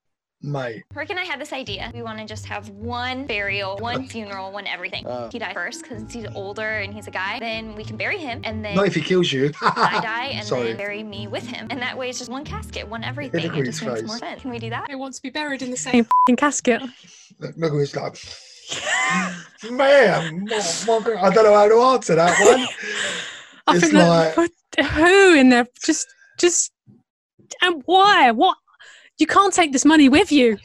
mate. 0.43 0.83
Rick 0.93 1.09
and 1.09 1.19
I 1.19 1.23
had 1.23 1.39
this 1.39 1.53
idea. 1.53 1.89
We 1.93 2.01
want 2.03 2.19
to 2.19 2.25
just 2.25 2.45
have 2.45 2.69
one 2.69 3.25
burial, 3.25 3.77
one 3.77 4.05
funeral, 4.07 4.51
one 4.51 4.67
everything. 4.67 5.07
Uh. 5.07 5.29
he 5.31 5.39
died 5.39 5.53
first 5.53 5.81
because 5.83 6.11
he's 6.11 6.25
older 6.35 6.67
and 6.79 6.93
he's 6.93 7.07
a 7.07 7.11
guy. 7.11 7.39
Then 7.39 7.75
we 7.75 7.83
can 7.83 7.97
bury 7.97 8.17
him, 8.17 8.41
and 8.43 8.63
then 8.63 8.75
Not 8.75 8.87
if 8.87 8.95
he 8.95 9.01
kills 9.01 9.31
you. 9.31 9.51
I 9.61 9.99
die, 10.01 10.25
and 10.33 10.45
Sorry. 10.45 10.67
then 10.67 10.77
bury 10.77 11.01
me 11.03 11.27
with 11.27 11.47
him. 11.47 11.67
And 11.69 11.81
that 11.81 11.97
way, 11.97 12.09
it's 12.09 12.19
just 12.19 12.29
one 12.29 12.43
casket, 12.43 12.87
one 12.87 13.03
everything. 13.03 13.45
at 13.45 13.57
It 13.57 13.65
just 13.65 13.81
makes 13.83 14.01
face. 14.01 14.07
more 14.07 14.17
sense. 14.17 14.41
Can 14.41 14.51
we 14.51 14.59
do 14.59 14.69
that? 14.69 14.89
It 14.89 14.95
wants 14.95 15.17
to 15.17 15.23
be 15.23 15.29
buried 15.29 15.61
in 15.61 15.71
the 15.71 15.77
same 15.77 16.05
fing 16.27 16.35
casket. 16.35 16.81
Look, 17.39 17.53
look 17.57 17.71
who's 17.71 17.95
like, 17.95 18.15
man, 19.71 20.45
my- 20.45 20.57
my 20.87 21.21
I 21.21 21.29
don't 21.33 21.43
know 21.45 21.53
how 21.55 21.67
to 21.67 21.81
answer 21.95 22.15
that 22.15 22.37
one. 22.45 22.67
I 23.67 23.75
it's 23.75 23.81
think 23.81 23.93
like, 23.93 24.35
that 24.77 24.85
who 24.91 25.35
in 25.35 25.49
there? 25.49 25.67
Just, 25.85 26.07
just, 26.37 26.71
and 27.61 27.81
why? 27.85 28.31
What? 28.31 28.57
You 29.24 29.28
can't 29.28 29.53
take 29.53 29.71
this 29.71 29.86
money 29.86 30.09
with 30.09 30.34
you. 30.34 30.57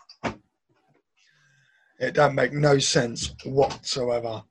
it 2.00 2.12
don't 2.12 2.34
make 2.34 2.52
no 2.52 2.80
sense 2.80 3.32
whatsoever. 3.44 4.42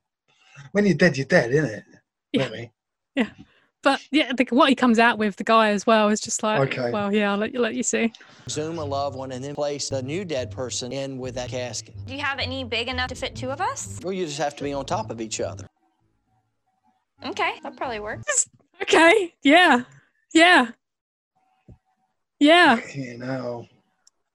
When 0.72 0.86
you're 0.86 0.96
dead, 0.96 1.18
you're 1.18 1.26
dead, 1.26 1.52
isn't 1.52 1.70
it? 1.70 1.84
Yeah. 2.32 2.46
Really? 2.46 2.72
Yeah, 3.16 3.30
but 3.84 4.00
yeah, 4.10 4.32
the, 4.32 4.46
what 4.52 4.70
he 4.70 4.76
comes 4.76 4.98
out 4.98 5.18
with, 5.18 5.36
the 5.36 5.44
guy 5.44 5.72
as 5.72 5.86
well, 5.86 6.08
is 6.08 6.22
just 6.22 6.42
like, 6.42 6.72
Okay. 6.72 6.90
well, 6.90 7.14
yeah, 7.14 7.34
I'll 7.34 7.38
let 7.38 7.52
you 7.54 7.60
let 7.60 7.76
you 7.76 7.84
see. 7.84 8.14
Zoom 8.48 8.78
a 8.80 8.86
loved 8.86 9.18
one 9.18 9.34
and 9.34 9.44
then 9.44 9.56
place 9.56 9.90
the 9.90 10.02
new 10.02 10.24
dead 10.24 10.52
person 10.52 10.94
in 10.94 11.18
with 11.18 11.36
that 11.36 11.50
casket. 11.50 11.94
Do 12.06 12.14
you 12.14 12.22
have 12.22 12.40
any 12.40 12.64
big 12.64 12.88
enough 12.88 13.10
to 13.10 13.16
fit 13.16 13.36
two 13.36 13.52
of 13.52 13.60
us? 13.60 14.00
Well, 14.04 14.14
you 14.14 14.26
just 14.26 14.38
have 14.38 14.56
to 14.56 14.64
be 14.64 14.72
on 14.72 14.86
top 14.86 15.12
of 15.12 15.20
each 15.20 15.42
other. 15.42 15.68
Okay, 17.26 17.56
that 17.62 17.76
probably 17.76 18.00
works. 18.00 18.48
Okay, 18.82 19.34
yeah, 19.44 19.82
yeah, 20.34 20.70
yeah. 22.40 22.80
You 22.96 23.18
know, 23.18 23.68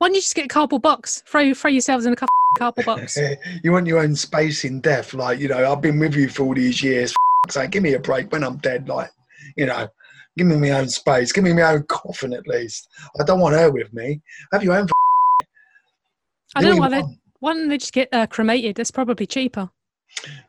Why 0.03 0.09
don't 0.09 0.17
you 0.17 0.21
just 0.21 0.35
get 0.35 0.47
a 0.47 0.49
cardboard 0.49 0.83
box? 0.83 1.23
Throw 1.29 1.55
throw 1.55 1.71
yourselves 1.71 2.07
in 2.07 2.13
a 2.13 2.17
cardboard 2.59 2.85
box. 2.85 3.17
you 3.63 3.71
want 3.71 3.87
your 3.87 4.01
own 4.01 4.17
space 4.17 4.65
in 4.65 4.81
death. 4.81 5.15
Like, 5.15 5.39
you 5.39 5.47
know, 5.47 5.71
I've 5.71 5.81
been 5.81 6.01
with 6.01 6.17
you 6.17 6.29
for 6.29 6.43
all 6.43 6.55
these 6.55 6.83
years. 6.83 7.15
So 7.51 7.67
give 7.69 7.85
me 7.85 7.95
a 7.95 8.01
break 8.01 8.33
when 8.33 8.43
I'm 8.43 8.57
dead. 8.59 8.89
Like, 8.89 9.11
you 9.57 9.67
know, 9.67 9.89
give 10.37 10.49
me 10.49 10.57
my 10.57 10.71
own 10.71 10.89
space. 10.89 11.31
Give 11.31 11.45
me 11.45 11.53
my 11.53 11.63
own 11.63 11.85
coffin 11.85 12.33
at 12.33 12.47
least. 12.49 12.89
I 13.21 13.25
don't 13.25 13.39
want 13.39 13.55
her 13.55 13.71
with 13.71 13.93
me. 13.93 14.21
Have 14.53 14.65
your 14.65 14.75
own. 14.75 14.89
I 16.57 16.61
Do 16.61 16.67
don't 16.67 16.77
know 16.77 16.81
why 16.81 16.89
they 16.89 17.03
why 17.39 17.55
don't 17.55 17.69
they 17.69 17.79
just 17.79 17.93
get 17.93 18.09
uh, 18.13 18.27
cremated? 18.27 18.75
That's 18.75 18.91
probably 18.91 19.27
cheaper. 19.27 19.71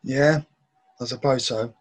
Yeah, 0.02 0.40
I 1.00 1.04
suppose 1.04 1.46
so. 1.46 1.72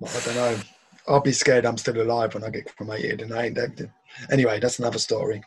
But 0.00 0.14
I 0.14 0.20
don't 0.26 0.34
know. 0.34 0.60
I'll 1.06 1.20
be 1.20 1.32
scared 1.32 1.64
I'm 1.64 1.78
still 1.78 2.02
alive 2.02 2.34
when 2.34 2.44
I 2.44 2.50
get 2.50 2.76
cremated 2.76 3.22
and 3.22 3.32
I 3.32 3.46
ain't 3.46 3.54
dead. 3.54 3.90
Anyway, 4.30 4.60
that's 4.60 4.78
another 4.78 4.98
story. 4.98 5.42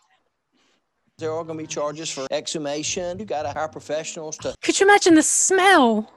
There 1.21 1.31
are 1.31 1.43
going 1.43 1.59
to 1.59 1.63
be 1.63 1.67
charges 1.67 2.09
for 2.09 2.25
exhumation. 2.31 3.19
You 3.19 3.25
got 3.25 3.43
to 3.43 3.51
hire 3.51 3.67
professionals 3.67 4.37
to. 4.39 4.55
Could 4.63 4.79
you 4.79 4.87
imagine 4.87 5.13
the 5.13 5.21
smell? 5.21 6.11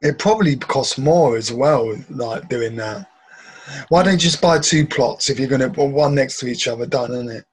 It 0.00 0.18
probably 0.18 0.56
costs 0.56 0.96
more 0.96 1.36
as 1.36 1.52
well, 1.52 1.94
like 2.08 2.48
doing 2.48 2.74
that. 2.76 3.06
Why 3.90 4.02
don't 4.02 4.14
you 4.14 4.18
just 4.18 4.40
buy 4.40 4.58
two 4.58 4.86
plots 4.86 5.28
if 5.28 5.38
you're 5.38 5.50
going 5.50 5.60
to 5.60 5.68
put 5.68 5.90
one 5.90 6.14
next 6.14 6.40
to 6.40 6.46
each 6.46 6.66
other? 6.66 6.86
Done, 6.86 7.12
isn't 7.12 7.28
it? 7.30 7.44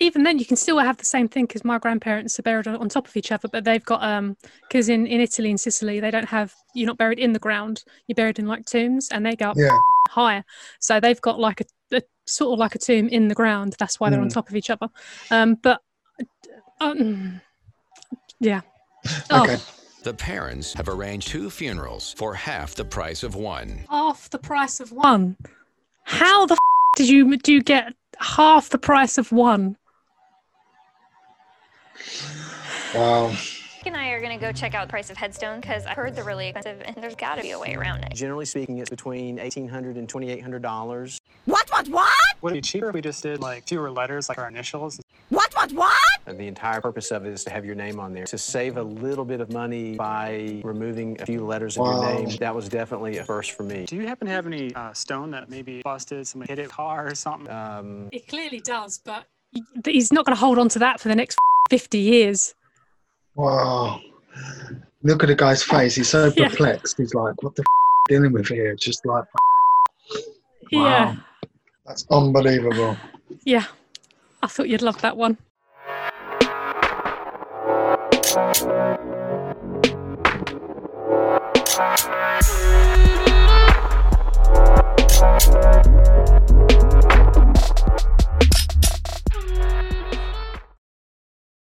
Even 0.00 0.22
then, 0.22 0.38
you 0.38 0.46
can 0.46 0.56
still 0.56 0.78
have 0.78 0.96
the 0.96 1.04
same 1.04 1.28
thing 1.28 1.44
because 1.44 1.64
my 1.64 1.78
grandparents 1.78 2.38
are 2.38 2.42
buried 2.42 2.66
on 2.66 2.76
on 2.76 2.88
top 2.88 3.08
of 3.08 3.16
each 3.16 3.30
other, 3.30 3.48
but 3.48 3.64
they've 3.64 3.84
got 3.84 4.02
um 4.02 4.38
because 4.62 4.88
in 4.88 5.06
in 5.06 5.20
Italy 5.20 5.50
and 5.50 5.60
Sicily 5.60 6.00
they 6.00 6.10
don't 6.10 6.28
have 6.28 6.54
you're 6.74 6.86
not 6.86 6.96
buried 6.96 7.18
in 7.18 7.34
the 7.34 7.38
ground, 7.38 7.84
you're 8.06 8.14
buried 8.14 8.38
in 8.38 8.46
like 8.46 8.64
tombs, 8.64 9.08
and 9.10 9.26
they 9.26 9.36
go 9.36 9.50
up 9.50 9.56
Yeah. 9.58 9.76
higher. 10.08 10.44
So 10.80 10.98
they've 10.98 11.20
got 11.20 11.38
like 11.38 11.60
a, 11.60 11.64
a 11.92 12.02
sort 12.26 12.52
of 12.54 12.58
like 12.58 12.74
a 12.74 12.78
tomb 12.78 13.08
in 13.08 13.28
the 13.28 13.34
ground. 13.34 13.76
That's 13.78 13.98
why 14.00 14.10
they're 14.10 14.20
on 14.20 14.28
Mm. 14.28 14.34
top 14.34 14.48
of 14.48 14.56
each 14.56 14.70
other. 14.70 14.88
Um, 15.30 15.54
but 15.54 15.80
um, 16.80 17.40
yeah. 18.40 18.60
Oh, 19.30 19.42
Okay. 19.44 19.56
The 20.04 20.14
parents 20.14 20.72
have 20.74 20.88
arranged 20.88 21.28
two 21.28 21.50
funerals 21.50 22.12
for 22.16 22.34
half 22.34 22.74
the 22.76 22.84
price 22.84 23.22
of 23.22 23.34
one. 23.34 23.80
half 23.90 24.30
the 24.30 24.38
price 24.38 24.78
of 24.80 24.92
one. 24.92 25.36
How 26.04 26.46
the 26.46 26.54
f- 26.54 26.58
did 26.96 27.08
you 27.08 27.36
do 27.36 27.52
you 27.52 27.62
get 27.62 27.92
half 28.18 28.70
the 28.70 28.78
price 28.78 29.18
of 29.18 29.32
one? 29.32 29.76
Wow. 32.94 33.28
Rick 33.28 33.86
and 33.86 33.96
I 33.96 34.08
are 34.10 34.20
gonna 34.20 34.38
go 34.38 34.50
check 34.52 34.74
out 34.74 34.86
the 34.86 34.90
price 34.90 35.10
of 35.10 35.16
headstone 35.16 35.60
because 35.60 35.84
I 35.84 35.94
heard 35.94 36.14
they're 36.14 36.24
really 36.24 36.48
expensive, 36.48 36.82
and 36.86 36.96
there's 37.02 37.14
got 37.14 37.36
to 37.36 37.42
be 37.42 37.50
a 37.50 37.58
way 37.58 37.74
around 37.74 38.04
it. 38.04 38.14
Generally 38.14 38.46
speaking, 38.46 38.78
it's 38.78 38.90
between 38.90 39.38
$1,800 39.38 39.96
and 39.98 40.08
$2,800. 40.08 41.20
What? 41.44 41.67
What? 41.78 41.88
What? 41.88 42.08
Would 42.42 42.52
it 42.52 42.56
be 42.56 42.60
cheaper 42.60 42.88
if 42.88 42.94
we 42.94 43.00
just 43.00 43.22
did 43.22 43.40
like 43.40 43.68
fewer 43.68 43.90
letters, 43.90 44.28
like 44.28 44.38
our 44.38 44.48
initials? 44.48 45.00
What? 45.28 45.54
What? 45.54 45.72
What? 45.72 45.96
And 46.26 46.38
the 46.38 46.46
entire 46.48 46.80
purpose 46.80 47.10
of 47.12 47.24
it 47.24 47.32
is 47.32 47.44
to 47.44 47.50
have 47.50 47.64
your 47.64 47.74
name 47.76 48.00
on 48.00 48.12
there. 48.12 48.24
To 48.24 48.38
save 48.38 48.76
a 48.78 48.82
little 48.82 49.24
bit 49.24 49.40
of 49.40 49.52
money 49.52 49.94
by 49.94 50.60
removing 50.64 51.20
a 51.20 51.26
few 51.26 51.44
letters 51.46 51.76
of 51.76 51.82
Wow. 51.82 52.02
your 52.12 52.26
name, 52.26 52.36
that 52.40 52.54
was 52.54 52.68
definitely 52.68 53.18
a 53.18 53.24
first 53.24 53.52
for 53.52 53.62
me. 53.62 53.84
Do 53.86 53.96
you 53.96 54.06
happen 54.06 54.26
to 54.26 54.32
have 54.32 54.46
any 54.46 54.74
uh, 54.74 54.92
stone 54.92 55.30
that 55.32 55.48
maybe 55.50 55.80
busted, 55.82 56.26
somebody 56.26 56.50
hit 56.52 56.58
it 56.58 56.68
car 56.70 57.06
or 57.08 57.14
something? 57.14 57.48
Um, 57.50 58.08
It 58.12 58.26
clearly 58.28 58.60
does, 58.60 58.98
but 59.04 59.24
he's 59.84 60.12
not 60.12 60.24
going 60.26 60.34
to 60.36 60.40
hold 60.40 60.58
on 60.58 60.68
to 60.70 60.78
that 60.80 61.00
for 61.00 61.08
the 61.08 61.16
next 61.16 61.38
fifty 61.70 61.98
years. 61.98 62.54
Wow. 63.36 64.00
Look 65.02 65.22
at 65.22 65.28
the 65.28 65.34
guy's 65.36 65.62
face. 65.62 65.94
He's 65.94 66.08
so 66.08 66.32
Yeah. 66.36 66.48
perplexed. 66.48 66.96
He's 66.98 67.14
like, 67.14 67.40
what 67.42 67.54
the 67.54 67.62
f- 67.62 68.08
dealing 68.08 68.32
with 68.32 68.48
here? 68.48 68.74
Just 68.74 69.04
like, 69.06 69.24
wow. 70.72 70.84
Yeah, 70.84 71.16
That's 71.88 72.06
unbelievable. 72.10 72.98
yeah. 73.44 73.64
I 74.42 74.46
thought 74.46 74.68
you'd 74.68 74.82
love 74.82 75.00
that 75.00 75.16
one. 75.16 75.38